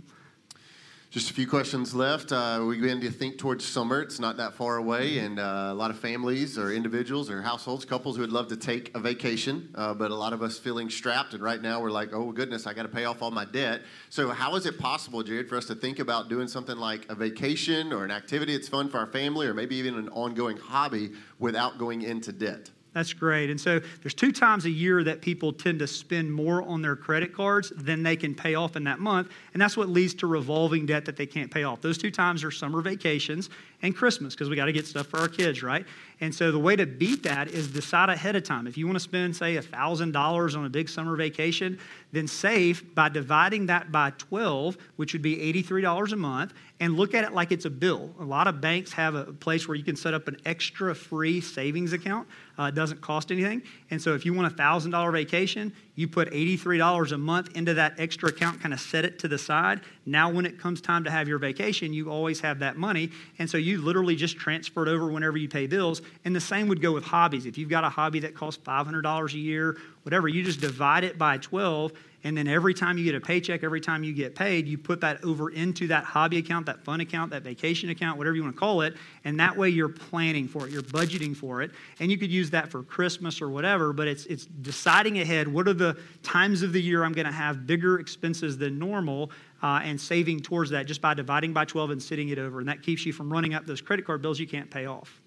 Just 1.14 1.30
a 1.30 1.34
few 1.34 1.46
questions 1.46 1.94
left. 1.94 2.32
Uh, 2.32 2.64
we 2.66 2.80
begin 2.80 3.00
to 3.02 3.08
think 3.08 3.38
towards 3.38 3.64
summer. 3.64 4.02
It's 4.02 4.18
not 4.18 4.36
that 4.38 4.54
far 4.54 4.78
away, 4.78 5.18
and 5.18 5.38
uh, 5.38 5.68
a 5.70 5.72
lot 5.72 5.92
of 5.92 5.98
families 6.00 6.58
or 6.58 6.72
individuals 6.72 7.30
or 7.30 7.40
households, 7.40 7.84
couples 7.84 8.16
who 8.16 8.22
would 8.22 8.32
love 8.32 8.48
to 8.48 8.56
take 8.56 8.90
a 8.96 8.98
vacation, 8.98 9.68
uh, 9.76 9.94
but 9.94 10.10
a 10.10 10.14
lot 10.16 10.32
of 10.32 10.42
us 10.42 10.58
feeling 10.58 10.90
strapped. 10.90 11.32
And 11.32 11.40
right 11.40 11.62
now, 11.62 11.80
we're 11.80 11.92
like, 11.92 12.12
oh 12.12 12.32
goodness, 12.32 12.66
I 12.66 12.74
got 12.74 12.82
to 12.82 12.88
pay 12.88 13.04
off 13.04 13.22
all 13.22 13.30
my 13.30 13.44
debt. 13.44 13.82
So, 14.10 14.30
how 14.30 14.56
is 14.56 14.66
it 14.66 14.76
possible, 14.76 15.22
Jared, 15.22 15.48
for 15.48 15.56
us 15.56 15.66
to 15.66 15.76
think 15.76 16.00
about 16.00 16.28
doing 16.28 16.48
something 16.48 16.78
like 16.78 17.08
a 17.08 17.14
vacation 17.14 17.92
or 17.92 18.04
an 18.04 18.10
activity 18.10 18.56
that's 18.56 18.66
fun 18.66 18.88
for 18.88 18.98
our 18.98 19.06
family, 19.06 19.46
or 19.46 19.54
maybe 19.54 19.76
even 19.76 19.94
an 19.94 20.08
ongoing 20.08 20.56
hobby 20.56 21.12
without 21.38 21.78
going 21.78 22.02
into 22.02 22.32
debt? 22.32 22.70
That's 22.94 23.12
great. 23.12 23.50
And 23.50 23.60
so 23.60 23.80
there's 24.02 24.14
two 24.14 24.30
times 24.30 24.66
a 24.66 24.70
year 24.70 25.02
that 25.02 25.20
people 25.20 25.52
tend 25.52 25.80
to 25.80 25.86
spend 25.86 26.32
more 26.32 26.62
on 26.62 26.80
their 26.80 26.94
credit 26.94 27.34
cards 27.34 27.72
than 27.76 28.04
they 28.04 28.14
can 28.14 28.36
pay 28.36 28.54
off 28.54 28.76
in 28.76 28.84
that 28.84 29.00
month. 29.00 29.30
And 29.52 29.60
that's 29.60 29.76
what 29.76 29.88
leads 29.88 30.14
to 30.14 30.28
revolving 30.28 30.86
debt 30.86 31.04
that 31.06 31.16
they 31.16 31.26
can't 31.26 31.50
pay 31.50 31.64
off. 31.64 31.80
Those 31.80 31.98
two 31.98 32.12
times 32.12 32.44
are 32.44 32.52
summer 32.52 32.80
vacations 32.80 33.50
and 33.82 33.96
Christmas 33.96 34.34
because 34.34 34.48
we 34.48 34.54
got 34.54 34.66
to 34.66 34.72
get 34.72 34.86
stuff 34.86 35.08
for 35.08 35.18
our 35.18 35.28
kids, 35.28 35.60
right? 35.60 35.84
And 36.20 36.32
so 36.32 36.52
the 36.52 36.58
way 36.58 36.76
to 36.76 36.86
beat 36.86 37.24
that 37.24 37.48
is 37.48 37.66
decide 37.66 38.10
ahead 38.10 38.36
of 38.36 38.44
time. 38.44 38.68
If 38.68 38.78
you 38.78 38.86
want 38.86 38.96
to 38.96 39.00
spend, 39.00 39.34
say, 39.34 39.56
$1,000 39.56 40.56
on 40.56 40.64
a 40.64 40.70
big 40.70 40.88
summer 40.88 41.16
vacation, 41.16 41.80
then 42.12 42.28
save 42.28 42.94
by 42.94 43.08
dividing 43.08 43.66
that 43.66 43.90
by 43.90 44.10
12, 44.18 44.78
which 44.96 45.12
would 45.12 45.22
be 45.22 45.36
$83 45.52 46.12
a 46.12 46.16
month, 46.16 46.54
and 46.78 46.96
look 46.96 47.12
at 47.14 47.24
it 47.24 47.32
like 47.32 47.50
it's 47.50 47.64
a 47.64 47.70
bill. 47.70 48.14
A 48.20 48.24
lot 48.24 48.46
of 48.46 48.60
banks 48.60 48.92
have 48.92 49.16
a 49.16 49.24
place 49.24 49.66
where 49.66 49.76
you 49.76 49.84
can 49.84 49.96
set 49.96 50.14
up 50.14 50.28
an 50.28 50.36
extra 50.46 50.94
free 50.94 51.40
savings 51.40 51.92
account. 51.92 52.28
Uh, 52.58 52.64
it 52.64 52.74
doesn't 52.74 53.00
cost 53.00 53.32
anything. 53.32 53.62
And 53.90 54.00
so 54.00 54.14
if 54.14 54.24
you 54.24 54.32
want 54.32 54.52
a 54.52 54.56
$1,000 54.56 55.12
vacation, 55.12 55.72
you 55.96 56.08
put 56.08 56.30
$83 56.30 57.12
a 57.12 57.18
month 57.18 57.56
into 57.56 57.74
that 57.74 57.94
extra 57.98 58.30
account, 58.30 58.60
kind 58.60 58.74
of 58.74 58.80
set 58.80 59.04
it 59.04 59.18
to 59.20 59.28
the 59.28 59.38
side. 59.38 59.80
Now, 60.06 60.30
when 60.30 60.44
it 60.44 60.58
comes 60.58 60.80
time 60.80 61.04
to 61.04 61.10
have 61.10 61.28
your 61.28 61.38
vacation, 61.38 61.92
you 61.92 62.10
always 62.10 62.40
have 62.40 62.58
that 62.58 62.76
money. 62.76 63.10
And 63.38 63.48
so 63.48 63.58
you 63.58 63.80
literally 63.80 64.16
just 64.16 64.36
transfer 64.36 64.82
it 64.82 64.88
over 64.88 65.06
whenever 65.06 65.38
you 65.38 65.48
pay 65.48 65.66
bills. 65.66 66.02
And 66.24 66.34
the 66.34 66.40
same 66.40 66.68
would 66.68 66.82
go 66.82 66.92
with 66.92 67.04
hobbies. 67.04 67.46
If 67.46 67.56
you've 67.56 67.70
got 67.70 67.84
a 67.84 67.88
hobby 67.88 68.20
that 68.20 68.34
costs 68.34 68.62
$500 68.64 69.32
a 69.32 69.38
year, 69.38 69.76
whatever, 70.02 70.28
you 70.28 70.42
just 70.42 70.60
divide 70.60 71.04
it 71.04 71.16
by 71.16 71.38
12 71.38 71.92
and 72.24 72.34
then 72.34 72.48
every 72.48 72.72
time 72.72 72.96
you 72.96 73.04
get 73.04 73.14
a 73.14 73.20
paycheck, 73.20 73.62
every 73.62 73.82
time 73.82 74.02
you 74.02 74.14
get 74.14 74.34
paid, 74.34 74.66
you 74.66 74.78
put 74.78 75.02
that 75.02 75.22
over 75.22 75.50
into 75.50 75.86
that 75.88 76.04
hobby 76.04 76.38
account, 76.38 76.64
that 76.66 76.82
fun 76.82 77.00
account, 77.00 77.30
that 77.32 77.42
vacation 77.42 77.90
account, 77.90 78.16
whatever 78.16 78.34
you 78.34 78.42
want 78.42 78.56
to 78.56 78.58
call 78.58 78.80
it. 78.80 78.96
And 79.24 79.38
that 79.40 79.54
way 79.54 79.68
you're 79.68 79.90
planning 79.90 80.48
for 80.48 80.66
it, 80.66 80.72
you're 80.72 80.82
budgeting 80.82 81.36
for 81.36 81.60
it. 81.60 81.70
And 82.00 82.10
you 82.10 82.16
could 82.16 82.30
use 82.30 82.48
that 82.50 82.70
for 82.70 82.82
Christmas 82.82 83.42
or 83.42 83.50
whatever, 83.50 83.92
but 83.92 84.08
it's, 84.08 84.24
it's 84.24 84.46
deciding 84.46 85.20
ahead 85.20 85.46
what 85.46 85.68
are 85.68 85.74
the 85.74 85.83
times 86.22 86.62
of 86.62 86.72
the 86.72 86.80
year 86.80 87.04
I'm 87.04 87.12
going 87.12 87.26
to 87.26 87.32
have 87.32 87.66
bigger 87.66 87.98
expenses 87.98 88.56
than 88.56 88.78
normal 88.78 89.30
uh, 89.62 89.80
and 89.84 90.00
saving 90.00 90.40
towards 90.40 90.70
that 90.70 90.86
just 90.86 91.00
by 91.00 91.14
dividing 91.14 91.52
by 91.52 91.64
12 91.64 91.90
and 91.90 92.02
sitting 92.02 92.30
it 92.30 92.38
over. 92.38 92.60
And 92.60 92.68
that 92.68 92.82
keeps 92.82 93.04
you 93.04 93.12
from 93.12 93.32
running 93.32 93.54
up 93.54 93.66
those 93.66 93.80
credit 93.80 94.04
card 94.06 94.22
bills 94.22 94.40
you 94.40 94.46
can't 94.46 94.70
pay 94.70 94.86
off. 94.86 95.20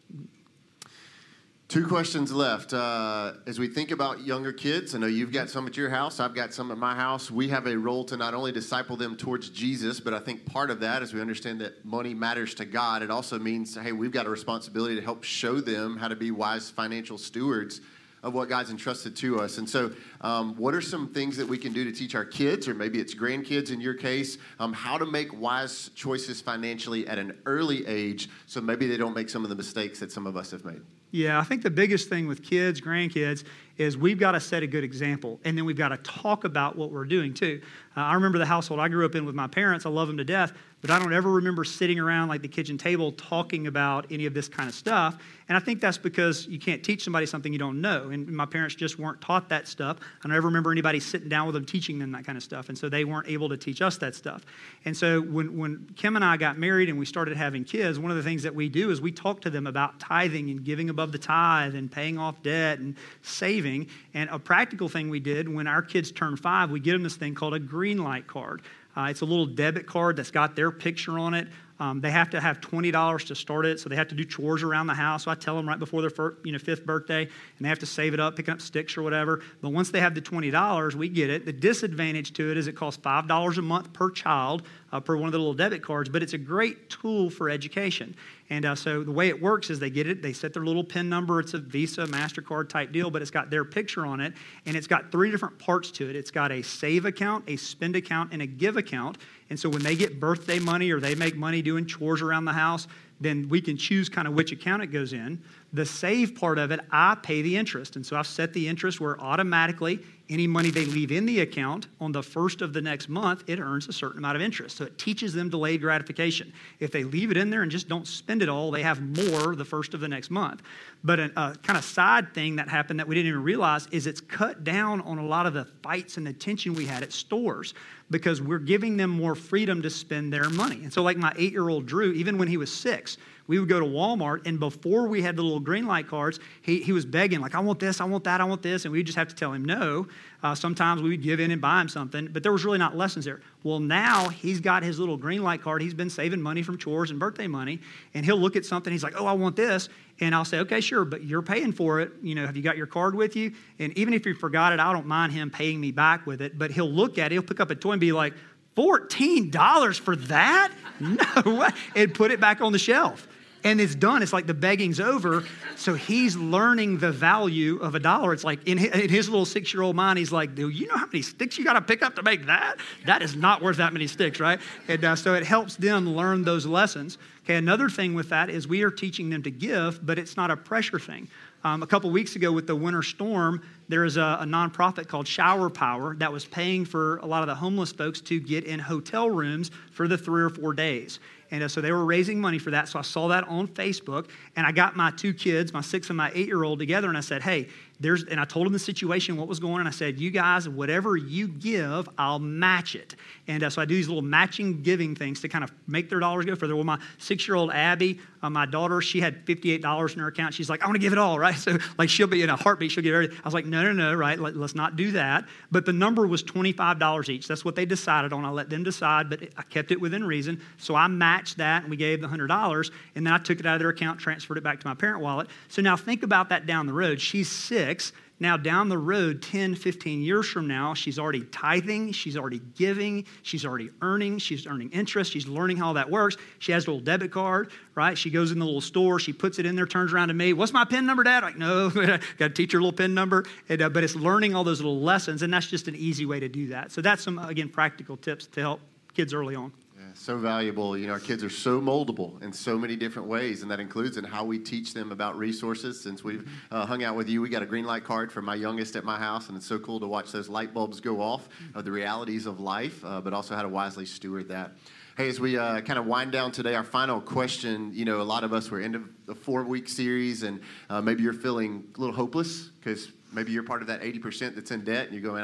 Two 1.67 1.85
questions 1.85 2.31
left. 2.31 2.71
Uh, 2.71 3.33
as 3.45 3.59
we 3.59 3.67
think 3.67 3.91
about 3.91 4.25
younger 4.25 4.53
kids, 4.53 4.95
I 4.95 4.99
know 4.99 5.07
you've 5.07 5.33
got 5.33 5.49
some 5.49 5.67
at 5.67 5.75
your 5.75 5.89
house, 5.89 6.21
I've 6.21 6.33
got 6.33 6.53
some 6.53 6.71
at 6.71 6.77
my 6.77 6.95
house. 6.95 7.29
We 7.29 7.49
have 7.49 7.67
a 7.67 7.77
role 7.77 8.05
to 8.05 8.15
not 8.15 8.33
only 8.33 8.53
disciple 8.53 8.95
them 8.95 9.17
towards 9.17 9.49
Jesus, 9.49 9.99
but 9.99 10.13
I 10.13 10.19
think 10.19 10.45
part 10.45 10.71
of 10.71 10.79
that 10.79 11.03
is 11.03 11.13
we 11.13 11.19
understand 11.19 11.59
that 11.59 11.83
money 11.83 12.13
matters 12.13 12.53
to 12.55 12.65
God. 12.65 13.01
It 13.01 13.11
also 13.11 13.37
means, 13.37 13.75
hey, 13.75 13.91
we've 13.91 14.13
got 14.13 14.25
a 14.25 14.29
responsibility 14.29 14.95
to 14.95 15.01
help 15.01 15.25
show 15.25 15.59
them 15.59 15.97
how 15.97 16.07
to 16.07 16.15
be 16.15 16.31
wise 16.31 16.69
financial 16.69 17.17
stewards 17.17 17.81
of 18.27 18.33
what 18.33 18.49
God's 18.49 18.69
entrusted 18.69 19.15
to 19.15 19.39
us. 19.39 19.57
And 19.57 19.67
so, 19.67 19.91
um, 20.19 20.55
what 20.57 20.75
are 20.75 20.81
some 20.81 21.07
things 21.07 21.37
that 21.37 21.47
we 21.47 21.57
can 21.57 21.71
do 21.71 21.85
to 21.85 21.91
teach 21.91 22.13
our 22.13 22.25
kids, 22.25 22.67
or 22.67 22.73
maybe 22.73 22.99
it's 22.99 23.15
grandkids 23.15 23.71
in 23.71 23.79
your 23.79 23.93
case, 23.93 24.37
um, 24.59 24.73
how 24.73 24.97
to 24.97 25.05
make 25.05 25.33
wise 25.39 25.89
choices 25.95 26.41
financially 26.41 27.07
at 27.07 27.17
an 27.17 27.37
early 27.45 27.87
age 27.87 28.29
so 28.45 28.59
maybe 28.59 28.85
they 28.85 28.97
don't 28.97 29.15
make 29.15 29.29
some 29.29 29.43
of 29.43 29.49
the 29.49 29.55
mistakes 29.55 29.99
that 29.99 30.11
some 30.11 30.27
of 30.27 30.35
us 30.35 30.51
have 30.51 30.65
made? 30.65 30.81
Yeah, 31.11 31.39
I 31.39 31.43
think 31.43 31.63
the 31.63 31.69
biggest 31.69 32.09
thing 32.09 32.27
with 32.27 32.43
kids, 32.43 32.81
grandkids, 32.81 33.45
is 33.77 33.97
we've 33.97 34.19
got 34.19 34.33
to 34.33 34.41
set 34.41 34.61
a 34.61 34.67
good 34.67 34.83
example, 34.83 35.39
and 35.45 35.57
then 35.57 35.63
we've 35.63 35.77
got 35.77 35.89
to 35.89 35.97
talk 35.97 36.43
about 36.43 36.75
what 36.75 36.91
we're 36.91 37.05
doing 37.05 37.33
too. 37.33 37.61
Uh, 37.95 38.01
I 38.01 38.15
remember 38.15 38.39
the 38.39 38.45
household 38.45 38.81
I 38.81 38.89
grew 38.89 39.05
up 39.05 39.15
in 39.15 39.25
with 39.25 39.35
my 39.35 39.47
parents. 39.47 39.85
I 39.85 39.89
love 39.89 40.09
them 40.09 40.17
to 40.17 40.25
death, 40.25 40.51
but 40.87 40.93
I 40.93 40.99
don't 40.99 41.13
ever 41.13 41.29
remember 41.29 41.65
sitting 41.65 41.99
around 41.99 42.29
like 42.29 42.41
the 42.41 42.47
kitchen 42.47 42.77
table 42.77 43.11
talking 43.11 43.67
about 43.67 44.07
any 44.09 44.25
of 44.25 44.33
this 44.33 44.47
kind 44.47 44.69
of 44.69 44.75
stuff. 44.75 45.17
And 45.49 45.57
I 45.57 45.59
think 45.59 45.81
that's 45.81 45.97
because 45.97 46.47
you 46.47 46.59
can't 46.59 46.81
teach 46.81 47.03
somebody 47.03 47.25
something 47.25 47.51
you 47.51 47.59
don't 47.59 47.81
know. 47.81 48.09
And 48.09 48.27
my 48.27 48.45
parents 48.45 48.73
just 48.73 48.97
weren't 48.97 49.19
taught 49.19 49.49
that 49.49 49.67
stuff. 49.67 49.97
I 49.99 50.27
don't 50.27 50.35
ever 50.35 50.47
remember 50.47 50.71
anybody 50.71 51.01
sitting 51.01 51.27
down 51.27 51.45
with 51.45 51.55
them 51.55 51.65
teaching 51.65 51.99
them 51.99 52.13
that 52.13 52.25
kind 52.25 52.37
of 52.37 52.43
stuff. 52.43 52.69
And 52.69 52.77
so 52.77 52.87
they 52.87 53.03
weren't 53.03 53.27
able 53.27 53.49
to 53.49 53.57
teach 53.57 53.81
us 53.81 53.97
that 53.97 54.15
stuff. 54.15 54.45
And 54.85 54.95
so 54.95 55.21
when, 55.21 55.57
when 55.57 55.89
Kim 55.97 56.15
and 56.15 56.23
I 56.23 56.37
got 56.37 56.57
married 56.57 56.87
and 56.87 56.97
we 56.97 57.05
started 57.05 57.35
having 57.35 57.65
kids, 57.65 57.99
one 57.99 58.11
of 58.11 58.17
the 58.17 58.23
things 58.23 58.43
that 58.43 58.55
we 58.55 58.69
do 58.69 58.89
is 58.89 59.01
we 59.01 59.11
talk 59.11 59.41
to 59.41 59.49
them 59.49 59.67
about 59.67 59.99
tithing 59.99 60.49
and 60.49 60.63
giving 60.63 60.89
above 60.89 61.11
the 61.11 61.19
tithe 61.19 61.75
and 61.75 61.91
paying 61.91 62.17
off 62.17 62.41
debt 62.43 62.79
and 62.79 62.95
saving. 63.23 63.87
And 64.13 64.29
a 64.29 64.39
practical 64.39 64.87
thing 64.87 65.09
we 65.09 65.19
did 65.19 65.53
when 65.53 65.67
our 65.67 65.81
kids 65.81 66.13
turned 66.13 66.39
five, 66.39 66.71
we 66.71 66.79
get 66.79 66.93
them 66.93 67.03
this 67.03 67.17
thing 67.17 67.35
called 67.35 67.53
a 67.53 67.59
Greenlight 67.59 68.27
card. 68.27 68.61
Uh, 68.97 69.09
it's 69.09 69.21
a 69.21 69.25
little 69.25 69.45
debit 69.45 69.85
card 69.85 70.15
that's 70.15 70.31
got 70.31 70.55
their 70.55 70.71
picture 70.71 71.19
on 71.19 71.35
it. 71.35 71.47
Um, 71.79 72.01
they 72.01 72.11
have 72.11 72.29
to 72.31 72.41
have 72.41 72.59
$20 72.59 73.27
to 73.27 73.35
start 73.35 73.65
it, 73.65 73.79
so 73.79 73.89
they 73.89 73.95
have 73.95 74.07
to 74.07 74.15
do 74.15 74.23
chores 74.23 74.63
around 74.63 74.87
the 74.87 74.93
house. 74.93 75.25
So 75.25 75.31
I 75.31 75.35
tell 75.35 75.55
them 75.55 75.67
right 75.67 75.77
before 75.77 76.01
their 76.01 76.09
first, 76.09 76.37
you 76.43 76.51
know, 76.51 76.59
fifth 76.59 76.85
birthday, 76.85 77.21
and 77.21 77.65
they 77.65 77.69
have 77.69 77.79
to 77.79 77.85
save 77.85 78.13
it 78.13 78.19
up, 78.19 78.35
picking 78.35 78.53
up 78.53 78.61
sticks 78.61 78.97
or 78.97 79.03
whatever. 79.03 79.41
But 79.61 79.69
once 79.69 79.91
they 79.91 79.99
have 79.99 80.15
the 80.15 80.21
$20, 80.21 80.95
we 80.95 81.09
get 81.09 81.29
it. 81.29 81.45
The 81.45 81.53
disadvantage 81.53 82.33
to 82.33 82.51
it 82.51 82.57
is 82.57 82.67
it 82.67 82.75
costs 82.75 83.01
$5 83.03 83.57
a 83.57 83.61
month 83.61 83.93
per 83.93 84.09
child 84.09 84.63
uh, 84.91 84.99
per 84.99 85.15
one 85.17 85.27
of 85.27 85.33
the 85.33 85.37
little 85.37 85.53
debit 85.53 85.83
cards, 85.83 86.09
but 86.09 86.23
it's 86.23 86.33
a 86.33 86.37
great 86.37 86.89
tool 86.89 87.29
for 87.29 87.49
education. 87.49 88.15
And 88.49 88.65
uh, 88.65 88.75
so 88.75 89.03
the 89.03 89.11
way 89.11 89.27
it 89.27 89.41
works 89.41 89.69
is 89.69 89.79
they 89.79 89.89
get 89.89 90.07
it, 90.07 90.21
they 90.21 90.31
set 90.31 90.53
their 90.53 90.63
little 90.63 90.83
PIN 90.83 91.09
number. 91.09 91.39
It's 91.39 91.53
a 91.53 91.57
Visa, 91.57 92.05
MasterCard 92.05 92.69
type 92.69 92.91
deal, 92.93 93.11
but 93.11 93.21
it's 93.21 93.31
got 93.31 93.49
their 93.49 93.65
picture 93.65 94.05
on 94.05 94.21
it. 94.21 94.33
And 94.65 94.77
it's 94.77 94.87
got 94.87 95.11
three 95.11 95.31
different 95.31 95.59
parts 95.59 95.91
to 95.91 96.09
it 96.09 96.15
it's 96.15 96.31
got 96.31 96.51
a 96.51 96.61
save 96.61 97.05
account, 97.05 97.43
a 97.47 97.57
spend 97.57 97.95
account, 97.95 98.31
and 98.33 98.41
a 98.41 98.47
give 98.47 98.77
account. 98.77 99.17
And 99.49 99.59
so 99.59 99.69
when 99.69 99.81
they 99.81 99.95
get 99.95 100.19
birthday 100.19 100.59
money 100.59 100.91
or 100.91 100.99
they 100.99 101.15
make 101.15 101.35
money 101.35 101.61
doing 101.61 101.85
chores 101.85 102.21
around 102.21 102.45
the 102.45 102.53
house, 102.53 102.87
then 103.19 103.47
we 103.49 103.61
can 103.61 103.77
choose 103.77 104.09
kind 104.09 104.27
of 104.27 104.33
which 104.33 104.51
account 104.51 104.83
it 104.83 104.87
goes 104.87 105.13
in. 105.13 105.41
The 105.73 105.85
save 105.85 106.35
part 106.35 106.59
of 106.59 106.71
it, 106.71 106.79
I 106.91 107.15
pay 107.15 107.41
the 107.41 107.57
interest. 107.57 107.95
And 107.97 108.05
so 108.05 108.15
I've 108.15 108.27
set 108.27 108.53
the 108.53 108.67
interest 108.67 109.01
where 109.01 109.19
automatically 109.19 109.99
any 110.29 110.47
money 110.47 110.69
they 110.71 110.85
leave 110.85 111.11
in 111.11 111.25
the 111.25 111.41
account 111.41 111.87
on 111.99 112.11
the 112.11 112.23
first 112.23 112.61
of 112.61 112.73
the 112.73 112.81
next 112.81 113.07
month, 113.09 113.43
it 113.47 113.59
earns 113.59 113.87
a 113.87 113.93
certain 113.93 114.17
amount 114.17 114.35
of 114.35 114.41
interest. 114.41 114.77
So 114.77 114.85
it 114.85 114.97
teaches 114.97 115.33
them 115.33 115.49
delayed 115.49 115.81
gratification. 115.81 116.51
If 116.79 116.91
they 116.91 117.03
leave 117.03 117.31
it 117.31 117.37
in 117.37 117.49
there 117.49 117.61
and 117.61 117.71
just 117.71 117.87
don't 117.87 118.07
spend 118.07 118.41
it 118.41 118.49
all, 118.49 118.71
they 118.71 118.83
have 118.83 119.01
more 119.01 119.55
the 119.55 119.65
first 119.65 119.93
of 119.93 119.99
the 119.99 120.07
next 120.07 120.29
month. 120.29 120.63
But 121.03 121.19
a, 121.19 121.25
a 121.25 121.39
uh, 121.39 121.53
kind 121.55 121.77
of 121.77 121.83
side 121.83 122.33
thing 122.33 122.57
that 122.57 122.67
happened 122.67 122.99
that 122.99 123.07
we 123.07 123.15
didn't 123.15 123.29
even 123.29 123.43
realize 123.43 123.87
is 123.87 124.07
it's 124.07 124.21
cut 124.21 124.63
down 124.63 125.01
on 125.01 125.17
a 125.17 125.25
lot 125.25 125.45
of 125.45 125.53
the 125.53 125.65
fights 125.83 126.17
and 126.17 126.27
the 126.27 126.33
tension 126.33 126.73
we 126.73 126.85
had 126.85 127.03
at 127.03 127.13
stores 127.13 127.73
because 128.09 128.41
we're 128.41 128.59
giving 128.59 128.97
them 128.97 129.09
more 129.09 129.35
freedom 129.35 129.81
to 129.81 129.89
spend 129.89 130.31
their 130.31 130.49
money. 130.49 130.81
And 130.83 130.91
so, 130.91 131.03
like 131.03 131.17
my 131.17 131.33
eight 131.37 131.51
year 131.51 131.69
old 131.69 131.85
Drew, 131.85 132.11
even 132.13 132.37
when 132.37 132.47
he 132.47 132.57
was 132.57 132.73
six, 132.73 133.17
we 133.47 133.59
would 133.59 133.69
go 133.69 133.79
to 133.79 133.85
Walmart, 133.85 134.45
and 134.45 134.59
before 134.59 135.07
we 135.07 135.21
had 135.21 135.37
the 135.37 135.41
little 135.41 135.61
Greenlight 135.61 136.07
cards, 136.07 136.39
he, 136.61 136.81
he 136.81 136.91
was 136.91 137.05
begging, 137.05 137.39
like, 137.39 137.55
I 137.55 137.59
want 137.59 137.79
this, 137.79 138.01
I 138.01 138.05
want 138.05 138.25
that, 138.25 138.41
I 138.41 138.43
want 138.43 138.61
this. 138.61 138.83
And 138.83 138.91
we 138.91 139.01
just 139.03 139.17
have 139.17 139.29
to 139.29 139.35
tell 139.35 139.53
him 139.53 139.63
no. 139.63 140.07
Uh, 140.43 140.53
sometimes 140.53 141.01
we 141.01 141.09
would 141.09 141.23
give 141.23 141.39
in 141.39 141.51
and 141.51 141.61
buy 141.61 141.81
him 141.81 141.87
something, 141.87 142.27
but 142.27 142.43
there 142.43 142.51
was 142.51 142.65
really 142.65 142.77
not 142.77 142.95
lessons 142.95 143.25
there. 143.25 143.41
Well, 143.63 143.79
now 143.79 144.29
he's 144.29 144.59
got 144.59 144.83
his 144.83 144.99
little 144.99 145.17
Greenlight 145.17 145.61
card. 145.61 145.81
He's 145.81 145.93
been 145.93 146.09
saving 146.09 146.41
money 146.41 146.61
from 146.61 146.77
chores 146.77 147.09
and 147.09 147.19
birthday 147.19 147.47
money, 147.47 147.79
and 148.13 148.25
he'll 148.25 148.37
look 148.37 148.55
at 148.55 148.65
something. 148.65 148.91
He's 148.91 149.03
like, 149.03 149.19
"Oh, 149.19 149.25
I 149.25 149.33
want 149.33 149.55
this," 149.55 149.89
and 150.19 150.35
I'll 150.35 150.45
say, 150.45 150.59
"Okay, 150.59 150.79
sure, 150.79 151.05
but 151.05 151.23
you're 151.23 151.41
paying 151.41 151.71
for 151.71 152.01
it. 152.01 152.11
You 152.21 152.35
know, 152.35 152.45
have 152.45 152.55
you 152.55 152.61
got 152.61 152.77
your 152.77 152.85
card 152.85 153.15
with 153.15 153.35
you?" 153.35 153.53
And 153.79 153.97
even 153.97 154.13
if 154.13 154.25
you 154.25 154.35
forgot 154.35 154.73
it, 154.73 154.79
I 154.79 154.93
don't 154.93 155.07
mind 155.07 155.31
him 155.33 155.49
paying 155.49 155.81
me 155.81 155.91
back 155.91 156.27
with 156.27 156.41
it. 156.41 156.57
But 156.57 156.71
he'll 156.71 156.91
look 156.91 157.17
at 157.17 157.31
it, 157.31 157.35
he'll 157.35 157.41
pick 157.41 157.59
up 157.59 157.71
a 157.71 157.75
toy 157.75 157.93
and 157.93 158.01
be 158.01 158.11
like, 158.11 158.33
$14 158.75 159.99
for 159.99 160.15
that? 160.15 160.71
No, 160.99 161.67
and 161.95 162.11
put 162.11 162.31
it 162.31 162.39
back 162.39 162.59
on 162.59 162.71
the 162.71 162.79
shelf 162.79 163.27
and 163.63 163.81
it's 163.81 163.95
done. 163.95 164.21
It's 164.21 164.33
like 164.33 164.47
the 164.47 164.53
begging's 164.53 164.99
over. 164.99 165.43
So 165.75 165.93
he's 165.93 166.35
learning 166.35 166.99
the 166.99 167.11
value 167.11 167.77
of 167.77 167.95
a 167.95 167.99
dollar. 167.99 168.33
It's 168.33 168.43
like 168.43 168.67
in 168.67 168.77
his, 168.77 169.29
little 169.29 169.45
six 169.45 169.73
year 169.73 169.83
old 169.83 169.95
mind, 169.95 170.19
he's 170.19 170.31
like, 170.31 170.55
do 170.55 170.69
you 170.69 170.87
know 170.87 170.97
how 170.97 171.05
many 171.05 171.21
sticks 171.21 171.57
you 171.57 171.63
got 171.63 171.73
to 171.73 171.81
pick 171.81 172.01
up 172.01 172.15
to 172.15 172.23
make 172.23 172.45
that? 172.45 172.77
That 173.05 173.21
is 173.21 173.35
not 173.35 173.61
worth 173.61 173.77
that 173.77 173.93
many 173.93 174.07
sticks, 174.07 174.39
right? 174.39 174.59
And 174.87 175.03
uh, 175.03 175.15
so 175.15 175.33
it 175.33 175.43
helps 175.43 175.75
them 175.75 176.15
learn 176.15 176.43
those 176.43 176.65
lessons. 176.65 177.17
Okay, 177.43 177.55
another 177.55 177.89
thing 177.89 178.13
with 178.13 178.29
that 178.29 178.49
is 178.49 178.67
we 178.67 178.83
are 178.83 178.91
teaching 178.91 179.29
them 179.29 179.43
to 179.43 179.51
give, 179.51 180.05
but 180.05 180.19
it's 180.19 180.35
not 180.35 180.51
a 180.51 180.57
pressure 180.57 180.99
thing. 180.99 181.29
Um, 181.63 181.81
a 181.81 181.87
couple 181.87 182.09
weeks 182.11 182.35
ago 182.35 182.51
with 182.51 182.67
the 182.67 182.75
winter 182.75 183.01
storm, 183.01 183.61
there 183.89 184.05
is 184.05 184.15
a, 184.17 184.37
a 184.41 184.45
nonprofit 184.45 185.07
called 185.07 185.27
Shower 185.27 185.69
Power 185.69 186.15
that 186.15 186.31
was 186.31 186.45
paying 186.45 186.85
for 186.85 187.17
a 187.17 187.25
lot 187.25 187.41
of 187.41 187.47
the 187.47 187.55
homeless 187.55 187.91
folks 187.91 188.21
to 188.21 188.39
get 188.39 188.65
in 188.65 188.79
hotel 188.79 189.29
rooms 189.29 189.71
for 189.91 190.07
the 190.07 190.17
three 190.17 190.43
or 190.43 190.49
four 190.49 190.73
days. 190.73 191.19
And 191.49 191.69
so 191.71 191.79
they 191.79 191.91
were 191.91 192.05
raising 192.05 192.41
money 192.41 192.59
for 192.59 192.71
that. 192.71 192.89
So 192.89 192.99
I 192.99 193.03
saw 193.03 193.29
that 193.29 193.47
on 193.47 193.67
Facebook, 193.69 194.29
and 194.55 194.67
I 194.67 194.71
got 194.71 194.95
my 194.95 195.11
two 195.11 195.33
kids, 195.33 195.71
my 195.71 195.81
six 195.81 196.09
and 196.09 196.17
my 196.17 196.31
eight 196.33 196.47
year 196.47 196.63
old, 196.63 196.79
together, 196.79 197.07
and 197.07 197.17
I 197.17 197.21
said, 197.21 197.41
"Hey, 197.41 197.69
there's," 197.99 198.23
and 198.23 198.39
I 198.39 198.45
told 198.45 198.65
them 198.65 198.73
the 198.73 198.79
situation, 198.79 199.37
what 199.37 199.47
was 199.47 199.59
going 199.59 199.75
on. 199.75 199.79
And 199.81 199.87
I 199.87 199.91
said, 199.91 200.19
"You 200.19 200.29
guys, 200.29 200.67
whatever 200.67 201.15
you 201.15 201.47
give, 201.47 202.09
I'll 202.17 202.39
match 202.39 202.95
it." 202.95 203.15
And 203.47 203.63
uh, 203.63 203.69
so 203.69 203.81
I 203.81 203.85
do 203.85 203.95
these 203.95 204.09
little 204.09 204.21
matching 204.21 204.81
giving 204.81 205.15
things 205.15 205.39
to 205.41 205.47
kind 205.47 205.63
of 205.63 205.71
make 205.87 206.09
their 206.09 206.19
dollars 206.19 206.45
go 206.45 206.55
further. 206.55 206.75
Well, 206.75 206.83
my 206.83 206.99
six 207.17 207.47
year 207.47 207.55
old 207.55 207.71
Abby, 207.71 208.19
uh, 208.43 208.49
my 208.49 208.65
daughter, 208.65 209.01
she 209.01 209.21
had 209.21 209.45
fifty 209.45 209.71
eight 209.71 209.81
dollars 209.81 210.13
in 210.13 210.19
her 210.19 210.27
account. 210.27 210.53
She's 210.53 210.69
like, 210.69 210.83
"I 210.83 210.85
want 210.85 210.95
to 210.95 210.99
give 210.99 211.13
it 211.13 211.19
all, 211.19 211.39
right?" 211.47 211.55
So 211.55 211.77
like 211.97 212.09
she'll 212.09 212.27
be 212.27 212.43
in 212.43 212.49
a 212.49 212.57
heartbeat, 212.57 212.91
she'll 212.91 213.03
give 213.03 213.15
everything. 213.15 213.37
I 213.37 213.47
was 213.47 213.53
like, 213.53 213.65
"No, 213.65 213.83
no, 213.83 213.93
no, 213.93 214.13
right? 214.13 214.37
Let, 214.37 214.57
let's 214.57 214.75
not 214.75 214.97
do 214.97 215.11
that." 215.13 215.45
But 215.71 215.85
the 215.85 215.93
number 215.93 216.27
was 216.27 216.43
twenty 216.43 216.73
five 216.73 216.99
dollars 216.99 217.29
each. 217.29 217.47
That's 217.47 217.63
what 217.63 217.75
they 217.75 217.85
decided 217.85 218.33
on. 218.33 218.43
I 218.43 218.49
let 218.49 218.69
them 218.69 218.83
decide, 218.83 219.29
but 219.29 219.43
I 219.55 219.63
kept 219.63 219.91
it 219.91 220.01
within 220.01 220.25
reason. 220.25 220.61
So 220.77 220.93
I 220.93 221.07
matched 221.07 221.36
that, 221.55 221.83
and 221.83 221.89
we 221.89 221.97
gave 221.97 222.21
the 222.21 222.27
$100, 222.27 222.91
and 223.15 223.25
then 223.25 223.33
I 223.33 223.37
took 223.37 223.59
it 223.59 223.65
out 223.65 223.75
of 223.75 223.79
their 223.79 223.89
account, 223.89 224.19
transferred 224.19 224.57
it 224.57 224.63
back 224.63 224.79
to 224.79 224.87
my 224.87 224.93
parent 224.93 225.21
wallet. 225.21 225.47
So 225.69 225.81
now 225.81 225.95
think 225.95 226.23
about 226.23 226.49
that 226.49 226.65
down 226.65 226.87
the 226.87 226.93
road. 226.93 227.21
She's 227.21 227.49
six. 227.49 228.11
Now, 228.39 228.55
down 228.55 228.87
the 228.87 228.99
road, 228.99 229.41
10, 229.41 229.73
15 229.73 230.21
years 230.21 230.47
from 230.47 230.67
now, 230.67 230.93
she's 230.93 231.17
already 231.17 231.43
tithing, 231.45 232.11
she's 232.11 232.37
already 232.37 232.61
giving, 232.75 233.25
she's 233.41 233.65
already 233.65 233.89
earning, 234.03 234.37
she's 234.37 234.67
earning 234.67 234.91
interest, 234.91 235.31
she's 235.31 235.47
learning 235.47 235.77
how 235.77 235.93
that 235.93 236.11
works. 236.11 236.37
She 236.59 236.71
has 236.71 236.85
a 236.85 236.91
little 236.91 237.03
debit 237.03 237.31
card, 237.31 237.71
right? 237.95 238.15
She 238.15 238.29
goes 238.29 238.51
in 238.51 238.59
the 238.59 238.65
little 238.65 238.79
store, 238.79 239.17
she 239.17 239.33
puts 239.33 239.57
it 239.57 239.65
in 239.65 239.75
there, 239.75 239.87
turns 239.87 240.13
around 240.13 240.27
to 240.27 240.35
me, 240.35 240.53
What's 240.53 240.71
my 240.71 240.85
PIN 240.85 241.07
number, 241.07 241.23
Dad? 241.23 241.43
I'm 241.43 241.49
Like, 241.49 241.57
no, 241.57 241.89
got 242.37 242.37
to 242.37 242.49
teach 242.49 242.73
her 242.73 242.77
a 242.77 242.81
little 242.81 242.95
PIN 242.95 243.15
number. 243.15 243.43
And, 243.69 243.81
uh, 243.81 243.89
but 243.89 244.03
it's 244.03 244.15
learning 244.15 244.53
all 244.53 244.63
those 244.63 244.81
little 244.81 245.01
lessons, 245.01 245.41
and 245.41 245.51
that's 245.51 245.67
just 245.67 245.87
an 245.87 245.95
easy 245.95 246.27
way 246.27 246.39
to 246.39 246.47
do 246.47 246.67
that. 246.67 246.91
So, 246.91 247.01
that's 247.01 247.23
some, 247.23 247.39
again, 247.39 247.69
practical 247.69 248.17
tips 248.17 248.45
to 248.47 248.61
help 248.61 248.81
kids 249.15 249.33
early 249.33 249.55
on 249.55 249.71
so 250.19 250.37
valuable. 250.37 250.97
You 250.97 251.07
know, 251.07 251.13
our 251.13 251.19
kids 251.19 251.43
are 251.43 251.49
so 251.49 251.79
moldable 251.79 252.41
in 252.41 252.51
so 252.51 252.77
many 252.77 252.95
different 252.95 253.27
ways, 253.27 253.61
and 253.61 253.71
that 253.71 253.79
includes 253.79 254.17
in 254.17 254.23
how 254.23 254.43
we 254.43 254.59
teach 254.59 254.93
them 254.93 255.11
about 255.11 255.37
resources. 255.37 256.01
Since 256.01 256.23
we've 256.23 256.49
uh, 256.71 256.85
hung 256.85 257.03
out 257.03 257.15
with 257.15 257.29
you, 257.29 257.41
we 257.41 257.49
got 257.49 257.63
a 257.63 257.65
Greenlight 257.65 258.03
card 258.03 258.31
for 258.31 258.41
my 258.41 258.55
youngest 258.55 258.95
at 258.95 259.03
my 259.03 259.17
house, 259.17 259.47
and 259.47 259.57
it's 259.57 259.65
so 259.65 259.79
cool 259.79 259.99
to 259.99 260.07
watch 260.07 260.31
those 260.31 260.49
light 260.49 260.73
bulbs 260.73 260.99
go 260.99 261.21
off 261.21 261.47
of 261.75 261.85
the 261.85 261.91
realities 261.91 262.45
of 262.45 262.59
life, 262.59 263.03
uh, 263.05 263.21
but 263.21 263.33
also 263.33 263.55
how 263.55 263.61
to 263.61 263.69
wisely 263.69 264.05
steward 264.05 264.49
that. 264.49 264.73
Hey, 265.17 265.29
as 265.29 265.39
we 265.39 265.57
uh, 265.57 265.81
kind 265.81 265.97
of 265.97 266.05
wind 266.05 266.31
down 266.31 266.51
today, 266.51 266.75
our 266.75 266.83
final 266.83 267.19
question, 267.19 267.91
you 267.93 268.05
know, 268.05 268.21
a 268.21 268.23
lot 268.23 268.43
of 268.43 268.53
us 268.53 268.69
were 268.69 268.79
into 268.79 269.03
the 269.25 269.33
four 269.33 269.63
week 269.63 269.89
series, 269.89 270.43
and 270.43 270.61
uh, 270.89 271.01
maybe 271.01 271.23
you're 271.23 271.33
feeling 271.33 271.85
a 271.95 271.99
little 271.99 272.15
hopeless 272.15 272.69
because 272.79 273.11
maybe 273.31 273.51
you're 273.51 273.63
part 273.63 273.81
of 273.81 273.87
that 273.87 274.01
80% 274.01 274.55
that's 274.55 274.71
in 274.71 274.83
debt 274.83 275.05
and 275.05 275.13
you're 275.13 275.21
going, 275.21 275.43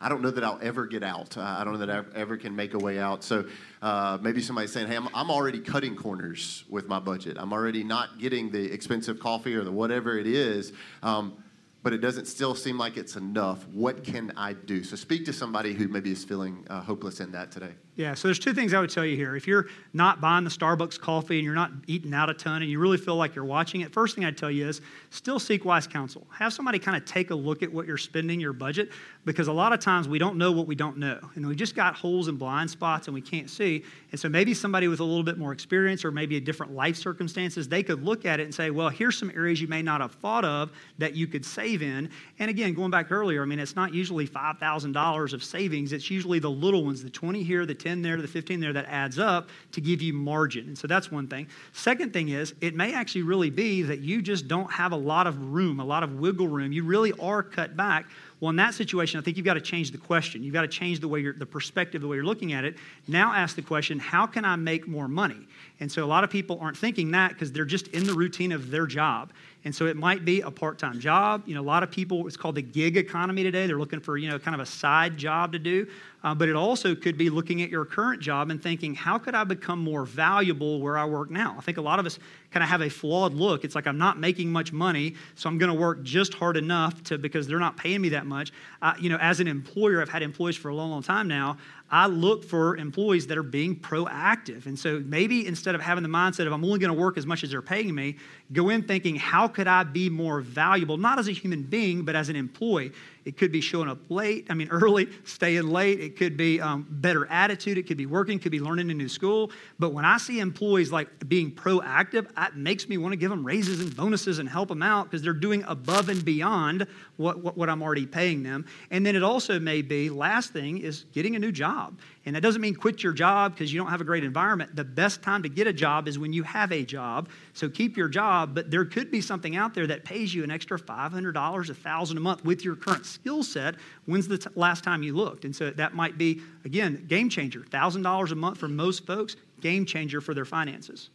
I 0.00 0.08
don't 0.08 0.22
know 0.22 0.30
that 0.30 0.44
I'll 0.44 0.58
ever 0.62 0.86
get 0.86 1.02
out. 1.02 1.36
I 1.36 1.64
don't 1.64 1.74
know 1.74 1.86
that 1.86 1.90
I 1.90 2.02
ever 2.14 2.36
can 2.36 2.54
make 2.54 2.74
a 2.74 2.78
way 2.78 2.98
out. 2.98 3.22
So 3.24 3.44
uh, 3.82 4.18
maybe 4.20 4.40
somebody's 4.40 4.72
saying, 4.72 4.88
hey, 4.88 4.96
I'm, 4.96 5.08
I'm 5.14 5.30
already 5.30 5.60
cutting 5.60 5.96
corners 5.96 6.64
with 6.68 6.88
my 6.88 6.98
budget. 6.98 7.36
I'm 7.38 7.52
already 7.52 7.84
not 7.84 8.18
getting 8.18 8.50
the 8.50 8.72
expensive 8.72 9.20
coffee 9.20 9.54
or 9.54 9.64
the 9.64 9.72
whatever 9.72 10.18
it 10.18 10.26
is. 10.26 10.72
Um, 11.02 11.42
but 11.82 11.92
it 11.92 11.98
doesn't 11.98 12.26
still 12.26 12.54
seem 12.54 12.76
like 12.76 12.96
it's 12.96 13.16
enough. 13.16 13.66
What 13.68 14.04
can 14.04 14.32
I 14.36 14.52
do? 14.52 14.82
So 14.82 14.96
speak 14.96 15.24
to 15.26 15.32
somebody 15.32 15.74
who 15.74 15.88
maybe 15.88 16.10
is 16.10 16.24
feeling 16.24 16.66
uh, 16.68 16.80
hopeless 16.80 17.20
in 17.20 17.32
that 17.32 17.52
today. 17.52 17.72
Yeah, 17.98 18.14
so 18.14 18.28
there's 18.28 18.38
two 18.38 18.54
things 18.54 18.74
I 18.74 18.80
would 18.80 18.90
tell 18.90 19.04
you 19.04 19.16
here. 19.16 19.34
If 19.34 19.48
you're 19.48 19.66
not 19.92 20.20
buying 20.20 20.44
the 20.44 20.50
Starbucks 20.50 21.00
coffee 21.00 21.38
and 21.38 21.44
you're 21.44 21.56
not 21.56 21.72
eating 21.88 22.14
out 22.14 22.30
a 22.30 22.34
ton 22.34 22.62
and 22.62 22.70
you 22.70 22.78
really 22.78 22.96
feel 22.96 23.16
like 23.16 23.34
you're 23.34 23.44
watching 23.44 23.80
it, 23.80 23.92
first 23.92 24.14
thing 24.14 24.24
I'd 24.24 24.38
tell 24.38 24.52
you 24.52 24.68
is 24.68 24.80
still 25.10 25.40
seek 25.40 25.64
wise 25.64 25.88
counsel. 25.88 26.24
Have 26.32 26.52
somebody 26.52 26.78
kind 26.78 26.96
of 26.96 27.04
take 27.04 27.30
a 27.30 27.34
look 27.34 27.64
at 27.64 27.72
what 27.72 27.88
you're 27.88 27.98
spending 27.98 28.38
your 28.38 28.52
budget 28.52 28.90
because 29.24 29.48
a 29.48 29.52
lot 29.52 29.72
of 29.72 29.80
times 29.80 30.06
we 30.06 30.20
don't 30.20 30.38
know 30.38 30.52
what 30.52 30.68
we 30.68 30.76
don't 30.76 30.96
know. 30.96 31.18
And 31.34 31.44
we 31.44 31.56
just 31.56 31.74
got 31.74 31.96
holes 31.96 32.28
and 32.28 32.38
blind 32.38 32.70
spots 32.70 33.08
and 33.08 33.14
we 33.14 33.20
can't 33.20 33.50
see. 33.50 33.82
And 34.12 34.20
so 34.20 34.28
maybe 34.28 34.54
somebody 34.54 34.86
with 34.86 35.00
a 35.00 35.04
little 35.04 35.24
bit 35.24 35.36
more 35.36 35.50
experience 35.50 36.04
or 36.04 36.12
maybe 36.12 36.36
a 36.36 36.40
different 36.40 36.72
life 36.72 36.94
circumstances, 36.94 37.66
they 37.66 37.82
could 37.82 38.04
look 38.04 38.24
at 38.24 38.38
it 38.38 38.44
and 38.44 38.54
say, 38.54 38.70
well, 38.70 38.90
here's 38.90 39.18
some 39.18 39.32
areas 39.34 39.60
you 39.60 39.66
may 39.66 39.82
not 39.82 40.00
have 40.00 40.12
thought 40.12 40.44
of 40.44 40.70
that 40.98 41.16
you 41.16 41.26
could 41.26 41.44
save 41.44 41.82
in. 41.82 42.10
And 42.38 42.48
again, 42.48 42.74
going 42.74 42.92
back 42.92 43.10
earlier, 43.10 43.42
I 43.42 43.44
mean, 43.44 43.58
it's 43.58 43.74
not 43.74 43.92
usually 43.92 44.28
$5,000 44.28 45.32
of 45.32 45.42
savings. 45.42 45.92
It's 45.92 46.12
usually 46.12 46.38
the 46.38 46.48
little 46.48 46.84
ones, 46.84 47.02
the 47.02 47.10
20 47.10 47.42
here, 47.42 47.66
the 47.66 47.74
10 47.74 47.87
there, 48.02 48.16
to 48.16 48.22
the 48.22 48.28
15 48.28 48.60
there 48.60 48.72
that 48.72 48.86
adds 48.86 49.18
up 49.18 49.48
to 49.72 49.80
give 49.80 50.00
you 50.02 50.12
margin. 50.12 50.68
And 50.68 50.78
so 50.78 50.86
that's 50.86 51.10
one 51.10 51.26
thing. 51.28 51.46
Second 51.72 52.12
thing 52.12 52.28
is, 52.28 52.54
it 52.60 52.74
may 52.74 52.94
actually 52.94 53.22
really 53.22 53.50
be 53.50 53.82
that 53.82 54.00
you 54.00 54.22
just 54.22 54.48
don't 54.48 54.70
have 54.70 54.92
a 54.92 54.96
lot 54.96 55.26
of 55.26 55.52
room, 55.52 55.80
a 55.80 55.84
lot 55.84 56.02
of 56.02 56.18
wiggle 56.18 56.48
room. 56.48 56.72
You 56.72 56.84
really 56.84 57.12
are 57.20 57.42
cut 57.42 57.76
back. 57.76 58.06
Well, 58.40 58.50
in 58.50 58.56
that 58.56 58.74
situation, 58.74 59.18
I 59.18 59.22
think 59.22 59.36
you've 59.36 59.46
got 59.46 59.54
to 59.54 59.60
change 59.60 59.90
the 59.90 59.98
question. 59.98 60.44
You've 60.44 60.54
got 60.54 60.62
to 60.62 60.68
change 60.68 61.00
the 61.00 61.08
way 61.08 61.20
you're, 61.20 61.32
the 61.32 61.46
perspective, 61.46 62.02
the 62.02 62.08
way 62.08 62.16
you're 62.16 62.24
looking 62.24 62.52
at 62.52 62.64
it. 62.64 62.76
Now 63.08 63.32
ask 63.32 63.56
the 63.56 63.62
question, 63.62 63.98
how 63.98 64.26
can 64.26 64.44
I 64.44 64.54
make 64.54 64.86
more 64.86 65.08
money? 65.08 65.48
And 65.80 65.90
so 65.90 66.04
a 66.04 66.06
lot 66.06 66.22
of 66.22 66.30
people 66.30 66.58
aren't 66.60 66.76
thinking 66.76 67.10
that 67.12 67.32
because 67.32 67.50
they're 67.50 67.64
just 67.64 67.88
in 67.88 68.04
the 68.04 68.14
routine 68.14 68.52
of 68.52 68.70
their 68.70 68.86
job. 68.86 69.32
And 69.64 69.74
so 69.74 69.86
it 69.86 69.96
might 69.96 70.24
be 70.24 70.40
a 70.40 70.50
part-time 70.50 71.00
job. 71.00 71.42
You 71.46 71.54
know, 71.54 71.60
a 71.60 71.62
lot 71.62 71.82
of 71.82 71.90
people, 71.90 72.26
it's 72.26 72.36
called 72.36 72.54
the 72.54 72.62
gig 72.62 72.96
economy 72.96 73.42
today. 73.42 73.66
They're 73.66 73.78
looking 73.78 74.00
for, 74.00 74.16
you 74.16 74.28
know, 74.28 74.38
kind 74.38 74.54
of 74.54 74.60
a 74.60 74.66
side 74.66 75.16
job 75.16 75.52
to 75.52 75.58
do. 75.58 75.86
Uh, 76.22 76.34
but 76.34 76.48
it 76.48 76.56
also 76.56 76.94
could 76.94 77.18
be 77.18 77.28
looking 77.28 77.62
at 77.62 77.68
your 77.68 77.84
current 77.84 78.22
job 78.22 78.50
and 78.50 78.62
thinking, 78.62 78.94
how 78.94 79.18
could 79.18 79.34
I 79.34 79.44
become 79.44 79.78
more 79.78 80.04
valuable 80.04 80.80
where 80.80 80.96
I 80.96 81.04
work 81.04 81.30
now? 81.30 81.56
I 81.58 81.60
think 81.60 81.78
a 81.78 81.82
lot 81.82 81.98
of 81.98 82.06
us 82.06 82.18
kind 82.50 82.62
of 82.62 82.68
have 82.70 82.80
a 82.80 82.88
flawed 82.88 83.34
look. 83.34 83.64
It's 83.64 83.74
like 83.74 83.86
I'm 83.86 83.98
not 83.98 84.18
making 84.18 84.50
much 84.50 84.72
money, 84.72 85.14
so 85.34 85.48
I'm 85.48 85.58
going 85.58 85.72
to 85.72 85.78
work 85.78 86.02
just 86.02 86.32
hard 86.34 86.56
enough 86.56 87.02
to 87.04 87.18
because 87.18 87.46
they're 87.46 87.58
not 87.58 87.76
paying 87.76 88.00
me 88.00 88.08
that 88.10 88.26
much. 88.26 88.52
You 88.98 89.10
know, 89.10 89.18
as 89.20 89.40
an 89.40 89.48
employer, 89.48 90.00
I've 90.00 90.08
had 90.08 90.22
employees 90.22 90.56
for 90.56 90.68
a 90.68 90.74
long, 90.74 90.90
long 90.90 91.02
time 91.02 91.28
now. 91.28 91.58
I 91.90 92.06
look 92.06 92.44
for 92.44 92.76
employees 92.76 93.26
that 93.28 93.38
are 93.38 93.42
being 93.42 93.74
proactive. 93.74 94.66
And 94.66 94.78
so 94.78 95.02
maybe 95.06 95.46
instead 95.46 95.74
of 95.74 95.80
having 95.80 96.02
the 96.02 96.08
mindset 96.08 96.46
of 96.46 96.52
I'm 96.52 96.62
only 96.62 96.78
going 96.78 96.94
to 96.94 96.98
work 97.00 97.16
as 97.16 97.24
much 97.24 97.42
as 97.44 97.50
they're 97.50 97.62
paying 97.62 97.94
me, 97.94 98.16
go 98.52 98.68
in 98.68 98.82
thinking, 98.82 99.16
how 99.16 99.48
could 99.48 99.66
I 99.66 99.84
be 99.84 100.10
more 100.10 100.42
valuable, 100.42 100.98
not 100.98 101.18
as 101.18 101.28
a 101.28 101.32
human 101.32 101.62
being, 101.62 102.04
but 102.04 102.14
as 102.14 102.28
an 102.28 102.36
employee? 102.36 102.92
It 103.24 103.36
could 103.36 103.52
be 103.52 103.60
showing 103.60 103.88
up 103.88 103.98
late, 104.08 104.46
I 104.50 104.54
mean, 104.54 104.68
early, 104.70 105.08
staying 105.24 105.68
late. 105.68 106.00
It 106.00 106.16
could 106.16 106.36
be 106.36 106.60
um, 106.60 106.86
better 106.88 107.26
attitude. 107.26 107.78
It 107.78 107.86
could 107.86 107.96
be 107.96 108.06
working, 108.06 108.38
could 108.38 108.52
be 108.52 108.60
learning 108.60 108.90
a 108.90 108.94
new 108.94 109.08
school. 109.08 109.50
But 109.78 109.92
when 109.92 110.04
I 110.04 110.18
see 110.18 110.40
employees 110.40 110.92
like 110.92 111.28
being 111.28 111.50
proactive, 111.52 112.28
it 112.36 112.56
makes 112.56 112.88
me 112.88 112.98
want 112.98 113.12
to 113.12 113.16
give 113.16 113.30
them 113.30 113.44
raises 113.44 113.80
and 113.80 113.94
bonuses 113.96 114.38
and 114.38 114.48
help 114.48 114.68
them 114.68 114.82
out 114.82 115.04
because 115.04 115.22
they're 115.22 115.32
doing 115.32 115.64
above 115.66 116.08
and 116.08 116.24
beyond 116.24 116.86
what, 117.16 117.42
what, 117.42 117.56
what 117.56 117.68
I'm 117.68 117.82
already 117.82 118.06
paying 118.06 118.42
them. 118.42 118.66
And 118.90 119.04
then 119.04 119.16
it 119.16 119.22
also 119.22 119.58
may 119.58 119.82
be, 119.82 120.10
last 120.10 120.52
thing 120.52 120.78
is 120.78 121.04
getting 121.12 121.36
a 121.36 121.38
new 121.38 121.52
job. 121.52 121.98
And 122.28 122.36
that 122.36 122.42
doesn't 122.42 122.60
mean 122.60 122.74
quit 122.74 123.02
your 123.02 123.14
job 123.14 123.54
because 123.54 123.72
you 123.72 123.80
don't 123.80 123.88
have 123.88 124.02
a 124.02 124.04
great 124.04 124.22
environment. 124.22 124.76
The 124.76 124.84
best 124.84 125.22
time 125.22 125.42
to 125.44 125.48
get 125.48 125.66
a 125.66 125.72
job 125.72 126.06
is 126.06 126.18
when 126.18 126.34
you 126.34 126.42
have 126.42 126.72
a 126.72 126.84
job. 126.84 127.30
So 127.54 127.70
keep 127.70 127.96
your 127.96 128.06
job, 128.06 128.54
but 128.54 128.70
there 128.70 128.84
could 128.84 129.10
be 129.10 129.22
something 129.22 129.56
out 129.56 129.72
there 129.72 129.86
that 129.86 130.04
pays 130.04 130.34
you 130.34 130.44
an 130.44 130.50
extra 130.50 130.78
$500, 130.78 131.32
$1,000 131.32 132.10
a 132.10 132.20
month 132.20 132.44
with 132.44 132.66
your 132.66 132.76
current 132.76 133.06
skill 133.06 133.42
set. 133.42 133.76
When's 134.04 134.28
the 134.28 134.36
t- 134.36 134.50
last 134.56 134.84
time 134.84 135.02
you 135.02 135.16
looked? 135.16 135.46
And 135.46 135.56
so 135.56 135.70
that 135.70 135.94
might 135.94 136.18
be, 136.18 136.42
again, 136.66 137.06
game 137.08 137.30
changer. 137.30 137.60
$1,000 137.60 138.30
a 138.30 138.34
month 138.34 138.58
for 138.58 138.68
most 138.68 139.06
folks, 139.06 139.36
game 139.62 139.86
changer 139.86 140.20
for 140.20 140.34
their 140.34 140.44
finances. 140.44 141.08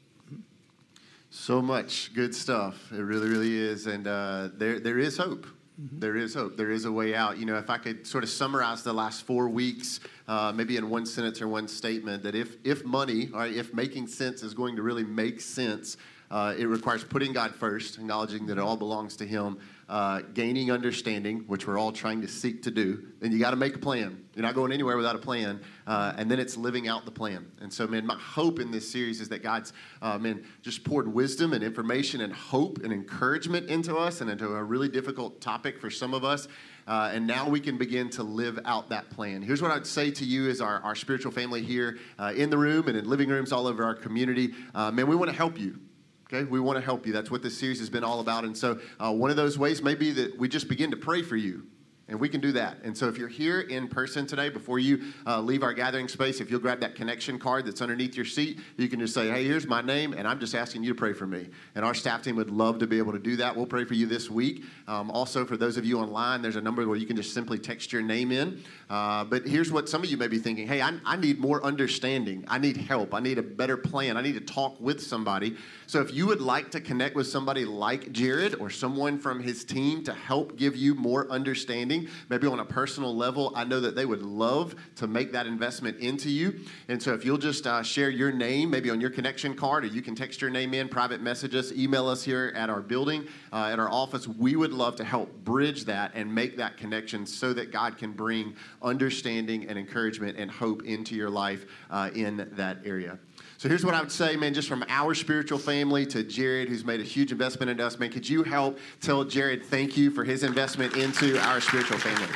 So 1.29 1.61
much 1.61 2.11
good 2.15 2.33
stuff. 2.33 2.91
It 2.91 3.01
really, 3.01 3.29
really 3.29 3.55
is. 3.55 3.85
And 3.85 4.07
uh, 4.07 4.49
there, 4.57 4.79
there 4.79 4.97
is 4.97 5.15
hope. 5.15 5.45
Mm-hmm. 5.81 5.99
There 5.99 6.15
is 6.15 6.33
hope. 6.33 6.57
There 6.57 6.71
is 6.71 6.85
a 6.85 6.91
way 6.91 7.15
out. 7.15 7.37
You 7.37 7.45
know, 7.45 7.57
if 7.57 7.69
I 7.69 7.77
could 7.77 8.05
sort 8.05 8.23
of 8.23 8.31
summarize 8.31 8.83
the 8.83 8.93
last 8.93 9.25
four 9.25 9.49
weeks, 9.49 9.99
uh, 10.27 10.51
maybe 10.55 10.77
in 10.77 10.89
one 10.89 11.05
sentence 11.05 11.41
or 11.41 11.47
one 11.47 11.67
statement, 11.67 12.23
that 12.23 12.35
if, 12.35 12.57
if 12.63 12.85
money, 12.85 13.29
or 13.33 13.45
if 13.45 13.73
making 13.73 14.07
cents 14.07 14.43
is 14.43 14.53
going 14.53 14.75
to 14.75 14.81
really 14.81 15.03
make 15.03 15.41
sense, 15.41 15.97
uh, 16.31 16.55
it 16.57 16.65
requires 16.65 17.03
putting 17.03 17.31
God 17.31 17.53
first, 17.53 17.97
acknowledging 17.97 18.47
that 18.47 18.57
it 18.57 18.61
all 18.61 18.75
belongs 18.75 19.15
to 19.17 19.25
Him, 19.25 19.59
uh, 19.87 20.21
gaining 20.33 20.71
understanding, 20.71 21.43
which 21.45 21.67
we're 21.67 21.77
all 21.77 21.91
trying 21.91 22.21
to 22.21 22.27
seek 22.27 22.63
to 22.63 22.71
do. 22.71 23.05
Then 23.19 23.31
you 23.31 23.37
got 23.37 23.51
to 23.51 23.55
make 23.55 23.75
a 23.75 23.79
plan. 23.79 24.23
You're 24.33 24.41
not 24.41 24.55
going 24.55 24.71
anywhere 24.71 24.97
without 24.97 25.15
a 25.15 25.19
plan. 25.19 25.61
Uh, 25.85 26.13
and 26.17 26.31
then 26.31 26.39
it's 26.39 26.57
living 26.57 26.87
out 26.87 27.05
the 27.05 27.11
plan. 27.11 27.51
And 27.61 27.71
so, 27.71 27.85
man, 27.85 28.03
my 28.07 28.15
hope 28.15 28.59
in 28.59 28.71
this 28.71 28.89
series 28.89 29.21
is 29.21 29.29
that 29.29 29.43
God's, 29.43 29.73
uh, 30.01 30.17
man, 30.17 30.43
just 30.63 30.83
poured 30.83 31.13
wisdom 31.13 31.53
and 31.53 31.63
information 31.63 32.21
and 32.21 32.33
hope 32.33 32.79
and 32.83 32.91
encouragement 32.91 33.69
into 33.69 33.95
us 33.95 34.21
and 34.21 34.31
into 34.31 34.47
a 34.47 34.63
really 34.63 34.89
difficult 34.89 35.39
topic 35.39 35.79
for 35.79 35.91
some 35.91 36.15
of 36.15 36.23
us. 36.23 36.47
Uh, 36.87 37.11
and 37.13 37.25
now 37.25 37.47
we 37.47 37.59
can 37.59 37.77
begin 37.77 38.09
to 38.09 38.23
live 38.23 38.59
out 38.65 38.89
that 38.89 39.09
plan. 39.09 39.41
Here's 39.41 39.61
what 39.61 39.71
I'd 39.71 39.87
say 39.87 40.11
to 40.11 40.25
you 40.25 40.49
as 40.49 40.61
our, 40.61 40.81
our 40.81 40.95
spiritual 40.95 41.31
family 41.31 41.63
here 41.63 41.97
uh, 42.19 42.33
in 42.35 42.49
the 42.49 42.57
room 42.57 42.87
and 42.87 42.97
in 42.97 43.07
living 43.07 43.29
rooms 43.29 43.51
all 43.51 43.67
over 43.67 43.83
our 43.83 43.95
community. 43.95 44.53
Uh, 44.75 44.91
man, 44.91 45.07
we 45.07 45.15
want 45.15 45.31
to 45.31 45.37
help 45.37 45.59
you. 45.59 45.79
Okay, 46.25 46.49
we 46.49 46.59
want 46.59 46.77
to 46.77 46.83
help 46.83 47.05
you. 47.05 47.13
That's 47.13 47.29
what 47.29 47.43
this 47.43 47.57
series 47.57 47.79
has 47.79 47.89
been 47.89 48.03
all 48.03 48.19
about. 48.19 48.43
And 48.43 48.57
so, 48.57 48.79
uh, 48.99 49.11
one 49.11 49.29
of 49.29 49.35
those 49.35 49.57
ways 49.57 49.83
may 49.83 49.93
be 49.93 50.11
that 50.11 50.37
we 50.37 50.47
just 50.47 50.67
begin 50.67 50.89
to 50.91 50.97
pray 50.97 51.21
for 51.21 51.35
you. 51.35 51.63
And 52.09 52.19
we 52.19 52.27
can 52.27 52.41
do 52.41 52.51
that. 52.51 52.79
And 52.83 52.97
so, 52.97 53.07
if 53.07 53.17
you're 53.17 53.29
here 53.29 53.61
in 53.61 53.87
person 53.87 54.27
today, 54.27 54.49
before 54.49 54.77
you 54.77 55.03
uh, 55.25 55.39
leave 55.39 55.63
our 55.63 55.73
gathering 55.73 56.09
space, 56.09 56.41
if 56.41 56.51
you'll 56.51 56.59
grab 56.59 56.81
that 56.81 56.95
connection 56.95 57.39
card 57.39 57.65
that's 57.65 57.81
underneath 57.81 58.17
your 58.17 58.25
seat, 58.25 58.59
you 58.75 58.89
can 58.89 58.99
just 58.99 59.13
say, 59.13 59.29
Hey, 59.29 59.45
here's 59.45 59.67
my 59.67 59.81
name, 59.81 60.11
and 60.11 60.27
I'm 60.27 60.37
just 60.37 60.53
asking 60.53 60.83
you 60.83 60.89
to 60.89 60.99
pray 60.99 61.13
for 61.13 61.25
me. 61.25 61.47
And 61.75 61.85
our 61.85 61.93
staff 61.93 62.21
team 62.21 62.35
would 62.35 62.49
love 62.49 62.79
to 62.79 62.87
be 62.87 62.97
able 62.97 63.13
to 63.13 63.19
do 63.19 63.37
that. 63.37 63.55
We'll 63.55 63.67
pray 63.67 63.85
for 63.85 63.93
you 63.93 64.05
this 64.05 64.29
week. 64.29 64.65
Um, 64.85 65.11
also, 65.11 65.45
for 65.45 65.55
those 65.55 65.77
of 65.77 65.85
you 65.85 65.97
online, 65.97 66.41
there's 66.41 66.57
a 66.57 66.61
number 66.61 66.85
where 66.85 66.97
you 66.97 67.05
can 67.05 67.15
just 67.15 67.33
simply 67.33 67.57
text 67.57 67.93
your 67.93 68.01
name 68.01 68.33
in. 68.33 68.61
Uh, 68.89 69.23
but 69.23 69.47
here's 69.47 69.71
what 69.71 69.87
some 69.87 70.03
of 70.03 70.09
you 70.09 70.17
may 70.17 70.27
be 70.27 70.39
thinking 70.39 70.67
Hey, 70.67 70.81
I, 70.81 70.91
I 71.05 71.15
need 71.15 71.39
more 71.39 71.63
understanding. 71.63 72.43
I 72.49 72.57
need 72.57 72.75
help. 72.75 73.13
I 73.13 73.21
need 73.21 73.37
a 73.37 73.43
better 73.43 73.77
plan. 73.77 74.17
I 74.17 74.21
need 74.21 74.35
to 74.35 74.53
talk 74.53 74.77
with 74.81 75.01
somebody. 75.01 75.55
So, 75.87 76.01
if 76.01 76.13
you 76.13 76.27
would 76.27 76.41
like 76.41 76.69
to 76.71 76.81
connect 76.81 77.15
with 77.15 77.27
somebody 77.27 77.63
like 77.63 78.11
Jared 78.11 78.55
or 78.55 78.69
someone 78.69 79.19
from 79.19 79.39
his 79.39 79.63
team 79.63 80.03
to 80.03 80.13
help 80.13 80.57
give 80.57 80.75
you 80.75 80.95
more 80.95 81.31
understanding, 81.31 81.92
maybe 82.29 82.47
on 82.47 82.59
a 82.59 82.65
personal 82.65 83.15
level, 83.15 83.51
I 83.55 83.63
know 83.63 83.79
that 83.79 83.95
they 83.95 84.05
would 84.05 84.21
love 84.21 84.75
to 84.97 85.07
make 85.07 85.31
that 85.33 85.47
investment 85.47 85.99
into 85.99 86.29
you. 86.29 86.59
And 86.87 87.01
so, 87.01 87.13
if 87.13 87.25
you'll 87.25 87.37
just 87.37 87.67
uh, 87.67 87.83
share 87.83 88.09
your 88.09 88.31
name, 88.31 88.69
maybe 88.69 88.89
on 88.89 89.01
your 89.01 89.09
connection 89.09 89.55
card, 89.55 89.83
or 89.83 89.87
you 89.87 90.01
can 90.01 90.15
text 90.15 90.41
your 90.41 90.49
name 90.49 90.73
in, 90.73 90.89
private 90.89 91.21
message 91.21 91.55
us, 91.55 91.71
email 91.71 92.07
us 92.07 92.23
here 92.23 92.53
at 92.55 92.69
our 92.69 92.81
building, 92.81 93.27
uh, 93.51 93.69
at 93.71 93.79
our 93.79 93.91
office, 93.91 94.27
we 94.27 94.55
would 94.55 94.73
love 94.73 94.95
to 94.97 95.03
help 95.03 95.33
bridge 95.43 95.85
that 95.85 96.11
and 96.13 96.33
make 96.33 96.57
that 96.57 96.77
connection 96.77 97.25
so 97.25 97.53
that 97.53 97.71
God 97.71 97.97
can 97.97 98.11
bring 98.11 98.55
understanding 98.81 99.67
and 99.67 99.77
encouragement 99.77 100.37
and 100.37 100.49
hope 100.49 100.83
into 100.83 101.15
your 101.15 101.29
life 101.29 101.65
uh, 101.89 102.09
in 102.13 102.49
that 102.53 102.77
area. 102.85 103.19
So 103.63 103.69
here's 103.69 103.85
what 103.85 103.93
I 103.93 104.01
would 104.01 104.11
say, 104.11 104.35
man, 104.35 104.53
just 104.53 104.67
from 104.67 104.83
our 104.89 105.13
spiritual 105.13 105.57
family 105.57 106.05
to 106.07 106.21
Jared, 106.21 106.67
who's 106.67 106.83
made 106.83 106.99
a 106.99 107.03
huge 107.03 107.31
investment 107.31 107.71
in 107.71 107.79
us, 107.79 107.97
man, 107.97 108.09
could 108.09 108.27
you 108.27 108.43
help 108.43 108.77
tell 108.99 109.23
Jared 109.23 109.63
thank 109.63 109.95
you 109.95 110.11
for 110.11 110.25
his 110.25 110.43
investment 110.43 110.97
into 110.97 111.39
our 111.39 111.61
spiritual 111.61 111.97
family? 111.97 112.27